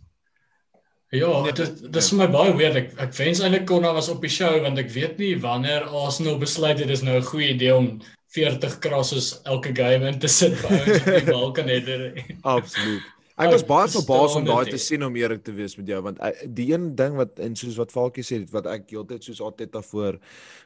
[1.10, 2.76] Ja, nee, dit dit is vir my baie weird.
[2.76, 6.36] Ek ek wens eintlik Konna was op die show want ek weet nie wanneer Arsenal
[6.40, 7.88] besluit dit is nou 'n goeie idee om
[8.36, 11.88] 40 crosses elke game in te sit vir ouens op die balkan het.
[12.56, 13.06] Absoluut.
[13.38, 16.18] Ek was baie verbaas om daai te sien om eerlik te wees met jou want
[16.24, 19.70] eh, die een ding wat en soos wat Falkie sê wat ek heeltyd soos altyd
[19.76, 20.18] daarvoor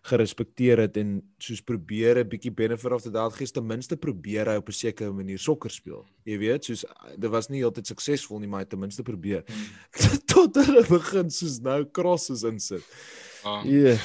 [0.09, 4.49] gerespekteer het en soos probeer 'n bietjie benefit of the doubt gee ten minste probeer
[4.49, 6.07] hy op 'n sekere manier sokker speel.
[6.25, 6.85] Jy weet, soos
[7.17, 9.45] dit was nie heeltyd suksesvol nie, maar hy ten minste probeer.
[9.47, 10.19] Hmm.
[10.33, 12.85] Tot hulle begin soos nou crosses insit.
[13.45, 13.51] Ja.
[13.51, 13.65] Ah.
[13.65, 13.99] Yeah.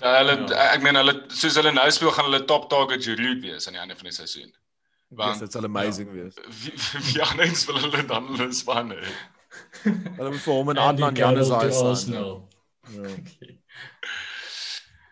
[0.00, 0.72] Ja, hulle ja.
[0.74, 3.80] ek meen hulle soos hulle nou speel gaan hulle top target Giroud wees aan die
[3.80, 4.52] einde van die seisoen.
[5.08, 6.34] Want dit sal amazing ja, wees.
[7.12, 9.02] Wie anders wil hulle dan hulle span hê?
[9.82, 11.70] Hulle moet vir hom en Adnan Janus daai
[12.16, 12.30] nou.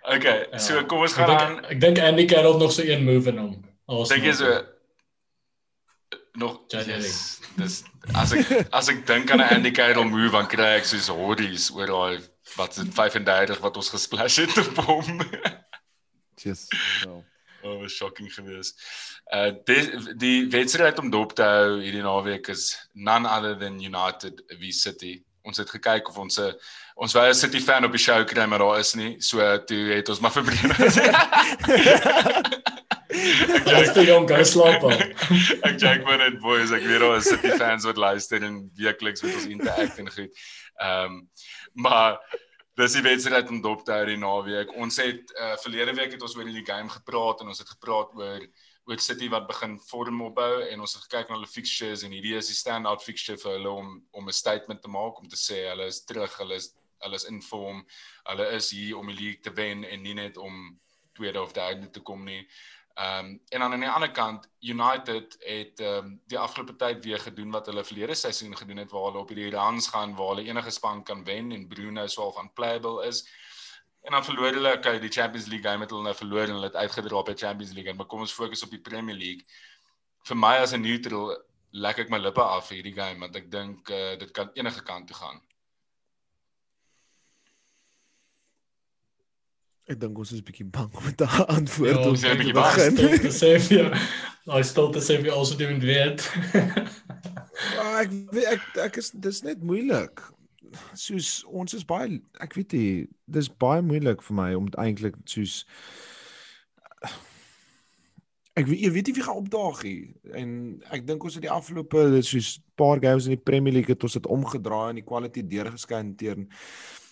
[0.05, 0.59] Okay, ja.
[0.61, 1.55] so kom ons gaan aan.
[1.72, 3.55] Ek dink Andy Carroll nog so een move in hom.
[4.11, 4.51] Dink jy so
[6.36, 7.78] nog yes, dis
[8.12, 11.70] as ek as ek dink aan 'n Andy Carroll move dan kry ek soos hordes
[11.70, 12.18] oor daai
[12.57, 15.22] wat se 35 wat ons gesplash het op hom.
[16.36, 16.74] Just
[17.07, 17.24] well.
[17.65, 18.81] Oh, was shocking geweest.
[19.33, 24.43] Uh die, die wedstryd om dop te hou hierdie naweek is none other than United
[24.53, 25.23] v City.
[25.49, 26.53] Ons het gekyk of ons 'n
[27.01, 29.17] ons wou 'n City fan op die show kry maar daar is nie.
[29.21, 30.61] So toe het ons maar verbreek.
[33.15, 34.83] Ek jy steek hom gaan slaap.
[35.69, 39.35] Ek check maar net boys, ek weet al City fans wat luister en weekliks met
[39.35, 40.31] ons interact en goed.
[40.83, 41.29] Ehm um,
[41.73, 42.19] maar
[42.79, 44.72] dis die wedstryd om dop te hou die naweek.
[44.83, 48.14] Ons het uh, verlede week het ons oor die game gepraat en ons het gepraat
[48.18, 48.47] oor
[48.85, 52.35] oor City wat begin vorm opbou en ons het gekyk na hulle fixtures en hierdie
[52.37, 55.62] is die stand-out fixture vir hulle om om 'n statement te maak om te sê
[55.70, 57.85] hulle is terug, hulle is hulle is in vorm.
[58.25, 60.79] Hulle is hier om die league te wen en nie net om
[61.14, 62.47] tweede of derde te kom nie.
[62.95, 67.18] Ehm um, en aan die ander kant United het ehm um, die afgelope tyd weer
[67.18, 70.45] gedoen wat hulle verlede seisoen gedoen het waar hulle op hierdie runs gaan waar hulle
[70.47, 73.24] enige span kan wen en Bruno swaal van playable is.
[74.03, 76.70] En dan verloor hulle okay, die Champions League game het hulle nou verloor en hulle
[76.70, 77.95] het uitgedra op die Champions League.
[77.95, 79.45] Maar kom ons fokus op die Premier League.
[80.28, 81.34] Vir my as 'n neutral
[81.70, 84.82] lek ek my lippe af vir hierdie game want ek dink uh, dit kan enige
[84.82, 85.42] kant toe gaan.
[89.85, 91.26] Ek dink ons is 'n bietjie bang om te
[91.57, 93.01] antwoord ja, ons is 'n bietjie bang.
[93.20, 93.91] Te sê vir
[94.49, 96.24] nou stil te sê vir alsoos doen weet.
[96.55, 98.14] ja, ek
[98.55, 100.24] ek ek is dis net moeilik.
[100.97, 102.89] Soos ons is baie ek weet jy
[103.28, 105.62] dis baie moeilik vir my om eintlik soos
[108.55, 110.01] ek weet jy weet nie wie gaan opdaag nie
[110.39, 110.51] en
[110.95, 114.14] ek dink ons het die afgelope soos paar games in die Premier League het ons
[114.14, 116.47] dit omgedraai en die kwaliteit deurgeskyn teen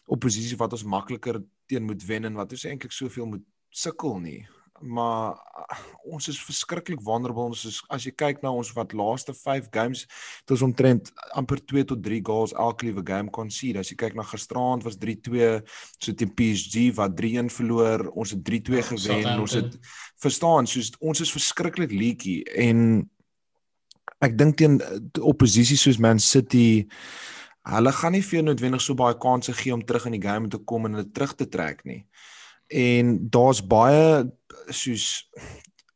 [0.06, 4.42] oppositie wat ons makliker teen moet wen en wat ons eintlik soveel moet sukkel nie.
[4.82, 5.76] Maar uh,
[6.16, 10.02] ons is verskriklik vulnerable ons is as jy kyk na ons wat laaste 5 games
[10.08, 13.98] het ons omtrent amper 2 tot 3 goals elke liewe game kon sien as jy
[14.00, 15.52] kyk na gisteraand was 3-2
[16.02, 19.78] so teen PSG wat 3-1 verloor ons het 3-2 ja, gewen ons het
[20.24, 22.40] verstaan soos ons is verskriklik leaky.
[22.58, 23.04] En
[24.22, 24.80] ek dink teen
[25.22, 26.88] oppositie soos Man City
[27.62, 30.50] hulle gaan nie vir jou noodwendig so baie kansse gee om terug in die game
[30.50, 32.02] te kom en hulle terug te trek nie.
[32.72, 34.24] En daar's baie
[34.72, 35.28] soos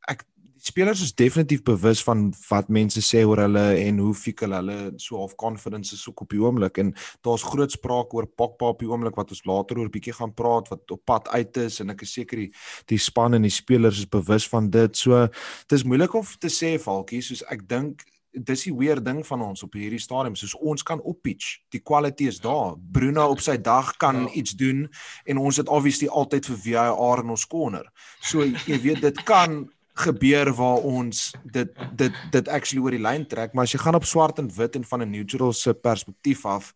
[0.06, 0.22] ek
[0.62, 5.18] spelers is definitief bewus van wat mense sê oor hulle en hoe fikkel hulle so
[5.18, 6.78] half confidence is ook op die oomblik.
[6.82, 6.92] En
[7.26, 10.70] daar's groot sprake oor Pogba op die oomblik wat ons later oor bietjie gaan praat
[10.70, 12.50] wat op pad uit is en ek is seker die,
[12.86, 14.94] die span en die spelers is bewus van dit.
[14.96, 18.06] So dit is moeilik om te sê Falkie soos ek dink
[18.44, 21.60] dis die weer ding van ons op hierdie stadium soos ons kan op pitch.
[21.72, 22.74] Die kwaliteit is daar.
[22.92, 24.32] Bruno op sy dag kan ja.
[24.42, 24.86] iets doen
[25.24, 27.88] en ons het obviously altyd vir VAR in ons corner.
[28.20, 29.64] So jy weet dit kan
[29.96, 33.96] gebeur waar ons dit dit dit actually oor die lyn trek, maar as jy gaan
[33.96, 36.74] op swart en wit en van 'n neutral se perspektief af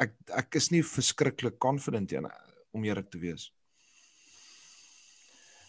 [0.00, 2.28] ek ek is nie verskriklik confident in
[2.74, 3.52] om eerlik te wees.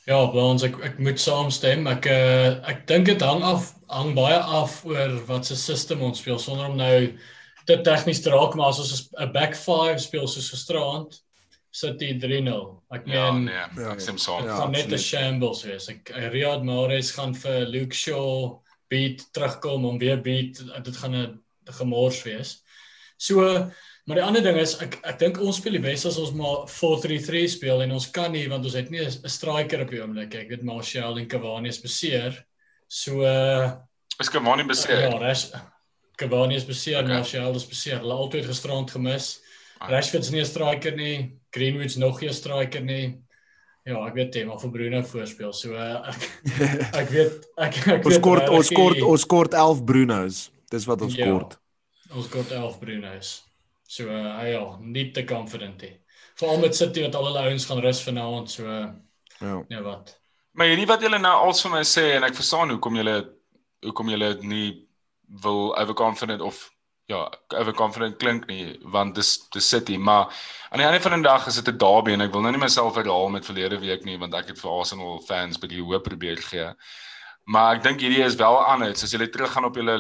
[0.06, 1.88] Ja, by ons ek ek moet saamstem.
[1.90, 6.22] Ek uh, ek dink dit hang af hang baie af oor wat se system ons
[6.22, 6.98] speel sonder om nou
[7.66, 11.18] te tegnies te raak, maar as ons 'n back 5 speel soos gisteraand,
[11.74, 12.68] sit dit 3-0.
[12.94, 14.46] Ek ja, meen ja, nee, ek stem saam.
[14.46, 15.90] Ja, net 'n shambles wees.
[15.90, 20.62] Ek Riyad Mahrez gaan vir Luke Shaw beat terugkom om weer beat.
[20.84, 21.42] Dit gaan 'n
[21.82, 22.62] gemors wees.
[23.18, 23.72] So
[24.06, 26.68] Maar die ander ding is ek ek dink ons speel die beste as ons maar
[26.70, 30.36] 4-3-3 speel en ons kan nie want ons het nie 'n striker op die oomblik.
[30.36, 32.38] Ek weet Martial en Cavani is beseer.
[32.88, 33.74] So uh
[34.22, 35.10] is Cavani beseer?
[35.10, 35.52] Ja, res
[36.18, 37.18] Cavani is beseer, okay.
[37.18, 38.00] Martial is beseer.
[38.00, 39.40] Hulle altyd gisterand gemis.
[39.80, 39.90] Ah.
[39.90, 41.34] Rashford's nie 'n striker nie.
[41.50, 43.18] Greenwood's nog nie 'n striker nie.
[43.86, 45.54] Ja, ek weet maar vir Bruno voorspeel.
[45.54, 46.30] So uh, ek
[47.02, 50.52] ek weet ek ek ons kort ons kort ons kort 11 Bruno's.
[50.70, 51.58] Dis wat ons ja, kort.
[52.14, 53.42] Ons kort 11 Bruno's.
[53.88, 55.94] So uh, ja, nie te confident nie.
[56.36, 58.88] Veral met City wat al hulle ouens gaan rus vanaand, so uh,
[59.40, 59.60] ja.
[59.70, 60.16] Nee, wat.
[60.52, 63.18] Maar hierdie wat julle nou als vir my sê en ek verstaan hoekom julle
[63.86, 64.70] hoekom julle nie
[65.44, 66.64] wil overconfident of
[67.12, 70.32] ja, overconfident klink nie, want dis dis City, maar
[70.72, 72.64] aan die einde van die dag is dit 'n derby en ek wil nou nie
[72.64, 76.04] myself uithaal met verlede week nie, want ek het vir Arsenal fans by die hoop
[76.04, 76.74] probeer gee.
[77.46, 80.00] Maar ek dink hierdie is wel anders as julle teruggaan op julle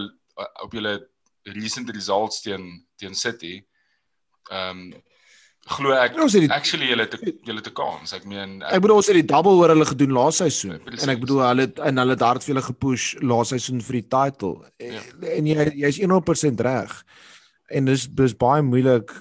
[0.63, 1.07] op julle
[1.43, 3.61] recent results teen teen City
[4.51, 5.03] ehm um,
[5.65, 7.17] glo ek die, actually hulle te
[7.47, 8.13] hulle te kans.
[8.13, 11.13] Ek meen ek, ek bedoel ons het die double oor hulle gedoen laas seisoen en
[11.13, 14.07] ek bedoel hulle het en hulle het hard vir hulle gepush laas seisoen vir die
[14.13, 14.69] title.
[14.77, 15.01] Ja.
[15.33, 16.97] En jy jy's 100% reg.
[17.73, 19.15] En dis dis baie moeilik.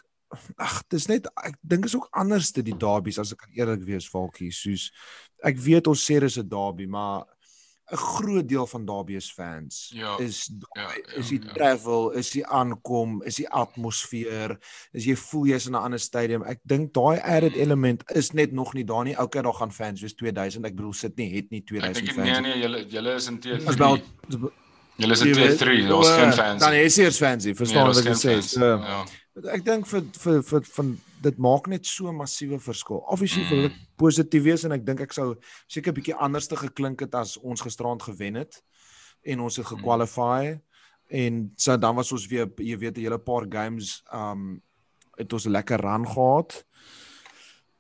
[0.61, 3.85] Ag, dis net ek dink is ook anders te die derbies as ek kan eerlik
[3.87, 4.91] wees, Falkie, soos
[5.45, 7.25] ek weet ons sê dis 'n derby, maar
[7.93, 11.53] 'n groot deel van Dabies fans ja, is ja, ja, is die ja.
[11.53, 14.57] travel, is die aankom, is die atmosfeer,
[14.93, 16.43] is jy voel jy's in 'n ander stadium.
[16.49, 19.19] Ek dink daai added element is net nog nie daar nie.
[19.19, 20.65] Okay, daar gaan fans wees 2000.
[20.65, 22.29] Ek bedoel sit nie het nie 2000 fans.
[22.29, 23.61] Nee nee, julle julle is in teer.
[23.69, 24.01] As wel
[24.97, 26.61] julle is in teer 3, daar's geen fans.
[26.61, 28.41] Dan is hier fans, verstaan nee, wat ek sê.
[28.41, 29.05] So, ja.
[29.53, 33.03] Ek dink vir vir vir van dit maak net so massiewe verskil.
[33.11, 33.51] Obviously mm.
[33.51, 35.35] wil ek positief wees en ek dink ek sou
[35.67, 38.63] seker 'n bietjie anders te geklink het as ons gisterand gewen het
[39.25, 39.77] en ons het mm.
[39.77, 40.61] gekwalify mm.
[41.09, 44.63] en so dan was ons weer jy weet 'n hele paar games um
[45.17, 46.65] het ons 'n lekker run gehad.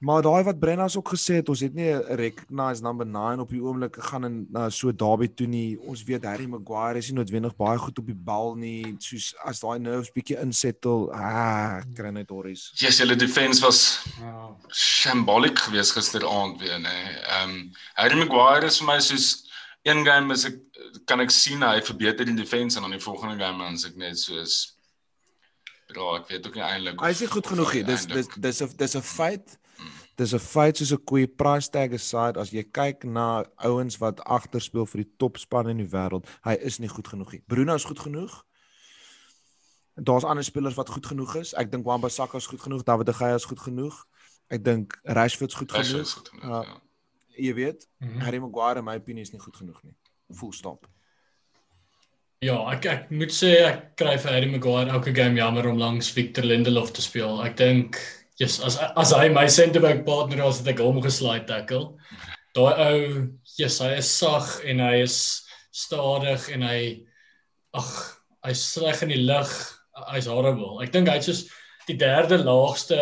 [0.04, 3.48] Maar daai wat Brenna's ook gesê het, ons het nie 'n recognized number 9 op
[3.48, 5.80] die oomblik gegaan en na so Derby toe nie.
[5.80, 8.96] Ons weet Harry Maguire is nie noodwendig baie goed op die bal nie.
[8.98, 12.70] Soos as daai nerves bietjie insettle, ah, kry net horries.
[12.74, 14.56] Ja, yes, hulle defense was wow.
[14.68, 16.98] shambolic geweest gisteraand weer, nê.
[17.24, 19.48] Ehm um, Harry Maguire is vir my soos
[19.82, 20.60] een game is ek
[21.04, 24.18] kan ek sien hy verbeter die defense en dan die volgende game dan ek net
[24.18, 24.72] soos
[25.86, 27.00] Bro, ek weet ook nie eintlik.
[27.00, 27.82] Hy is nie goed genoeg nie.
[27.84, 29.58] Dis dis dis 'n dis 'n feit
[30.16, 34.20] dis 'n feit soos 'n koei price tag aside as jy kyk na ouens wat
[34.24, 37.42] agter speel vir die topspan in die wêreld, hy is nie goed genoeg nie.
[37.46, 38.44] Bruno is goed genoeg.
[39.94, 41.54] Daar's ander spelers wat goed genoeg is.
[41.54, 44.06] Ek dink Wan-Bissaka is goed genoeg, David de Gea is goed genoeg.
[44.48, 46.00] Ek dink Rashford is goed genoeg.
[46.00, 46.80] Is goed genoeg uh, ja.
[47.36, 48.20] Jy weet, mm -hmm.
[48.20, 49.96] Harry Maguire in my opinie is nie goed genoeg nie.
[50.30, 50.86] Full stop.
[52.38, 56.12] Ja, ek ek moet sê ek kry vir Harry Maguire elke game jammer om langs
[56.12, 57.42] Victor Lindelof te speel.
[57.44, 57.96] Ek dink
[58.40, 61.94] Yes, as as hy my center back partner was het ek hom geslaai tackle.
[62.54, 63.02] Daai ou,
[63.58, 65.18] yes, hy is sag en hy is
[65.74, 66.80] stadig en hy
[67.78, 67.92] ag,
[68.46, 69.52] hy's sleg in die lug.
[70.10, 70.80] Hy's horrible.
[70.82, 71.44] Ek dink hy's soos
[71.86, 73.00] die derde laagste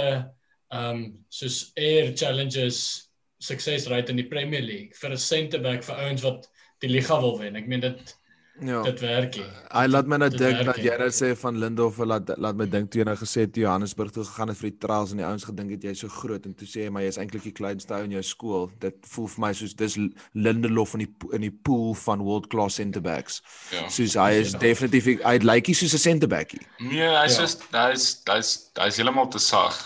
[0.73, 3.09] um, soos air challenges
[3.43, 6.49] success rate in die Premier League vir 'n centre back vir ouens wat
[6.85, 7.57] die liga wil wen.
[7.57, 8.15] Ek meen dit
[8.61, 8.83] Ja.
[8.83, 9.47] Dit werk nie.
[9.73, 12.91] Hy laat my nou dink dat jy nou sê van Lindhof laat laat my dink
[12.93, 15.47] toe jy nou gesê het Johannesburg toe gegaan het vir die trials en die ouens
[15.49, 18.03] gedink het jy's so groot en toe sê jy maar jy's eintlik die kleinste ou
[18.05, 18.69] in jou skool.
[18.83, 19.97] Dit voel vir my soos dis
[20.37, 23.41] Lindelof in die in die pool van world class centre backs.
[23.73, 23.89] Ja.
[23.89, 26.61] Soos hy is definitief hy lyk nie soos 'n centre backie.
[26.81, 27.49] Nee, hy's ja.
[27.49, 29.81] just hy's hy's hy's heeltemal te sag.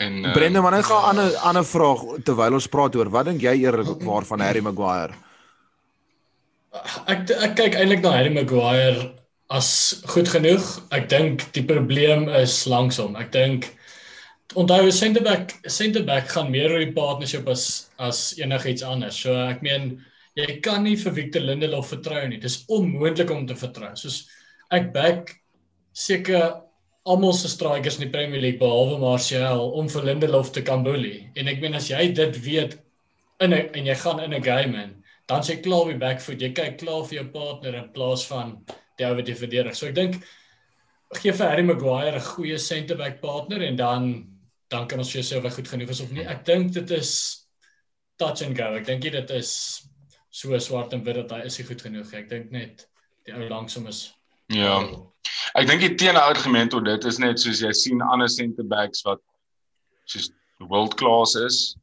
[0.00, 3.26] En uh, Brendan, maar net gaan 'n ander ander vraag terwyl ons praat oor wat
[3.26, 5.29] dink jy eerlikwaar van Harry Maguire?
[7.10, 9.10] Ek ek kyk eintlik na Harry Maguire
[9.50, 10.62] as goed genoeg.
[10.94, 13.16] Ek dink die probleem is langsom.
[13.18, 13.66] Ek dink
[14.58, 19.18] onthou center back center back gaan meer oor die partnership as as enigiets anders.
[19.18, 19.98] So ek meen
[20.38, 22.38] jy kan nie vir Victor Lindelof vertrou nie.
[22.38, 23.90] Dis onmoontlik om te vertrou.
[23.98, 24.22] Soos
[24.70, 25.34] ek back
[25.92, 26.62] seker
[27.10, 31.26] almal se strikers in die Premier League behalwe Martial om vir Lindelof te kan bully.
[31.34, 32.78] En ek meen as jy dit weet
[33.42, 34.99] in 'n en jy gaan in 'n game in
[35.30, 36.42] dan sê klaar weer back foot.
[36.42, 38.56] Jy kyk klaar vir jou partner in plaas van
[38.98, 39.76] die ou wat jy verdedig.
[39.78, 40.18] So ek dink
[41.20, 44.10] gee vir Harry Maguire 'n goeie centre back partner en dan
[44.70, 46.26] dan kan ons vir jouself goed genoeg is of nie.
[46.26, 47.46] Ek dink dit is
[48.18, 48.74] touch and go.
[48.74, 49.82] Ek dink dit is
[50.30, 52.14] so swart en wit dat hy is nie goed genoeg.
[52.14, 52.86] Ek dink net
[53.26, 54.14] die ou langsom is
[54.50, 54.82] Ja.
[55.54, 59.22] Ek dink die teenargument oor dit is net soos jy sien ander centre backs wat
[60.10, 61.76] soos world class is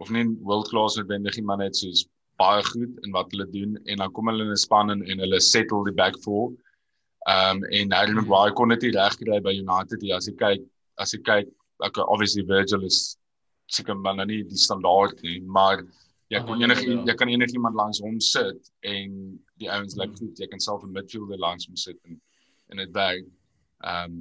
[0.00, 2.06] of nie world class noodwendig nie maar net soos
[2.40, 5.18] baie goed in wat hulle doen en dan kom hulle in 'n span en, en
[5.24, 6.52] hulle settle die back four.
[7.28, 10.02] Ehm um, en Harry Maguire kon dit reg kry by United.
[10.02, 10.64] Ja, as jy kyk,
[10.98, 13.16] as jy kyk, like obviously Virgil is
[13.66, 15.84] seker maar nou nie die standaard nie, maar
[16.32, 17.00] jy kon enige ja.
[17.08, 20.40] jy kan enigiemand langs hom sit en die ouens lyk like goed.
[20.40, 22.20] Jy kan self 'n midfielder langs hom sit en
[22.72, 23.24] en dit werk.
[23.84, 24.18] Ehm um,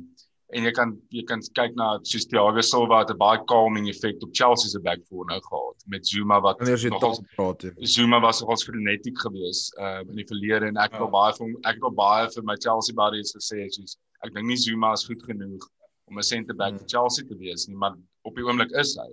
[0.53, 4.23] en jy kan jy kan kyk na soos Thiago Silva het 'n baie calming effek
[4.23, 7.65] op Chelsea se back four nou gehad met Zuma wat nog praat.
[7.79, 10.99] Zuma was nogals frenetiek geweest uh in die verlede en ek ja.
[10.99, 14.57] wil baie vir ek wil baie vir my Chelsea buddies gesê soos ek dink nie
[14.57, 15.69] Zuma is goed genoeg
[16.05, 16.93] om 'n centre back vir hmm.
[16.93, 19.09] Chelsea te wees nie, maar op die oomblik is hy.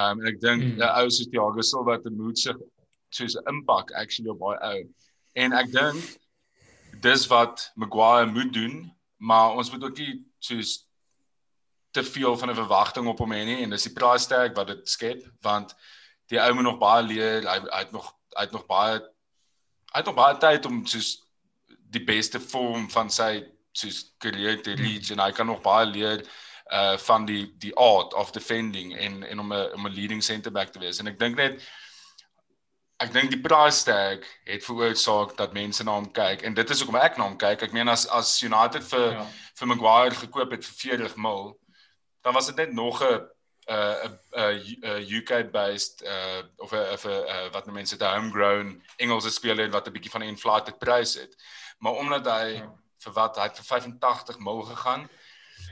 [0.00, 0.98] Um en ek dink 'n hmm.
[1.00, 2.56] ou soos Thiago Silva het 'n moed sig
[3.10, 4.88] soos 'n impak actually op baie ou.
[5.34, 6.18] En ek dink
[7.02, 10.86] dis wat Maguire moet doen, maar ons moet ook nie soos
[11.90, 14.66] te veel van 'n verwagting op hom hê nie en dis die price tag wat
[14.66, 15.74] dit skep want
[16.28, 18.98] die ou moet nog baie leer hy, hy het nog hy het nog baie
[19.92, 21.22] hy het nog baie tyd om soos
[21.66, 26.26] die beste vorm van sy soos carrière te reach en hy kan nog baie leer
[26.72, 30.52] uh van die die art of defending en en om 'n om 'n leading center
[30.52, 30.98] back te wees.
[30.98, 31.62] En ek dink net
[33.02, 36.80] ek dink die price tag het veroorsaak dat mense na hom kyk en dit is
[36.80, 37.66] hoekom ek na hom kyk.
[37.66, 39.24] Ek meen as as United vir ja.
[39.58, 41.50] vir Maguire gekoop het vir 40 mil,
[42.24, 43.20] dan was dit net nog 'n
[43.68, 49.30] 'n 'n UK based uh of 'n of 'n wat nou mense te homegrown Engelse
[49.30, 51.36] speler wat 'n bietjie van 'n inflated prys het.
[51.78, 52.72] Maar omdat hy ja.
[53.04, 55.08] vir wat hy vir 85 mil gegaan.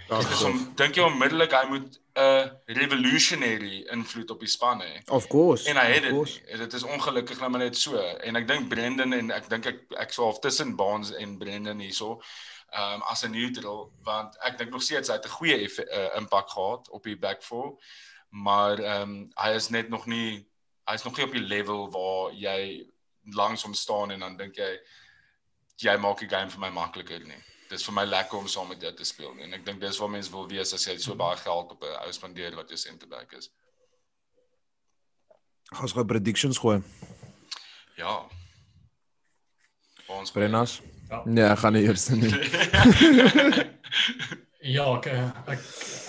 [0.08, 5.02] Dit is om dink jy onmiddellik hy moet 'n revolutionary invloed op die span hê.
[5.06, 5.68] Of course.
[5.68, 6.42] En hy het dit.
[6.58, 7.96] Dit is ongelukkig nou maar net so.
[7.98, 11.78] En ek dink Brendan en ek dink ek ek sou half tussen Baans en Brendan
[11.78, 12.22] hierso.
[12.70, 16.16] Ehm um, as 'n neutral want ek dink nog steeds hy het 'n goeie uh,
[16.16, 17.78] impak gehad op die back four.
[18.28, 20.46] Maar ehm um, hy is net nog nie
[20.84, 22.86] hy is nog nie op die level waar jy
[23.32, 24.78] langs hom staan en dan dink jy
[25.76, 27.42] jy maak die game vir my makliker nie
[27.74, 30.12] dis vir my lekker om saam met jou te speel en ek dink dis wat
[30.14, 33.08] mense wil wees as jy so baie geld op 'n ou spandeer wat jou center
[33.08, 33.46] back is.
[35.72, 36.82] Gaan ons gou predictions gooi.
[37.96, 38.22] Ja.
[40.06, 40.80] Ons Brennas.
[41.10, 42.30] Ja, nee, ek gaan nie eers nie.
[44.76, 45.06] ja, ek
[45.54, 45.60] ek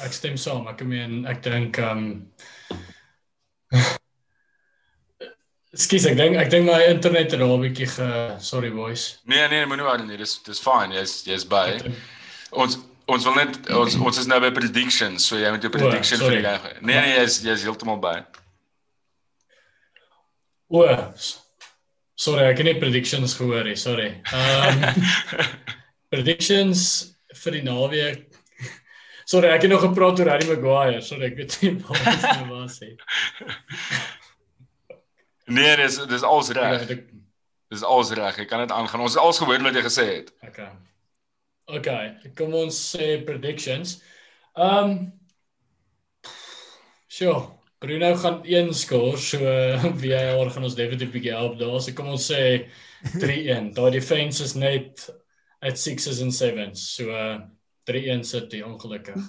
[0.08, 0.68] ek stem saam.
[0.72, 2.26] Ek meen ek dink ehm um,
[5.76, 8.10] Skus ek dink ek dink my internet het al 'n bietjie ge
[8.40, 9.20] sorry boys.
[9.28, 10.18] Nee nee, moenie worry nie.
[10.18, 10.96] Dis dis fine.
[10.96, 11.80] Jy's jy's by.
[12.52, 15.26] Ons ons wil net ons ons is nou by predictions.
[15.26, 16.70] So jy moet jou prediction vir die dag.
[16.82, 18.24] Nee nee, jy's jy's heeltemal by.
[20.72, 20.86] O.
[22.16, 23.76] Sorry, ek het nie predictions gehoor nie.
[23.76, 24.22] Sorry.
[24.32, 25.04] Ehm um,
[26.14, 26.88] predictions
[27.44, 28.24] vir die naweek.
[29.28, 31.02] Sorry, ek het nog gepraat oor Harry Maguire.
[31.02, 32.96] Sorry, ek weet nie wat dit was nie.
[35.46, 36.88] Nee, dis dis alles reg.
[37.70, 38.38] Dis alles reg.
[38.42, 39.06] Ek kan dit aangaan.
[39.06, 40.32] Ons het alles gehoor wat jy gesê het.
[40.48, 40.72] Okay.
[41.66, 44.00] Okay, kom ons sê predictions.
[44.56, 44.98] Ehm um,
[47.16, 47.40] Sjoe,
[47.80, 49.40] Bruno gaan een skoor, so
[50.02, 51.78] wie hy al gaan ons definitief bietjie help daar.
[51.82, 52.42] So kom ons sê
[53.18, 53.72] 3-1.
[53.78, 55.08] Daai defense is net
[55.62, 56.90] at 6s and 7s.
[56.98, 57.38] So uh
[57.86, 59.22] 3-1 sit die ongelukkig.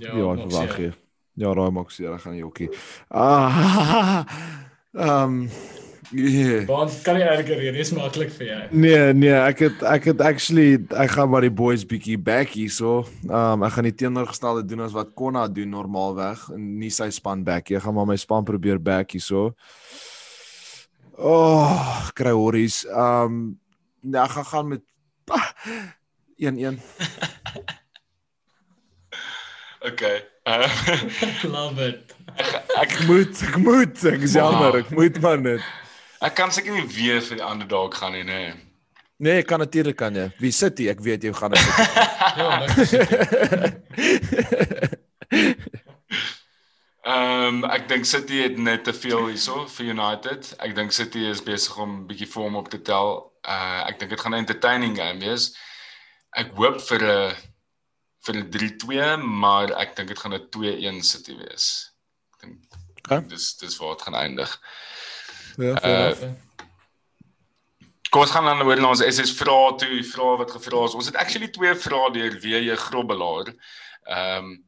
[0.00, 0.94] Ja, ja wag hier.
[1.34, 2.70] Ja, raai maak seer, ek gaan nie jokkie.
[3.08, 4.24] Ah.
[4.98, 5.46] Ehm
[6.10, 6.64] Yeah.
[6.66, 8.58] Want kan jy eintlik rede is maklik vir jou.
[8.82, 12.72] Nee, nee, ek het ek het actually ek gaan maar die boys bietjie back hier
[12.74, 13.04] so.
[13.30, 17.44] Um ek gaan die teenoorgestelde doen as wat Konna doen normaalweg en nie sy span
[17.46, 17.78] back nie.
[17.78, 19.52] Ek gaan maar my span probeer back hier so.
[21.14, 22.82] Oh, kry horries.
[22.90, 23.60] Um
[24.02, 24.84] nee, ek gaan gaan met
[26.42, 26.82] 1-1.
[29.92, 30.29] okay.
[30.46, 30.68] Uh,
[31.54, 32.14] Love it.
[32.36, 34.80] Ek, ek moet, ek moet, ek is jammer, wow.
[34.80, 35.60] ek moet man net.
[36.24, 38.48] Ek kan seker nie weer vir die ander dalk gaan nie, nê.
[38.48, 38.54] Nee.
[39.20, 40.30] Nee, kan natuurlik kan jy.
[40.40, 40.88] Wie sit jy?
[40.94, 41.60] Ek weet jy gaan dit.
[42.40, 42.48] ja,
[47.10, 50.50] Ehm um, ek dink City het net te veel hierso vir United.
[50.60, 53.32] Ek dink City is besig om 'n bietjie vorm op te tel.
[53.44, 55.56] Uh ek dink dit gaan 'n entertaining game wees.
[56.36, 57.36] Ek hoop vir 'n
[58.26, 61.92] vir 'n 3-2, maar ek dink dit gaan 'n 2-1 City wees.
[62.34, 62.58] Ek dink
[62.98, 63.20] okay.
[63.28, 64.60] dis dis waar dit gaan eindig.
[65.56, 66.30] Ja, uh,
[68.10, 70.96] Kom ons gaan dan oor na ons SS vrae toe, vrae wat gevra is.
[70.98, 73.54] Ons het actually twee vrae deur WJ Grobbelaar.
[74.06, 74.58] Ehm um,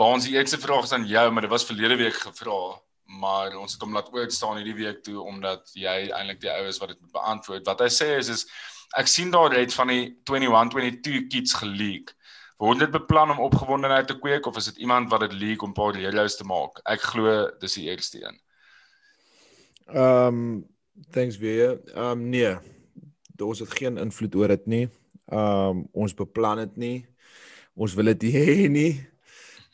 [0.00, 2.78] Baans die eerste vraag is aan jou, maar dit was verlede week gevra,
[3.20, 6.62] maar ons het hom laat oud staan hierdie week toe omdat jy eintlik die ou
[6.70, 7.66] is wat dit moet beantwoord.
[7.68, 8.46] Wat hy sê is is
[8.96, 12.14] ek sien daar het van die 21-22 kits geleak.
[12.60, 15.72] Word dit beplan om opgewondenheid te kweek of is dit iemand wat dit leak om
[15.72, 16.82] paar reëls te maak?
[16.84, 18.36] Ek glo dis die eerste een.
[19.88, 20.42] Ehm um,
[21.10, 21.78] thanks weer.
[21.94, 22.50] Ehm um, nee.
[23.40, 24.82] Ons het geen invloed oor dit nie.
[25.32, 26.98] Ehm um, ons beplan dit nie.
[27.74, 28.92] Ons wil dit hê nie.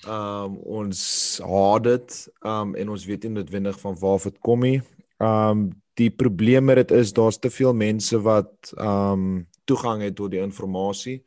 [0.07, 1.03] Ehm um, ons
[1.43, 2.21] haat dit.
[2.45, 4.79] Ehm um, en ons weet nie noodwendig van waar dit kom nie.
[5.19, 5.67] Ehm um,
[5.99, 10.31] die probleem met dit is daar's te veel mense wat ehm um, toegang het tot
[10.31, 11.27] die inligting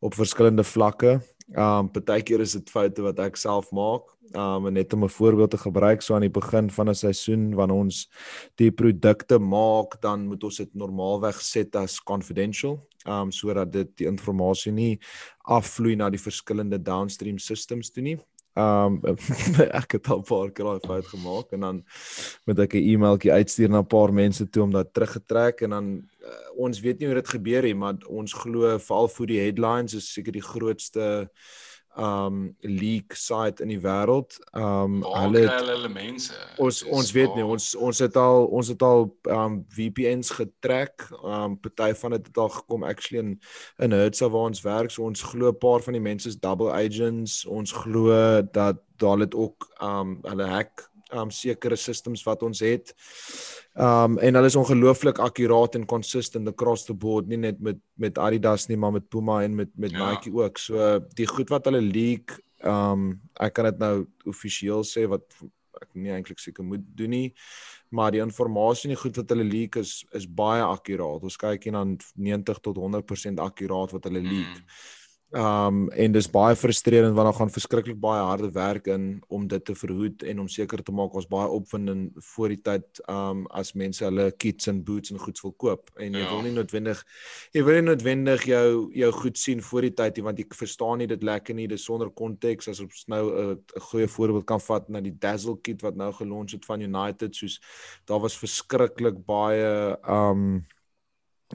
[0.00, 1.20] op verskillende vlakke.
[1.50, 4.06] Um, partykeer is dit foute wat ek self maak.
[4.30, 7.76] Um net om 'n voorbeeld te gebruik so aan die begin van 'n seisoen wanneer
[7.76, 8.08] ons
[8.54, 12.78] die produkte maak dan moet ons dit normaalweg set as confidential.
[13.04, 15.00] Um sodat dit die inligting nie
[15.38, 18.18] afvloei na die verskillende downstream systems toe nie.
[18.54, 19.02] Um
[19.80, 21.84] ek het al 'n paar keer daai fout gemaak en dan
[22.46, 26.09] moet ek 'n e-mailtjie uitstuur na 'n paar mense toe om dat teruggetrek en dan
[26.24, 29.94] uh, ons weet nie hoe dit gebeur nie maar ons glo veral vir die headlines
[29.94, 31.28] is seker die grootste
[31.98, 34.38] um leak site in die wêreld.
[34.54, 36.34] Um hulle hulle mense.
[36.62, 41.08] Ons ons weet nie ons ons het al ons het al um VPNs getrek.
[41.20, 43.32] Um party van dit het al gekom actually in
[43.82, 44.90] in Hertz waar ons werk.
[44.90, 47.44] So ons glo 'n paar van die mense is double agents.
[47.46, 52.92] Ons glo dat daar het ook um hulle hack um sekere systems wat ons het.
[53.74, 58.18] Um en hulle is ongelooflik akkuraat en consistent across the board, nie net met met
[58.18, 60.10] Adidas nie, maar met Puma en met met ja.
[60.10, 60.58] Nike ook.
[60.58, 65.26] So die goed wat hulle leak, um ek kan dit nou offisieel sê wat
[65.80, 67.28] ek nie eintlik seker moet doen nie,
[67.90, 71.24] maar die inligting en die goed wat hulle leak is is baie akkuraat.
[71.26, 74.58] Ons kyk hier na 90 tot 100% akkuraat wat hulle leak.
[74.58, 74.98] Mm.
[75.30, 79.64] Um en dis baie frustrerend want dan gaan verskriklik baie harde werk in om dit
[79.64, 83.70] te verhoed en om seker te maak ons baie opwinding voor die tyd um as
[83.78, 86.32] mense hulle kits en boots en goeds wil koop en jy ja.
[86.32, 87.04] wil nie noodwendig
[87.54, 90.98] jy wil nie noodwendig jou jou goed sien voor die tyd nie want jy verstaan
[90.98, 94.90] nie dit lekker nie dis sonder konteks as ons nou 'n goeie voorbeeld kan vat
[94.90, 97.60] na die Dazzle kit wat nou gelons het van United soos
[98.04, 100.66] daar was verskriklik baie um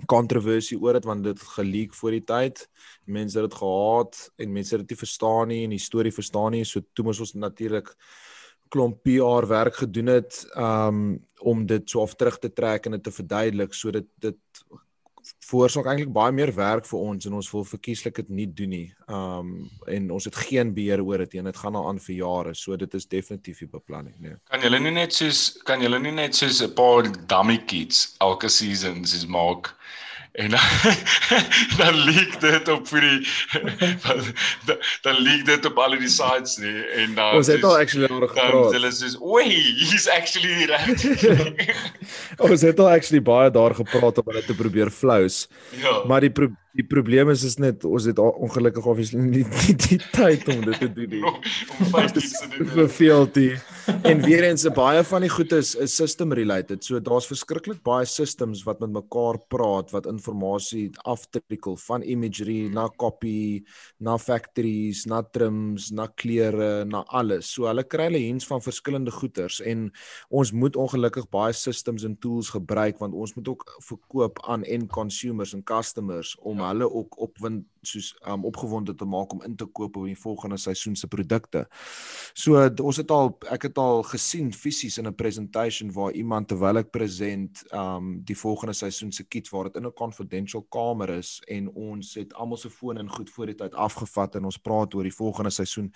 [0.06, 2.66] kontroversie oor dit want dit geleek voor die tyd.
[3.06, 6.52] Mense het dit gehaat en mense het dit nie verstaan nie en die storie verstaan
[6.52, 6.66] nie.
[6.68, 7.94] So toe moes ons natuurlik
[8.74, 13.04] klomp PR werk gedoen het um om dit so af terug te trek en dit
[13.04, 14.64] te verduidelik sodat dit
[15.46, 18.88] veroorsaak eintlik baie meer werk vir ons en ons wil verkieslik dit nie doen nie.
[19.08, 19.54] Um
[19.92, 21.46] en ons het geen beheer oor dit nie.
[21.50, 22.56] Dit gaan al aan vir jare.
[22.56, 24.38] So dit is definitief die beplanning, nee.
[24.52, 28.50] Kan julle nie net soos kan julle nie net soos 'n paar dummy kits elke
[28.50, 29.76] season sies maak?
[30.36, 30.60] En dan,
[31.80, 33.20] dan leak dit op vir die
[34.68, 38.10] dan, dan leak dit op al die sites nie en dan ons het al actually
[38.12, 38.76] oor gepraat.
[38.76, 39.48] Hulle sê, "Oei,
[39.80, 41.06] he's actually right."
[42.50, 45.46] ons het al actually baie daar gepraat om hulle te probeer flous.
[45.80, 46.02] Ja.
[46.10, 50.00] Maar die pro die probleem is is net ons het ongelukkig obviously nie die, die
[50.12, 51.22] tyd om dit te doen nie.
[51.80, 52.70] om vyf te doen.
[52.74, 53.72] Vir veel tyd.
[54.10, 56.84] en weer eens baie van die goed is is system related.
[56.84, 62.88] So daar's verskriklik baie systems wat met mekaar praat wat inligting aftrikkel van imagery na
[62.90, 63.64] copy,
[64.00, 67.54] na factories, na trims, na kleure, na alles.
[67.54, 69.88] So hulle kry hulle hens van verskillende goeders en
[70.30, 74.92] ons moet ongelukkig baie systems en tools gebruik want ons moet ook verkoop aan end
[74.92, 76.65] consumers en customers om ja.
[76.68, 80.58] Hulle ook opwind soos um opgewonde te maak om in te koop op die volgende
[80.58, 81.66] seisoen se produkte.
[82.34, 86.78] So ons het al ek het al gesien fisies in 'n presentation waar iemand terwyl
[86.78, 91.42] ek present um die volgende seisoen se kit waar dit in 'n confidential kamer is
[91.48, 94.94] en ons het almal se fone en goed voor die tyd afgevat en ons praat
[94.94, 95.94] oor die volgende seisoen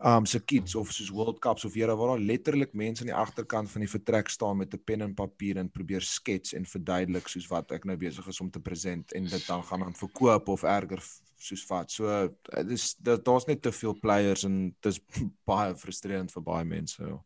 [0.00, 3.16] um se kits of soos World Cups of here waar daar letterlik mense aan die
[3.16, 7.28] agterkant van die vertrek staan met 'n pen en papier en probeer skets en verduidelik
[7.28, 10.48] soos wat ek nou besig is om te present en dit dan gaan aan verkoop
[10.48, 11.02] of erger
[11.36, 11.90] soos wat.
[11.90, 15.00] So dit is daar's net te veel players en dit is
[15.50, 17.02] baie frustrerend vir baie mense.
[17.02, 17.20] Ja.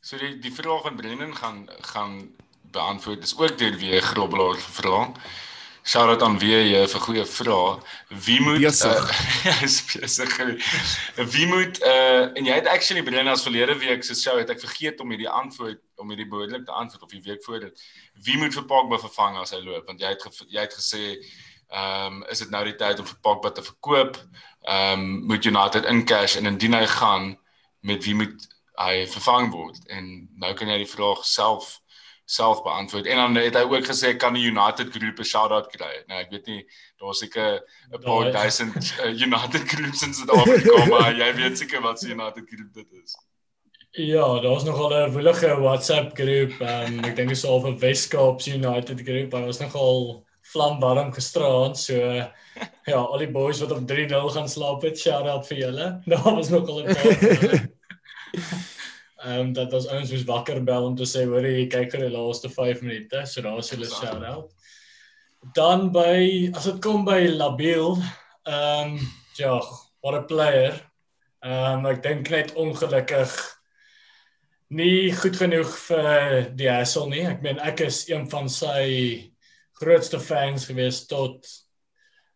[0.00, 2.34] So die die vraag van Brendan gaan gaan
[2.74, 3.20] beantwoord.
[3.20, 5.12] Dis ook deur wie Grobbelaar vra.
[5.86, 7.72] Shout out aan wie jy vir goeie vrae.
[8.24, 9.08] Wie moet besig?
[9.44, 10.36] Uh, is besig.
[11.34, 14.62] Wie moet uh en jy het actually begin as verlede week se show het ek
[14.62, 17.84] vergeet om hierdie antwoord om hierdie behoorlik te antwoord of die week voor dit.
[18.24, 19.84] Wie moet vir Pogba vervang as hy loop?
[19.90, 23.20] Want jy het jy het gesê ehm um, is dit nou die tyd om vir
[23.20, 24.16] Pogba te verkoop?
[24.64, 27.34] Ehm um, moet United in cash en indien hy gaan
[27.84, 28.48] met wie moet
[28.80, 29.84] hy vervang word?
[29.92, 31.74] En nou kan jy die vraag self
[32.24, 33.06] self beantwoord.
[33.06, 36.02] En dan het hy ook gesê kan die United Group 'n shout-out kry.
[36.06, 36.66] Nou ek weet nie
[36.96, 37.60] daar's seker
[37.92, 42.44] 'n paar duisend uh, United Groups in Suid-Afrika, maar jy weet seker wat se United
[42.48, 43.16] Group dit is.
[43.90, 46.60] Ja, daar's nogal 'n willige WhatsApp groep.
[46.60, 49.30] Um, ek dink is al 'n Weskaap United groep.
[49.30, 51.78] Daar was nogal vlamwarm gisteraand.
[51.78, 51.94] So
[52.84, 56.00] ja, al die boys wat op 3-0 gaan slaap het, shout-out vir julle.
[56.10, 57.68] Daar was nogal 'n paar
[59.24, 62.02] Ehm um, dat ons ouens moes wakker bel om te sê hoor jy kyk vir
[62.04, 64.52] die laaste 5 minute, so daar is hulle shout out.
[65.56, 67.96] Dan by as dit kom by Labiel,
[68.44, 68.98] ehm um,
[69.38, 69.56] ja,
[70.04, 70.76] what a player.
[71.40, 73.32] Ehm um, ek dink net ongelukkig
[74.76, 77.24] nie goed genoeg vir die Hassel nie.
[77.24, 78.84] Ek meen ek is een van sy
[79.80, 81.48] grootste fans gewees tot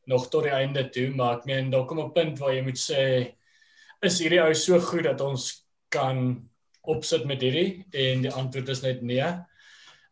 [0.09, 2.80] nog tot die einde toe, maar ek meen daar kom 'n punt waar jy moet
[2.80, 3.03] sê
[4.01, 5.51] is hierdie ou so goed dat ons
[5.91, 6.49] kan
[6.89, 9.28] opsit met hierdie en die antwoord is net nee.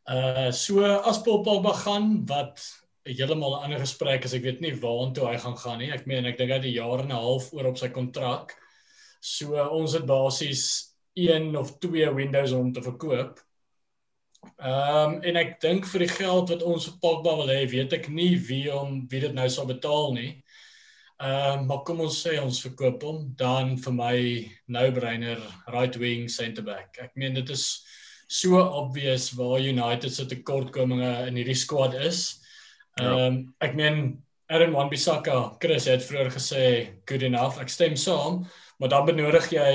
[0.07, 2.63] Uh so as Paul Pogba gaan wat
[3.07, 5.91] heeltemal 'n ander gesprek is, ek weet nie waartoe hy gaan gaan nie.
[5.93, 8.55] Ek meen ek dink hy het 'n jaar en 'n half oor op sy kontrak.
[9.21, 13.41] So ons het basies een of twee windows om te verkoop.
[14.57, 17.93] Ehm um, en ek dink vir die geld wat ons vir Pogba wil hê, weet
[17.93, 20.43] ek nie wie om wie dit nou sal betaal nie.
[21.17, 24.17] Ehm uh, maar kom ons sê ons verkoop hom dan vir my
[24.69, 25.41] no-brainer
[25.73, 26.99] right wing center back.
[27.01, 27.65] Ek meen dit is
[28.29, 32.43] so obvious waar United se tekortkominge in hierdie squad is.
[33.01, 33.07] Ja.
[33.07, 33.69] Ehm um, ja.
[33.69, 34.01] ek meen
[34.47, 36.65] Aaron Wan-Bissaka, Chris het vroeër gesê
[37.09, 37.57] good enough.
[37.59, 38.45] Ek stem saam,
[38.79, 39.73] maar dan benodig jy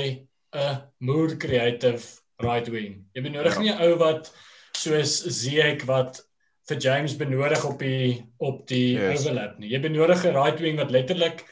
[0.54, 2.06] 'n more creative
[2.38, 3.02] right wing.
[3.14, 3.60] Jy benodig ja.
[3.60, 4.30] nie 'n ou wat
[4.76, 6.22] soos Ziyech wat
[6.70, 9.20] vir James benodig op die op die yes.
[9.20, 9.70] overlap nie.
[9.72, 11.44] Jy benodig 'n right wing wat letterlik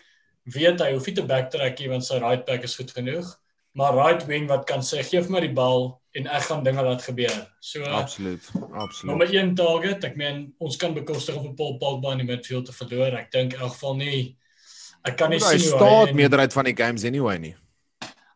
[0.44, 3.26] weet hy hoef nie te backtrack nie want sy right back is goed genoeg,
[3.74, 6.82] maar right wing wat kan sê gee vir my die bal en ek gaan dinge
[6.82, 7.46] laat gebeur.
[7.60, 8.42] So Absoluut.
[8.72, 9.10] Absoluut.
[9.10, 10.04] Nommer 1 target.
[10.04, 13.14] Ek meen ons kan bekostig om 'n Paul Pogba in die midfield te verloor.
[13.14, 14.36] Ek dink in elk geval nie
[15.02, 17.54] ek kan nie sien hoe hy staat meerderheid van die games anyway nie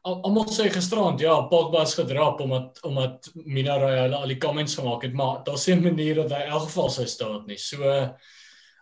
[0.05, 5.03] almal sê gisterand ja Pogba is gedrap omdat omdat Mina Raiola al die comments gemaak
[5.03, 7.57] het maar daar's 'n manier dat hy in elk geval sy staat nie.
[7.57, 7.83] So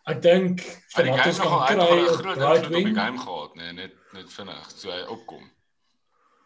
[0.06, 0.60] ek dink
[0.96, 4.70] vir wat ons kan kry op right wing die game gehad nee net net vinnig
[4.76, 5.50] so hy opkom.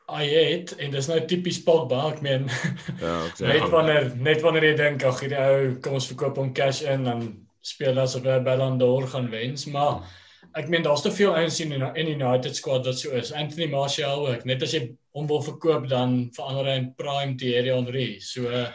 [0.09, 2.49] Hy het en dis nou tipies Pogba ek meen
[3.01, 6.37] ja ek sê net wanneer net wanneer jy dink ag hierdie ou kom ons verkoop
[6.37, 10.25] hom cash in dan speel asof hy Ballon d'Or gaan wens maar hmm
[10.57, 13.33] ek meen daar's te veel ouens in in United squad wat so is.
[13.33, 14.45] Anthony Martial ook.
[14.49, 14.87] Net as jy
[15.17, 18.09] hom wil verkoop dan verander hy in prime Thierry Henry.
[18.25, 18.69] So uh,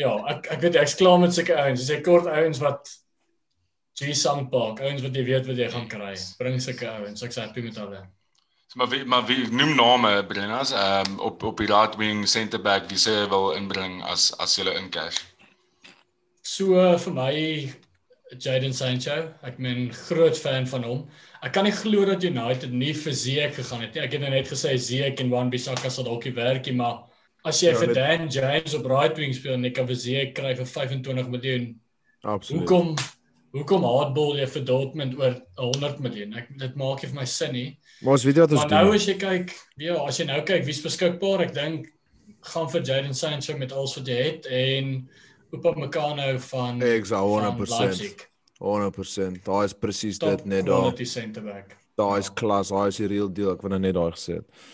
[0.00, 1.82] ja, ek ek weet ek's klaar met sulke ouens.
[1.82, 2.92] Dis ek kort ouens wat
[3.94, 6.14] Sang Park, ouens wat jy weet wat jy gaan kry.
[6.40, 7.22] Bring sulke ouens.
[7.22, 8.02] Ek's happy met hulle.
[8.72, 12.58] So maar wie maar wie noem name Brennas um, op op die right wing center
[12.58, 15.20] back wie sê wil inbring as as jy in cash.
[16.42, 17.34] So uh, vir my
[18.40, 19.16] Jadon Sancho.
[19.46, 21.00] Ek meen groot fan van hom.
[21.44, 24.02] Ek kan nie glo dat United nie vir Ziyech gegaan het nie.
[24.04, 27.04] Ek het nou net gesê Ziyech en Wan-Bissaka sal dalk werkie, maar
[27.44, 30.32] as jy ja, vir Dan James op right wing speel en jy kan vir Ziyech
[30.36, 31.68] kry vir 25 miljoen.
[32.24, 32.62] Absoluut.
[32.62, 32.94] Hoekom
[33.54, 36.32] hoekom hardball jy vir Dortmund oor 100 miljoen?
[36.40, 37.68] Ek dit maak nie vir my sin nie.
[38.02, 38.72] Maar as weet wat ons doen.
[38.72, 41.92] Maar nou as jy kyk, ja, as jy nou kyk wie's beskikbaar, ek dink
[42.50, 44.96] gaan vir Jadon Sancho met alles wat jy het en
[45.56, 48.28] Upamecano van Ek sal 100%.
[48.64, 49.42] 100%.
[49.44, 50.86] Daai is presies dit net daar.
[50.86, 51.76] Quality center back.
[51.98, 53.52] Daai is klas, daai is die real deal.
[53.54, 54.64] Ek wou net daai gesê het.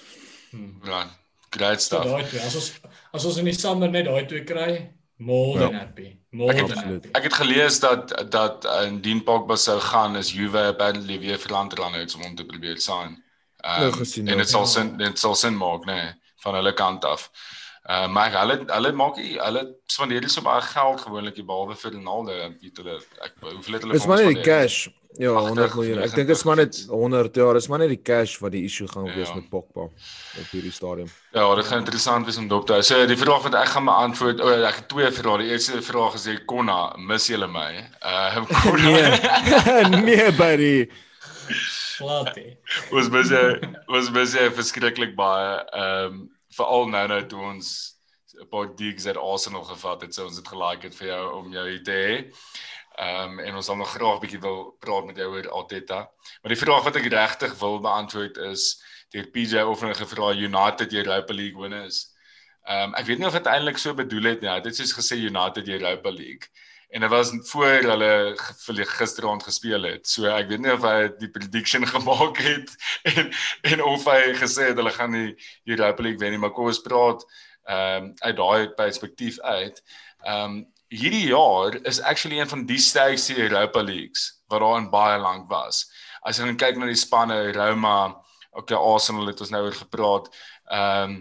[0.50, 0.78] Hmm.
[0.86, 1.04] Ja,
[1.50, 2.06] great stuff.
[2.06, 2.72] So daai twee, as ons
[3.12, 4.72] as ons in die summer net daai twee kry,
[5.20, 5.78] More than ja.
[5.78, 6.18] happy.
[6.30, 7.08] More ek het, than happy.
[7.12, 12.14] Ek het gelees dat dat indien Pogba sou gaan is Juve apparently weer vir Landerland
[12.16, 13.18] om te probeer sign.
[13.60, 16.14] Um, nou gesien, en dit sal sin dit sal sin maak, nê, nee,
[16.44, 17.28] van hulle kant af.
[17.90, 22.36] Uh maar hulle hulle maak hulle spandeer nie so baie geld gewoonlik behalwe vir Ronaldo,
[22.62, 24.86] weet hulle ek hoeveel het hulle Dis maar net cash.
[25.18, 25.98] Ja, 100 miljoen.
[26.04, 27.58] Ek dink dit is maar net 100 jaar.
[27.58, 29.34] Dis maar net die cash wat die issue gaan wees ja.
[29.40, 31.10] met Pogba op hierdie stadium.
[31.34, 32.86] Ja, dit gaan interessant wees om dop te hou.
[32.86, 35.36] So die vraag wat ek gaan beantwoord, o, oh, ek het twee vrae.
[35.42, 36.80] Die eerste vraag is: "Konna,
[37.10, 37.70] mis jy my?"
[38.00, 38.90] Uh Konna.
[39.90, 40.74] nee, nee buddy.
[41.98, 42.58] Slaapie.
[42.94, 43.46] Was baie
[43.90, 47.96] was baie verskriklik baie ehm um, veral nou nou toe ons
[48.40, 51.52] 'n paar digs at Arsenal gevat het, so ons het gelike het vir jou om
[51.52, 52.14] jou hier te hê.
[53.00, 56.10] Ehm um, en ons sal nog graag 'n bietjie wil praat met jou oor Arteta.
[56.42, 60.92] Maar die vraag wat ek regtig wil beantwoord is deur PJ of hulle gevra United
[60.92, 62.14] Europa League winners.
[62.64, 64.60] Ehm um, ek weet nie of dit eintlik so bedoel het nie.
[64.60, 66.50] Dit het soos gesê United Europa League.
[66.90, 68.34] En dit was voor hulle
[68.66, 70.08] gisteraand gespeel het.
[70.08, 72.74] So ek weet nie of hy die prediction gemaak het
[73.06, 73.30] en
[73.62, 75.30] en of hy gesê het hulle gaan die
[75.70, 77.22] Europa League wen nie, maar kom ons praat
[77.70, 79.82] ehm um, uit daai perspektief uit.
[80.26, 80.60] Ehm um,
[80.90, 85.50] hierdie jaar is actually een van die sterkste Europa Leagues wat daar in baie lank
[85.50, 85.84] was.
[86.26, 88.16] As jy kyk na die spanne Roma,
[88.50, 90.32] okay Arsenal het ons nou oor gepraat.
[90.66, 91.20] Ehm um,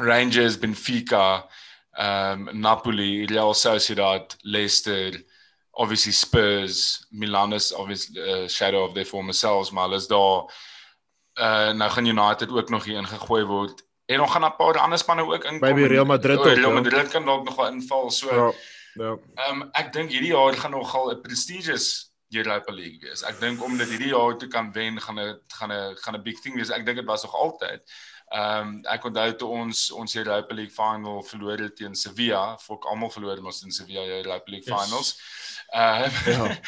[0.00, 1.48] Rangers, Benfica,
[1.92, 5.24] ehm um, Napoli, Real Sociedad, Leicester,
[5.70, 10.68] obviously Spurs, Milan is obviously uh, shadow of their former selves, maar hulle is daar
[11.40, 13.88] uh nou gaan United ook nog hier ingegooi word.
[14.06, 15.74] En nog gaan 'n paar ander spanne ook inkom.
[15.74, 16.44] By Real Madrid ook.
[16.44, 16.80] Real ja.
[16.80, 18.10] Madrid kan dalk nog wel inval.
[18.10, 18.52] So ja.
[18.94, 19.18] Ja.
[19.34, 23.22] Ehm um, ek dink hierdie jaar gaan nogal 'n prestigious Europa League wees.
[23.22, 26.22] Ek dink om dit hierdie jaar te kan wen gaan 'n gaan 'n gaan 'n
[26.22, 26.70] big thing wees.
[26.70, 27.82] Ek dink dit was nog altyd.
[28.30, 32.86] Ehm um, ek onthou toe ons ons Europa League final verloor het teen Sevilla, fok
[32.86, 34.76] almal verloor ons in Sevilla Europa League yes.
[34.76, 35.08] finals.
[35.74, 36.50] Ehm uh, ja.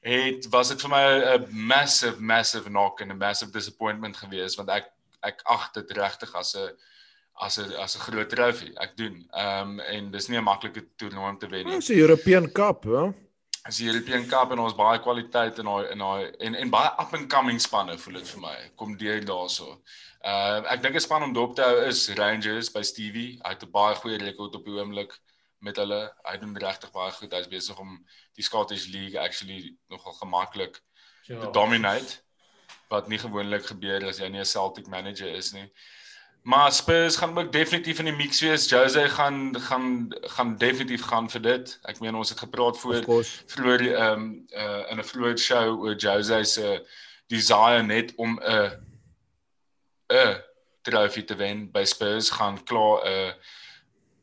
[0.00, 1.02] Het was dit vir my
[1.36, 4.86] 'n massive massive knock and a massive disappointment geweest want ek
[5.20, 6.70] ek ag dit regtig as 'n
[7.34, 8.72] as 'n as 'n groot trofee.
[8.78, 9.26] Ek doen.
[9.32, 11.74] Ehm um, en dis nie 'n maklike toernooi om te wen nie.
[11.74, 13.12] Dis 'n European Cup, ja.
[13.66, 16.90] Dis die European Cup en ons baie kwaliteit in daai in daai en en baie
[17.02, 18.56] up and coming spanne voel dit vir my.
[18.76, 19.80] Kom deur daarso.
[20.20, 23.38] Uh ek dink 'n span om dop te hou is Rangers by Stevie.
[23.42, 25.18] Hy het 'n baie goeie rekord op die oomblik
[25.58, 26.12] met hulle.
[26.24, 27.32] Hy doen regtig baie goed.
[27.32, 27.96] Hy's besig om
[28.36, 30.80] die Scottish League actually nogal gemaklik
[31.24, 31.40] ja.
[31.40, 32.20] te dominate
[32.88, 35.70] wat nie gewoonlik gebeur as jy nie 'n Celtic manager is nie.
[36.42, 38.68] Maar Spurs gaan ook definitief in die mix wees.
[38.68, 41.78] Jose gaan gaan gaan definitief gaan vir dit.
[41.82, 45.96] Ek meen ons het gepraat voor vroeër ehm um, uh, in 'n vroeër show oor
[45.96, 46.86] Jose se
[47.26, 48.89] desire net om 'n
[50.10, 50.36] 'n
[50.82, 53.34] trofee te wen by Spurs gaan klaar 'n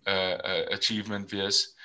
[0.05, 1.75] 'n 'n achievement wees.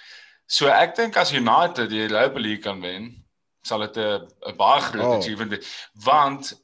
[0.47, 3.25] So ek dink as United die Europa League kan wen,
[3.63, 5.19] sal dit 'n 'n baie groot oh.
[5.19, 6.62] achievement wees want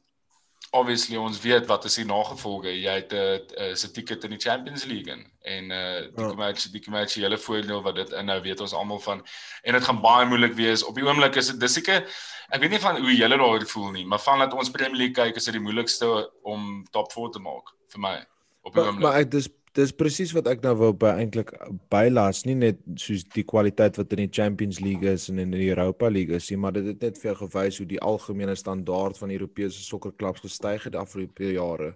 [0.71, 2.73] obviously ons weet wat is die nagevolge.
[2.81, 6.25] Jy het 'n uh, 'n se ticket in die Champions League in, en uh die
[6.25, 6.29] ja.
[6.29, 9.27] kommersie die kommersiële voordeel wat dit inhou, weet ons almal van.
[9.63, 10.85] En dit gaan baie moeilik wees.
[10.85, 12.05] Op die oomblik is dit dis seker
[12.49, 15.15] ek weet nie van hoe julle daaroor voel nie, maar van dat ons Premier League
[15.15, 18.17] kyk is dit die moeilikste om top 4 te maak vir my
[18.63, 19.03] op die oomblik.
[19.03, 19.49] Maar, maar ek dis
[19.79, 21.53] dis presies wat ek nou wou by eintlik
[21.93, 25.69] bylas nie net soos die kwaliteit wat in die Champions League is en in die
[25.69, 29.21] Europa League is nie maar dit het net vir jou gewys hoe die algemene standaard
[29.21, 31.93] van Europese sokkerklubs gestyg het afgelope jare.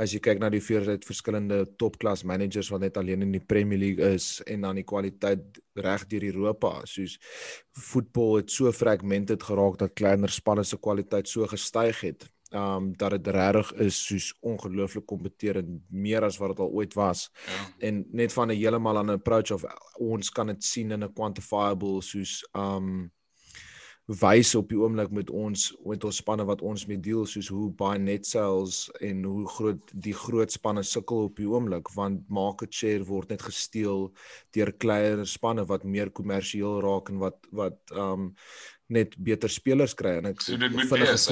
[0.00, 3.80] As jy kyk na die veelheid verskillende topklas managers wat net alleen in die Premier
[3.82, 7.18] League is en dan die kwaliteit reg deur Europa soos
[7.90, 13.10] voetbal het so fragmented geraak dat kleiner spanne se kwaliteit so gestyg het um dat
[13.10, 17.28] dit regtig is soos ongelooflik kompeterend meer as wat dit al ooit was.
[17.46, 17.88] Ja.
[17.88, 19.64] En net van 'n heeltemal aan 'n approach of
[19.98, 23.10] ons kan dit sien in 'n quantifiable soos um
[24.08, 27.66] wys op die oomblik met ons met ons spanne wat ons mee deel soos hoe
[27.76, 32.72] baie net sales en hoe groot die groot spanne sukkel op die oomblik want market
[32.72, 34.08] share word net gesteel
[34.56, 38.34] deur kleiner spanne wat meer kommersieel raak en wat wat um
[38.88, 41.28] net beter spelers kry en ek so dit moet wees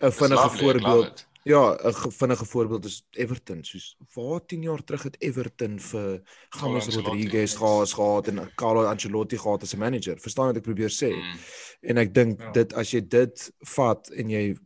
[0.00, 1.26] 'n vinnige voorbeeld.
[1.42, 6.22] Ja, 'n vinnige voorbeeld is Everton, soos waar 10 jaar terug het Everton vir
[6.60, 10.18] James Rodriguez gehad, gehad en Carlo Ancelotti gehad as 'n manager.
[10.20, 11.10] Verstaan wat ek probeer sê?
[11.14, 11.38] Mm.
[11.80, 12.50] En ek dink ja.
[12.50, 14.56] dit as jy dit vat en jy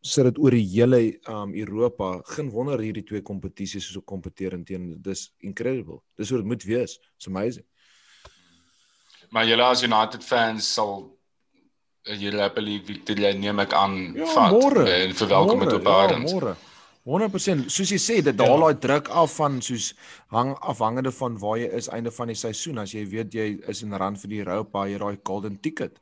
[0.00, 4.66] sit dit oor die hele um Europa, geen wonder hierdie twee kompetisies is so kompeterend
[4.66, 6.00] teen dis incredible.
[6.16, 6.98] Dis hoe dit moet wees.
[7.16, 7.64] It's amazing.
[9.30, 11.19] Maar julle as United fans sal
[12.04, 16.30] Europa League Victoria neem ek aan ja, vat morgen, en verwelkom dit op Adams.
[16.30, 16.56] Ja, môre.
[17.08, 18.66] 100% soos jy sê dit daal ja.
[18.66, 19.94] daai druk af van soos
[20.34, 22.82] hang afhangende van waar jy is einde van die seisoen.
[22.82, 25.96] As jy weet jy is in run vir die Europa jy daai golden ticket.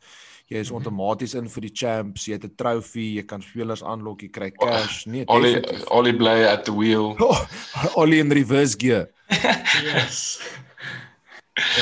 [0.48, 4.22] Jy is outomaties in vir die champs jy het 'n trofee jy kan spelers aanlok
[4.22, 5.06] jy kry cash.
[5.06, 7.14] Nee Ollie Ollie bly at the wheel.
[7.20, 7.46] Oh,
[7.94, 9.08] Ollie in reverse gear.
[9.84, 10.40] Yes.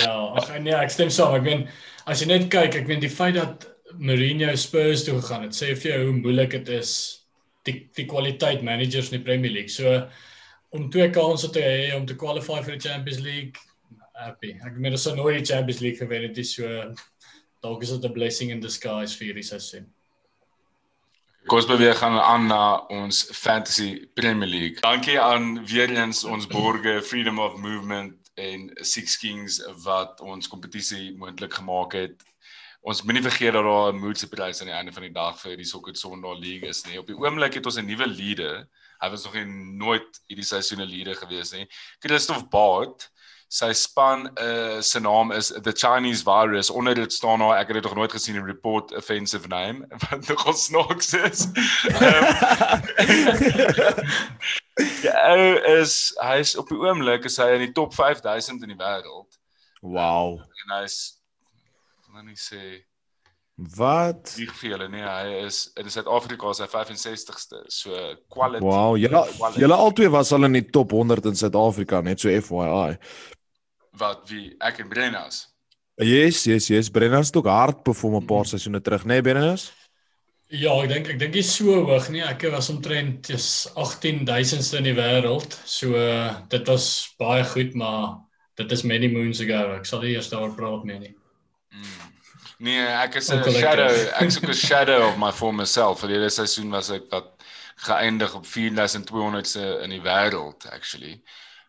[0.02, 1.34] Ja ag nee ek stem saam.
[1.34, 1.68] Ek meen
[2.06, 5.74] as jy net kyk ek meen die feit dat Mourinho Spurs toe gegaan het sê
[5.74, 6.92] vir jou hoe moeilik dit is
[7.66, 9.72] die die kwaliteit managers in die Premier League.
[9.72, 10.06] So
[10.74, 13.62] om twee kansse te hê om te qualify vir die Champions League,
[14.18, 14.56] happy.
[14.66, 16.66] Ek meen ons het nooit die Champions League gewen het, so
[17.64, 19.86] dalk is dit 'n blessing in disguise vir hierdie seisoen.
[21.46, 24.80] Kos beweeg gaan aan na ons Fantasy Premier League.
[24.80, 31.14] Dankie aan weer eens ons borge Freedom of Movement en Six Kings wat ons kompetisie
[31.16, 32.24] moontlik gemaak het
[32.86, 35.56] ons moenie vergeet dat daar 'n mood surprise aan die einde van die dag vir
[35.56, 36.98] die Soccer Sondag League is nie.
[36.98, 38.68] Op die oomblik het ons 'n nuwe leader.
[39.00, 41.68] Hy was nog nie nooit hierdie seisoen 'n leader gewees nie.
[41.98, 43.10] Christoph Baard.
[43.48, 46.70] Sy span uh se naam is The Chinese Virus.
[46.70, 50.28] Onder dit staan nou ek het dit nog nooit gesien in report offensive name wat
[50.28, 51.46] nog ons snoks is.
[55.02, 55.34] Ja,
[55.80, 59.38] is hy is op die oomblik is hy in die top 5000 in die wêreld.
[59.80, 60.40] Wow.
[60.40, 61.15] En hy's
[62.16, 62.80] nou nie sê
[63.76, 67.96] wat nie vir julle nie hy is in Suid-Afrika is hy 65ste so
[68.32, 69.22] quality Wow julle
[69.56, 72.96] julle albei was al in die top 100 in Suid-Afrika net so FYI
[74.00, 75.46] wat wie ek en Brennas
[76.04, 78.52] Yes yes yes Brennas het ook hard perform 'n paar mm.
[78.52, 79.72] seisoene terug nê nee, Brennas
[80.46, 82.22] Ja, ek dink ek dink dis so hoog nie.
[82.22, 85.56] Ek was omtrent dis 18000ste in die wêreld.
[85.66, 85.98] So
[86.52, 86.86] dit was
[87.18, 88.20] baie goed, maar
[88.54, 89.74] dit is many moons ago.
[89.74, 91.00] Ek sal nie eers daaroor praat nie.
[91.02, 91.14] nie.
[91.76, 92.12] Mm.
[92.58, 96.00] Nee, ek is 'n shadow, ek is 'n shadow of my former self.
[96.00, 97.32] Vir hierdie seisoen was ek wat
[97.84, 101.20] geëindig op 4200ste in die wêreld actually.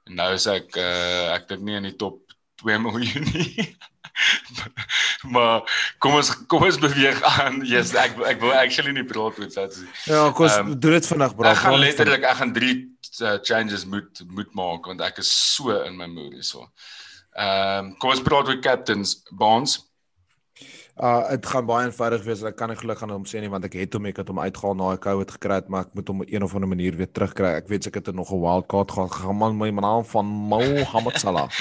[0.07, 2.21] En nou is ek uh ek dink nie in die top
[2.63, 3.75] 2 miljoen nie.
[5.33, 5.67] maar
[5.99, 7.59] kom ons kom ons beweeg aan.
[7.67, 9.75] Yes, ek ek wil actually nie praat met dat.
[10.07, 11.51] Ja, kos um, doen dit vinnig bra.
[11.51, 15.75] Ek gaan letterlik ek gaan 3 uh, changes moet moet maak want ek is so
[15.83, 16.69] in my mood hierso.
[17.37, 19.81] Ehm um, kom ons praat oor captains bonds.
[20.97, 22.41] Uh dit gaan baie eenvoudig wees.
[22.41, 24.39] Ek kan nie glo gaan hom sê nie want ek het hom ek het hom
[24.41, 26.97] uitgehaal na hy COVID gekry het, maar ek moet hom op een of ander manier
[26.97, 27.51] weer terugkry.
[27.59, 29.13] Ek weet ek het nog 'n wild card gehad.
[29.13, 31.49] Gaan man my naam van Mohammed Salah.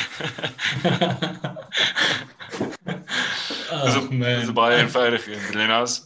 [3.85, 6.01] Dis oh, baie eenvoudig in Brenas.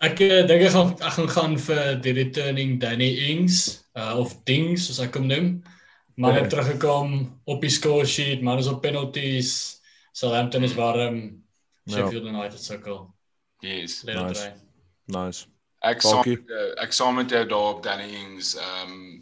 [0.00, 4.32] Ek uh, dink ek gaan ek gaan gaan vir die returning Danny Ings uh, of
[4.48, 5.60] Dings soos ek hom noem.
[6.16, 9.82] Maar hy het teruggekom op die score sheet, maar is op penalties.
[10.16, 11.44] Southampton is warm.
[11.86, 12.30] Sheffield ja.
[12.30, 13.14] United sukkel.
[13.60, 14.02] Yes.
[14.04, 14.52] Nice.
[15.04, 15.46] nice.
[15.80, 16.24] Ek saam
[16.82, 18.56] ek saam met jou daar op Danny Ings.
[18.56, 19.20] Ehm um,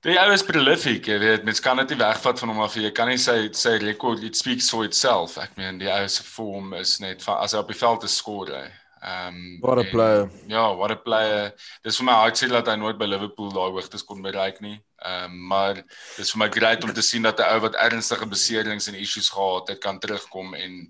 [0.00, 2.86] Die ou is prolific, jy weet, mens kan dit nie wegvat van hom af nie.
[2.86, 5.34] Jy kan nie sy sy rekord it speaks for itself.
[5.36, 8.14] Ek meen die ou se vorm is net van as hy op die veld is
[8.16, 8.54] skoor.
[8.56, 10.22] Ehm um, what a player.
[10.22, 11.52] En, ja, what a player.
[11.84, 14.78] Dis vir my hartseer dat hy nooit by Liverpool daai hoogtes kon bereik nie.
[15.04, 15.82] Ehm um, maar
[16.16, 19.28] dis vir my great om te sien dat 'n ou wat ernstige beserings en issues
[19.28, 20.80] gehad het, kan terugkom en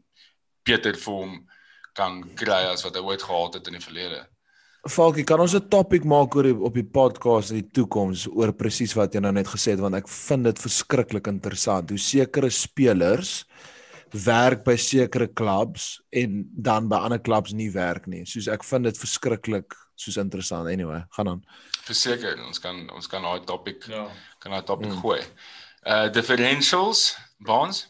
[0.70, 1.38] beter vir hom
[1.96, 4.22] kan kry as wat hy ooit gehad het in die verlede.
[4.88, 8.52] Falkie, kan ons 'n topik maak oor die, op die podcast in die toekoms oor
[8.52, 12.50] presies wat jy nou net gesê het want ek vind dit verskriklik interessant hoe sekere
[12.50, 13.44] spelers
[14.10, 18.24] werk by sekere klubs en dan by ander klubs nie werk nie.
[18.24, 20.66] Soos ek vind dit verskriklik soos interessant.
[20.68, 21.44] Anyway, gaan aan.
[21.84, 24.08] Verseker, ons kan ons kan daai topik ja.
[24.40, 25.00] kan daai topik mm.
[25.02, 25.20] gooi.
[25.84, 27.89] Uh differentials, bonds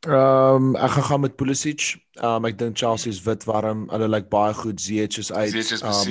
[0.00, 2.00] Ehm um, ek gaan gaan met Pulisic.
[2.12, 3.84] Ehm um, ek dink Chelsea is wit warm.
[3.90, 4.80] Hulle lyk like baie goed.
[4.80, 5.50] Ziyech is uit.
[5.50, 6.08] Ziyech is um,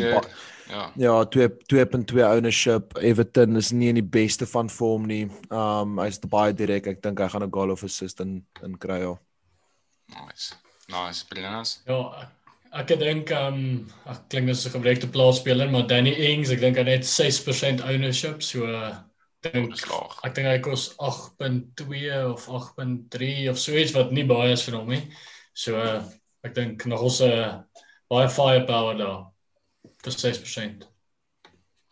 [0.69, 0.91] ja.
[0.95, 2.97] Ja, 2.2 ownership.
[2.97, 5.23] Everton is nie in die beste van vorm nie.
[5.49, 6.87] Ehm um, hy's baie direk.
[6.87, 8.99] Ek dink hy gaan 'n goal of assist in in kry.
[9.01, 9.17] Ja.
[10.13, 10.53] Nice.
[10.87, 11.25] Nice.
[11.29, 11.81] Brilliant.
[11.89, 12.29] Ja,
[12.71, 16.77] ek dink ehm um, ek klink as 'n gebrekte plaasspeler, maar Danny Ings, ek dink
[16.77, 18.97] hy het 6% ownership, so uh,
[19.45, 19.75] dink
[20.23, 24.79] ek dink hy kos 8.2 of 8.3 of so iets wat nie baie is vir
[24.79, 25.01] hom nie.
[25.55, 26.03] So uh,
[26.43, 27.51] ek dink nog ons 'n uh,
[28.11, 29.19] baie firepower daar
[30.03, 30.87] vir 6%.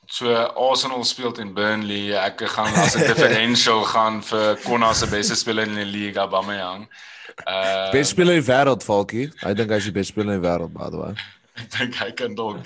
[0.10, 2.16] So Arsenal speel teen Burnley.
[2.16, 6.88] Ek gaan as 'n differential gaan vir Konna se beste speler in die liga, Aubameyang.
[7.46, 9.28] Uh Beste speler in die wêreld, Falkie.
[9.44, 11.16] I think hy is die beste speler in die wêreld, by the way.
[11.60, 12.62] Ek dink hy kan dalk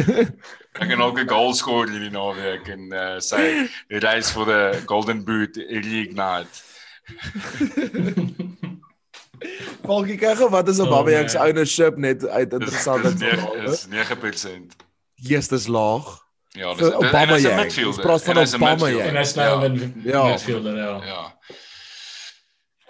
[0.80, 5.24] Ek kan ook 'n goal score hierdie naweek en uh, sy reis vir die Golden
[5.24, 6.64] Boot reignite.
[9.84, 13.86] Falkie kyk wat is op Bobby Young se ownership net uit interessant is, is, is
[13.92, 14.76] 9%.
[15.14, 16.08] Yes, dis laag.
[16.56, 18.00] Ja, dis Obama is 'n midfielder.
[18.02, 18.88] Praat van Obama.
[18.88, 20.24] En hy's nou 'n ja.
[20.32, 21.04] midfielder, ja.
[21.04, 21.36] Ja.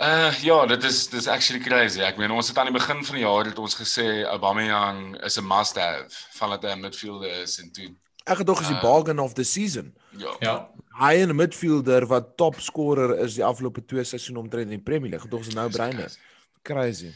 [0.01, 2.01] Uh ja, dit is dis actually crazy.
[2.01, 5.37] Ek meen ons het aan die begin van die jaar het ons gesê Aubameyang is
[5.37, 6.09] 'n must have
[6.39, 7.91] van dat hy 'n midfielder is en toe
[8.25, 9.95] Ek het dog as die uh, bargain of the season.
[10.17, 10.35] Ja.
[10.41, 10.55] Ja.
[11.01, 14.85] Hy en 'n midfielder wat top scorer is die afgelope 2 seisoene omtrent in die
[14.91, 15.31] Premier League.
[15.31, 16.09] Dog is nou breine.
[16.63, 17.13] Crazy.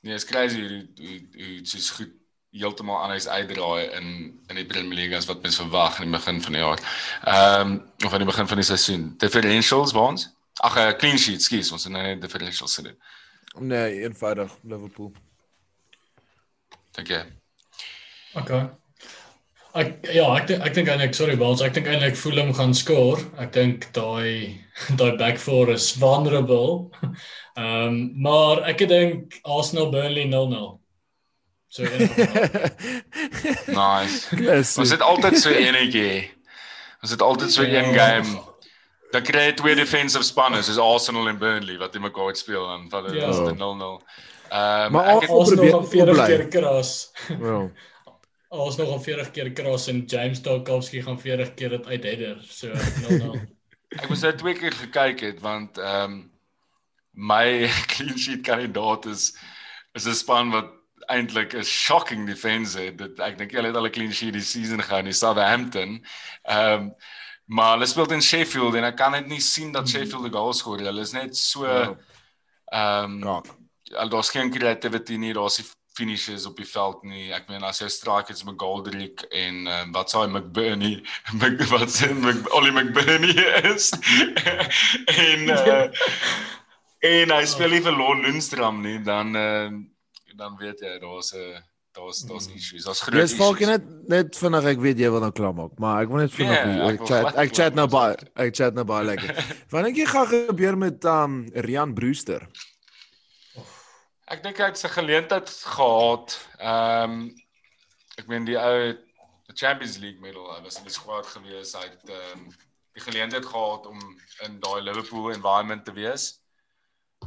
[0.00, 2.12] Nee, is crazy hoe hoe dit is goed
[2.50, 4.06] heeltemal hy's uitdraai in
[4.48, 6.80] in die Premier League as wat mens verwag in die begin van die jaar.
[7.24, 9.14] Ehm um, of aan die begin van die seisoen.
[9.16, 10.30] Differentials by ons?
[10.60, 12.98] Ag, 'n uh, clean sheet, skus, ons het nou net differentials gedoen.
[13.58, 15.12] Nee, eenvoudig Liverpool.
[16.92, 17.22] Dankie.
[18.34, 18.68] Okay.
[19.78, 23.22] Ek ja, ek dink ek dink eintlik sorry Baals, ek dink eintlik Fulham gaan skoor.
[23.38, 24.58] Ek dink daai
[24.98, 26.90] daai back four is vulnerable.
[27.60, 27.96] Ehm um,
[28.26, 30.80] maar ek dink Arsenal Burnley 0-0.
[31.70, 31.86] So
[33.78, 34.26] nice.
[34.80, 36.30] Ons het altyd so enetjie.
[37.02, 38.49] Ons het altyd so een game.
[39.10, 42.88] Dan kry jy twee defensive spanne soos Arsenal en Burnley wat in mekaar speel en
[42.90, 43.94] van dit is 0-0.
[44.50, 46.92] Ehm maar ek het probeer om 40 keer kras.
[47.28, 47.60] Ja.
[48.50, 52.38] Ons nog om 40 keer kras en James Tarkowski gaan 40 keer dit uit header.
[52.48, 53.38] So 0-0.
[53.98, 56.18] ek moes net twee keer gekyk het want ehm um,
[57.10, 59.32] my clean sheet kandidaat is
[59.98, 60.70] is 'n span wat
[61.10, 62.98] eintlik 'n shocking defense het.
[62.98, 66.04] Dit ek dink hulle het al 'n clean sheet die season gehou in Southampton.
[66.42, 66.94] Ehm um,
[67.50, 70.62] maar hulle speel in Sheffield en ek kan net nie sien dat Sheffield die goals
[70.62, 70.82] skoor.
[70.86, 71.90] Hulle is net so ja.
[72.70, 73.58] ehm um,
[73.98, 75.66] al daar's geen creativity nie, daar's nie
[75.98, 77.32] finishes op die veld nie.
[77.34, 81.00] Ek meen as jy strike is met Goldrick en um, wat sou hy McBurney
[81.72, 83.34] wat sê Mc Ollie McBurney
[83.72, 83.90] is.
[85.30, 86.04] en uh,
[87.10, 89.66] en hy speel nie vir Lon Lundstram nie, dan uh,
[90.38, 91.58] dan weet jy daar's 'n
[91.92, 92.56] daar's daar's mm.
[92.56, 92.84] issues.
[92.84, 93.30] Daar's groot issues.
[93.30, 96.22] Dis volk net net vinnig ek weet jy wil nou klaar maak, maar ek wil
[96.22, 99.34] net vinnig yeah, ek, ek chat ek chat nou baie ek chat nou baie lekker.
[99.72, 102.46] Wat dink jy gaan gebeur met um Rian Brewster?
[104.30, 106.36] Ek dink hy het sy geleentheid gehad.
[106.62, 107.22] Ehm um,
[108.20, 111.74] ek meen die ou die Champions League medal, hy was in die squad gewees.
[111.74, 112.50] Hy het ehm um,
[112.94, 113.98] die geleentheid gehad om
[114.46, 116.36] in daai Liverpool environment te wees.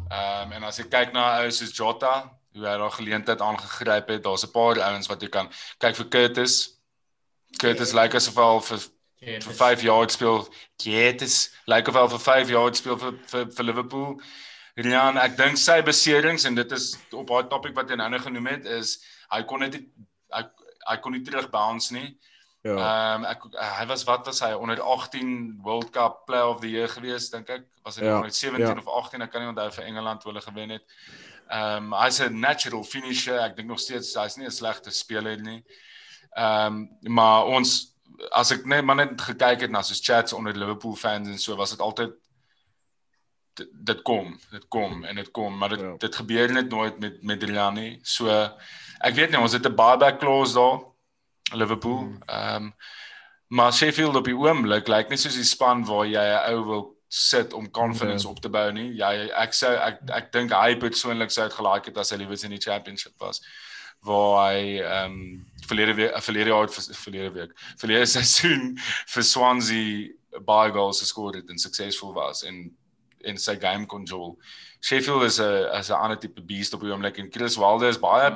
[0.08, 2.16] Ehm um, en as jy kyk na ou soos Jota,
[2.54, 4.24] hoe hy daai geleentheid aangegryp het.
[4.24, 5.50] Daar's 'n paar ouens wat jy kan
[5.80, 6.80] kyk vir Curtis.
[7.58, 8.04] Curtis yeah.
[8.04, 8.80] lyk asof hy al vir
[9.20, 10.48] yeah, vir 5 jaar speel.
[10.78, 14.22] Curtis lyk of hy al vir 5 jaar speel vir vir, vir Liverpool.
[14.76, 18.48] Rian, ek dink sy beserings en dit is op daai topik wat jy nou genoem
[18.48, 19.76] het is hy kon net
[20.34, 20.44] hy
[20.84, 22.18] hy kon nie terug bounce nie.
[22.64, 22.74] Ja.
[22.80, 26.70] Ehm um, ek hy was wat was hy onder 18 World Cup Player of the
[26.72, 28.16] Year gewees dink ek was hy ja.
[28.18, 28.74] onder 17 ja.
[28.80, 30.86] of 18 ek kan nie onthou vir Engeland hoe hulle gewen het.
[31.50, 33.40] Ehm um, hy's 'n natural finisher.
[33.40, 35.64] Ek dink nog steeds hy's nie 'n slegte speler nie.
[36.36, 37.94] Ehm um, maar ons
[38.32, 41.56] as ek net maar net gekyk het na soos chats onder Liverpool fans en so
[41.56, 42.14] was dit altyd
[43.72, 45.96] dit kom, dit kom en dit kom, maar dit ja.
[45.98, 48.00] dit gebeur net nooit met met Riani.
[48.04, 48.30] So
[49.00, 50.80] ek weet nie, ons het 'n buyback clause daar
[51.54, 52.00] Liverpool.
[52.00, 52.22] Hmm.
[52.26, 52.74] Ehm um,
[53.54, 56.93] maar Sheffield op die oomblik lyk net soos die span waar jy 'n ou wil
[57.14, 58.32] sit om confidence yeah.
[58.32, 58.88] op te bou nie.
[58.98, 59.12] Ja,
[59.44, 62.56] ek sou ek ek dink hy persoonlik sou dit gelaik het as hy liewer in
[62.56, 63.44] die championship was
[64.04, 65.20] waar hy ehm um,
[65.68, 68.74] verlede week verlede jaar verlede week verlede seisoen
[69.14, 72.66] vir Swansea baie goals geskor het en suksesvol was en
[73.24, 74.34] en sy game control.
[74.84, 78.02] Sheffield is 'n as 'n ander tipe beast op die oomblik en Chris Wilder is
[78.02, 78.34] baie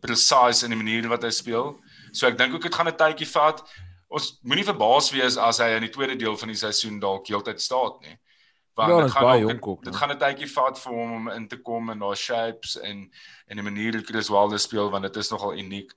[0.00, 1.78] precise in die manier wat hy speel.
[2.12, 3.64] So ek dink ook dit gaan 'n tydjie vat
[4.08, 7.60] ons moenie verbaas wees as hy in die tweede deel van die seisoen dalk heeltyd
[7.60, 8.16] staan nie.
[8.78, 9.82] Want ja, dit gaan baie jonk ook.
[9.84, 13.10] Dit gaan 'n tydjie vat vir hom om in te kom in daai shapes en
[13.46, 15.92] en die manier hoe Chris Wilder speel want dit is nogal uniek.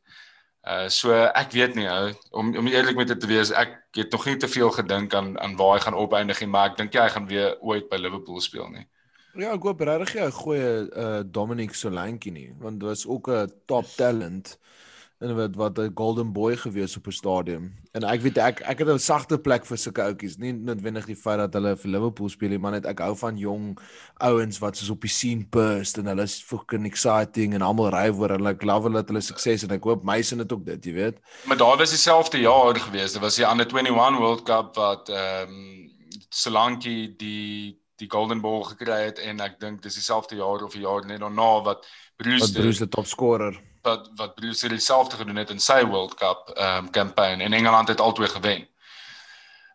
[0.67, 4.11] Uh so ek weet nie ou om om eerlik met dit te wees ek het
[4.11, 6.93] nog nie te veel gedink aan aan waar hy gaan opeindig nie maar ek dink
[6.93, 8.88] hy gaan weer ooit by Liverpool speel nie.
[9.35, 13.29] Ja, ek hoop regtig jy 'n goeie uh Dominic Solanke nie want dit was ook
[13.29, 14.57] 'n top talent.
[14.57, 14.90] Uh
[15.22, 17.73] en wat wat 'n golden boy gewees op 'n stadium.
[17.91, 21.15] En ek weet ek ek het 'n sagte plek vir sulke ouetjies, nie noodwendig die
[21.15, 23.77] feit dat hulle vir Liverpool speel nie, maar net ek hou van jong
[24.18, 28.10] ouens wat soos op die scene burst en hulle is fucking exciting en almal ry
[28.10, 28.49] oor hulle.
[28.49, 31.19] Ek love hulle hulle sukses en ek hoop meise het ook dit, jy weet.
[31.45, 33.14] Maar daar was dieselfde jaar gewees.
[33.14, 35.89] Dit was die ander 21 World Cup wat ehm um,
[36.30, 40.81] Solanke die die golden ball gekry het en ek dink dis dieselfde jaar of 'n
[40.81, 41.88] jaar net daarna wat
[42.18, 46.86] Bruce Bruce die topscorer wat wat Bruce dieselfde gedoen het in sy World Cup ehm
[46.86, 48.68] um, campaign en Engeland het albei gewen.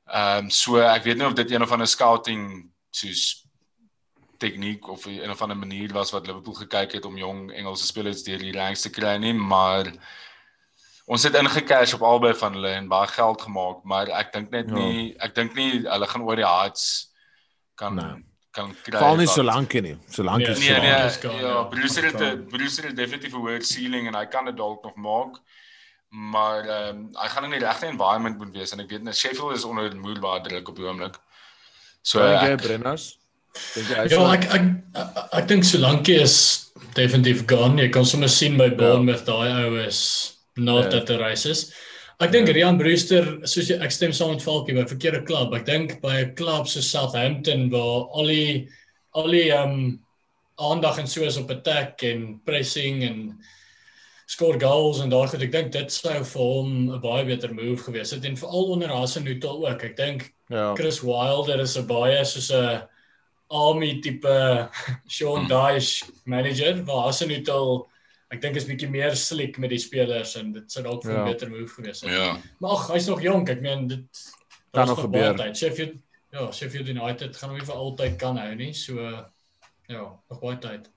[0.06, 3.46] Ehm um, so ek weet nie of dit een of ander scouting soos
[4.38, 8.22] tegniek of een of ander manier was wat Liverpool gekyk het om jong Engelse spelers
[8.22, 9.90] deur die ranks te kry nie, maar
[11.06, 14.70] ons het ingecash op albei van hulle en baie geld gemaak, maar ek dink net
[14.70, 14.74] ja.
[14.74, 17.12] nie ek dink nie hulle gaan oor die Hearts
[17.74, 18.24] kan nee.
[18.56, 19.00] Kan kry.
[19.02, 19.96] Val nie so lank nie.
[20.12, 23.60] So lank nee, is nee, nee, nee, ja, Bruce het Bruce het definitief 'n hoë
[23.60, 25.38] ceiling en hy kan dit dalk nog maak.
[26.08, 29.16] Maar ehm um, hy gaan in die regte environment moet wees en ek weet net
[29.16, 31.20] Sheffield is onder moeil baie druk op die oomblik.
[32.02, 33.16] So ek Brenners
[33.86, 34.64] Ja, ek ek
[34.94, 36.36] ek, ek dink Solanke is
[36.96, 37.80] definitief gone.
[37.80, 39.32] Jy kan sommer sien by Bournemouth ja.
[39.32, 40.00] daai ou is
[40.56, 41.00] not yeah.
[41.00, 41.70] at the races.
[42.16, 42.48] Ek dink.
[42.48, 45.52] Rian Brewster, soos ek stem saam met Falkie by verkeerde klub.
[45.52, 48.68] Ek dink by 'n klub so Southampton waar al die
[49.12, 50.00] al die um
[50.56, 53.18] aandag en so is op attack en pressing en
[54.26, 55.44] score goals en daai goed.
[55.44, 58.88] Ek dink dit sou vir hom 'n baie beter move gewees het en veral onder
[58.88, 59.84] Hasenhutel ook.
[59.84, 60.74] Ek dink ja.
[60.74, 62.80] Chris Wilder is 'n baie soos 'n
[63.50, 64.70] army tipe
[65.06, 65.48] Sean.
[65.48, 67.86] Dyche manager waar Hasenhutel
[68.34, 71.24] ek dink is bietjie meer slick met die spelers en dit sou dalk 'n ja.
[71.24, 72.10] beter move gewees het.
[72.10, 72.36] Ja.
[72.58, 73.48] Maar ag, hy's nog jonk.
[73.48, 74.26] Ek meen dit
[74.72, 75.54] kan nog gebeur.
[75.54, 75.94] Sheffield
[76.30, 78.72] ja, Sheffield United gaan hom nie vir altyd kan hou nie.
[78.74, 79.00] So
[79.86, 80.90] ja, nog baie tyd.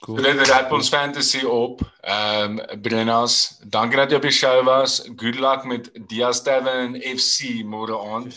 [0.00, 0.22] Cool.
[0.22, 1.82] Dit het ons fantasy op.
[2.00, 5.00] Ehm um, Brennas, dankie dat jy op die show was.
[5.16, 8.34] Good luck met Diaz Tavern FC môre aand.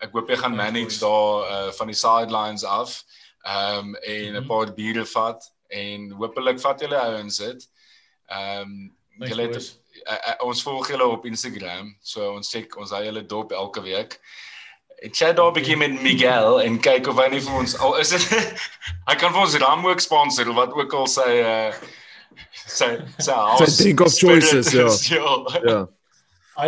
[0.00, 3.00] Ek hoop jy gaan manage daar uh, van die sidelines af.
[3.42, 4.46] Ehm um, en 'n mm -hmm.
[4.46, 7.68] paar biere vat en hopelik vat julle ouens dit.
[8.30, 12.94] Ehm um, julle het uh, uh, ons volg julle op Instagram, so ons check ons
[12.94, 14.16] hou julle dop elke week.
[15.00, 18.12] Ek chat daar bietjie met Miguel en kyk of hy nie vir ons al is
[18.12, 18.26] dit
[19.08, 21.72] hy kan vir ons ram ook sponsor of wat ook al sy uh
[22.50, 25.30] sy sy sy think of choices ja.
[25.64, 25.80] Ja.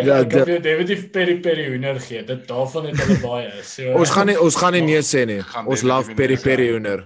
[0.00, 2.22] Ja, ek het David Perry Perry hoender gee.
[2.24, 3.50] Dit daarvan het hulle baie.
[3.66, 5.42] So Ons gaan nie ons gaan nie nee sê nie.
[5.66, 7.04] Ons love Perry Perry hoender.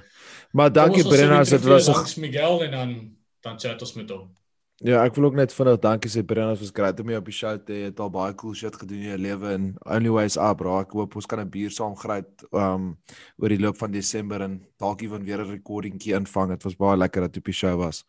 [0.56, 2.90] Maar dankie Brenna, dit was 'n Miguel en dan
[3.40, 4.30] dan chat ons met hom.
[4.76, 7.34] Ja, ek wil ook net vinnig dankie sê Brenna, was great om jou op die
[7.34, 7.76] show te hê.
[7.76, 10.80] Jy het al baie cool shit gedoen in jou lewe en only ways up, bro.
[10.80, 12.98] Ek hoop ons kan 'n bier saam gryt um
[13.36, 16.50] oor die loop van Desember en dalk ewen weer 'n recordingkie invang.
[16.50, 18.04] Dit was baie lekker dat jy op die show was.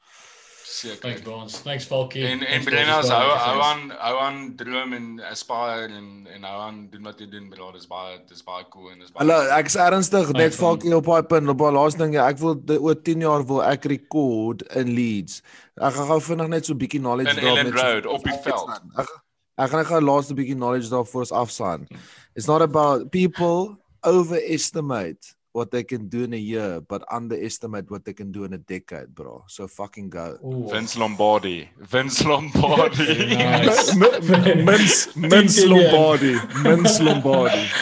[0.69, 0.99] Seker.
[1.01, 1.53] Thanks Bons.
[1.63, 2.25] Thanks Falkie.
[2.27, 6.57] En en Brenna se hou hou aan hou aan droom en aspire en en hou
[6.61, 7.69] aan doen wat jy doen, bro.
[7.71, 11.07] Dis baie dis baie cool en dis baie Hallo, ek is ernstig net Falkie op
[11.07, 11.53] daai punt.
[11.53, 15.39] Op daai laaste ding, ek wil oor 10 jaar wil ek rekord in Leeds.
[15.79, 18.75] Ek gaan gou vinnig net so 'n bietjie knowledge daar met road op die veld.
[18.99, 19.15] Ek
[19.57, 21.87] ek gaan gou laaste bietjie knowledge daar voor ons afsaan.
[22.35, 28.05] It's not about people overestimate what they can do in a year but underestimate what
[28.05, 29.43] they can do in a decade bro.
[29.47, 30.37] So fucking go.
[30.45, 30.69] Ooh.
[30.71, 31.69] Vince Lombardi.
[31.79, 33.05] Vince Lombardi.
[34.69, 36.35] Vince Vince Lombardi.
[36.63, 37.65] Vince Lombardi.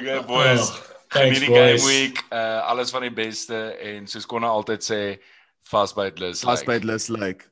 [0.00, 0.70] Okay boys.
[0.72, 0.82] Oh,
[1.12, 2.24] thanks boys game week.
[2.32, 3.58] Uh, alles van die beste.
[3.78, 5.00] En soos Konna altyd sê
[5.68, 7.46] fast by lus fast by lus like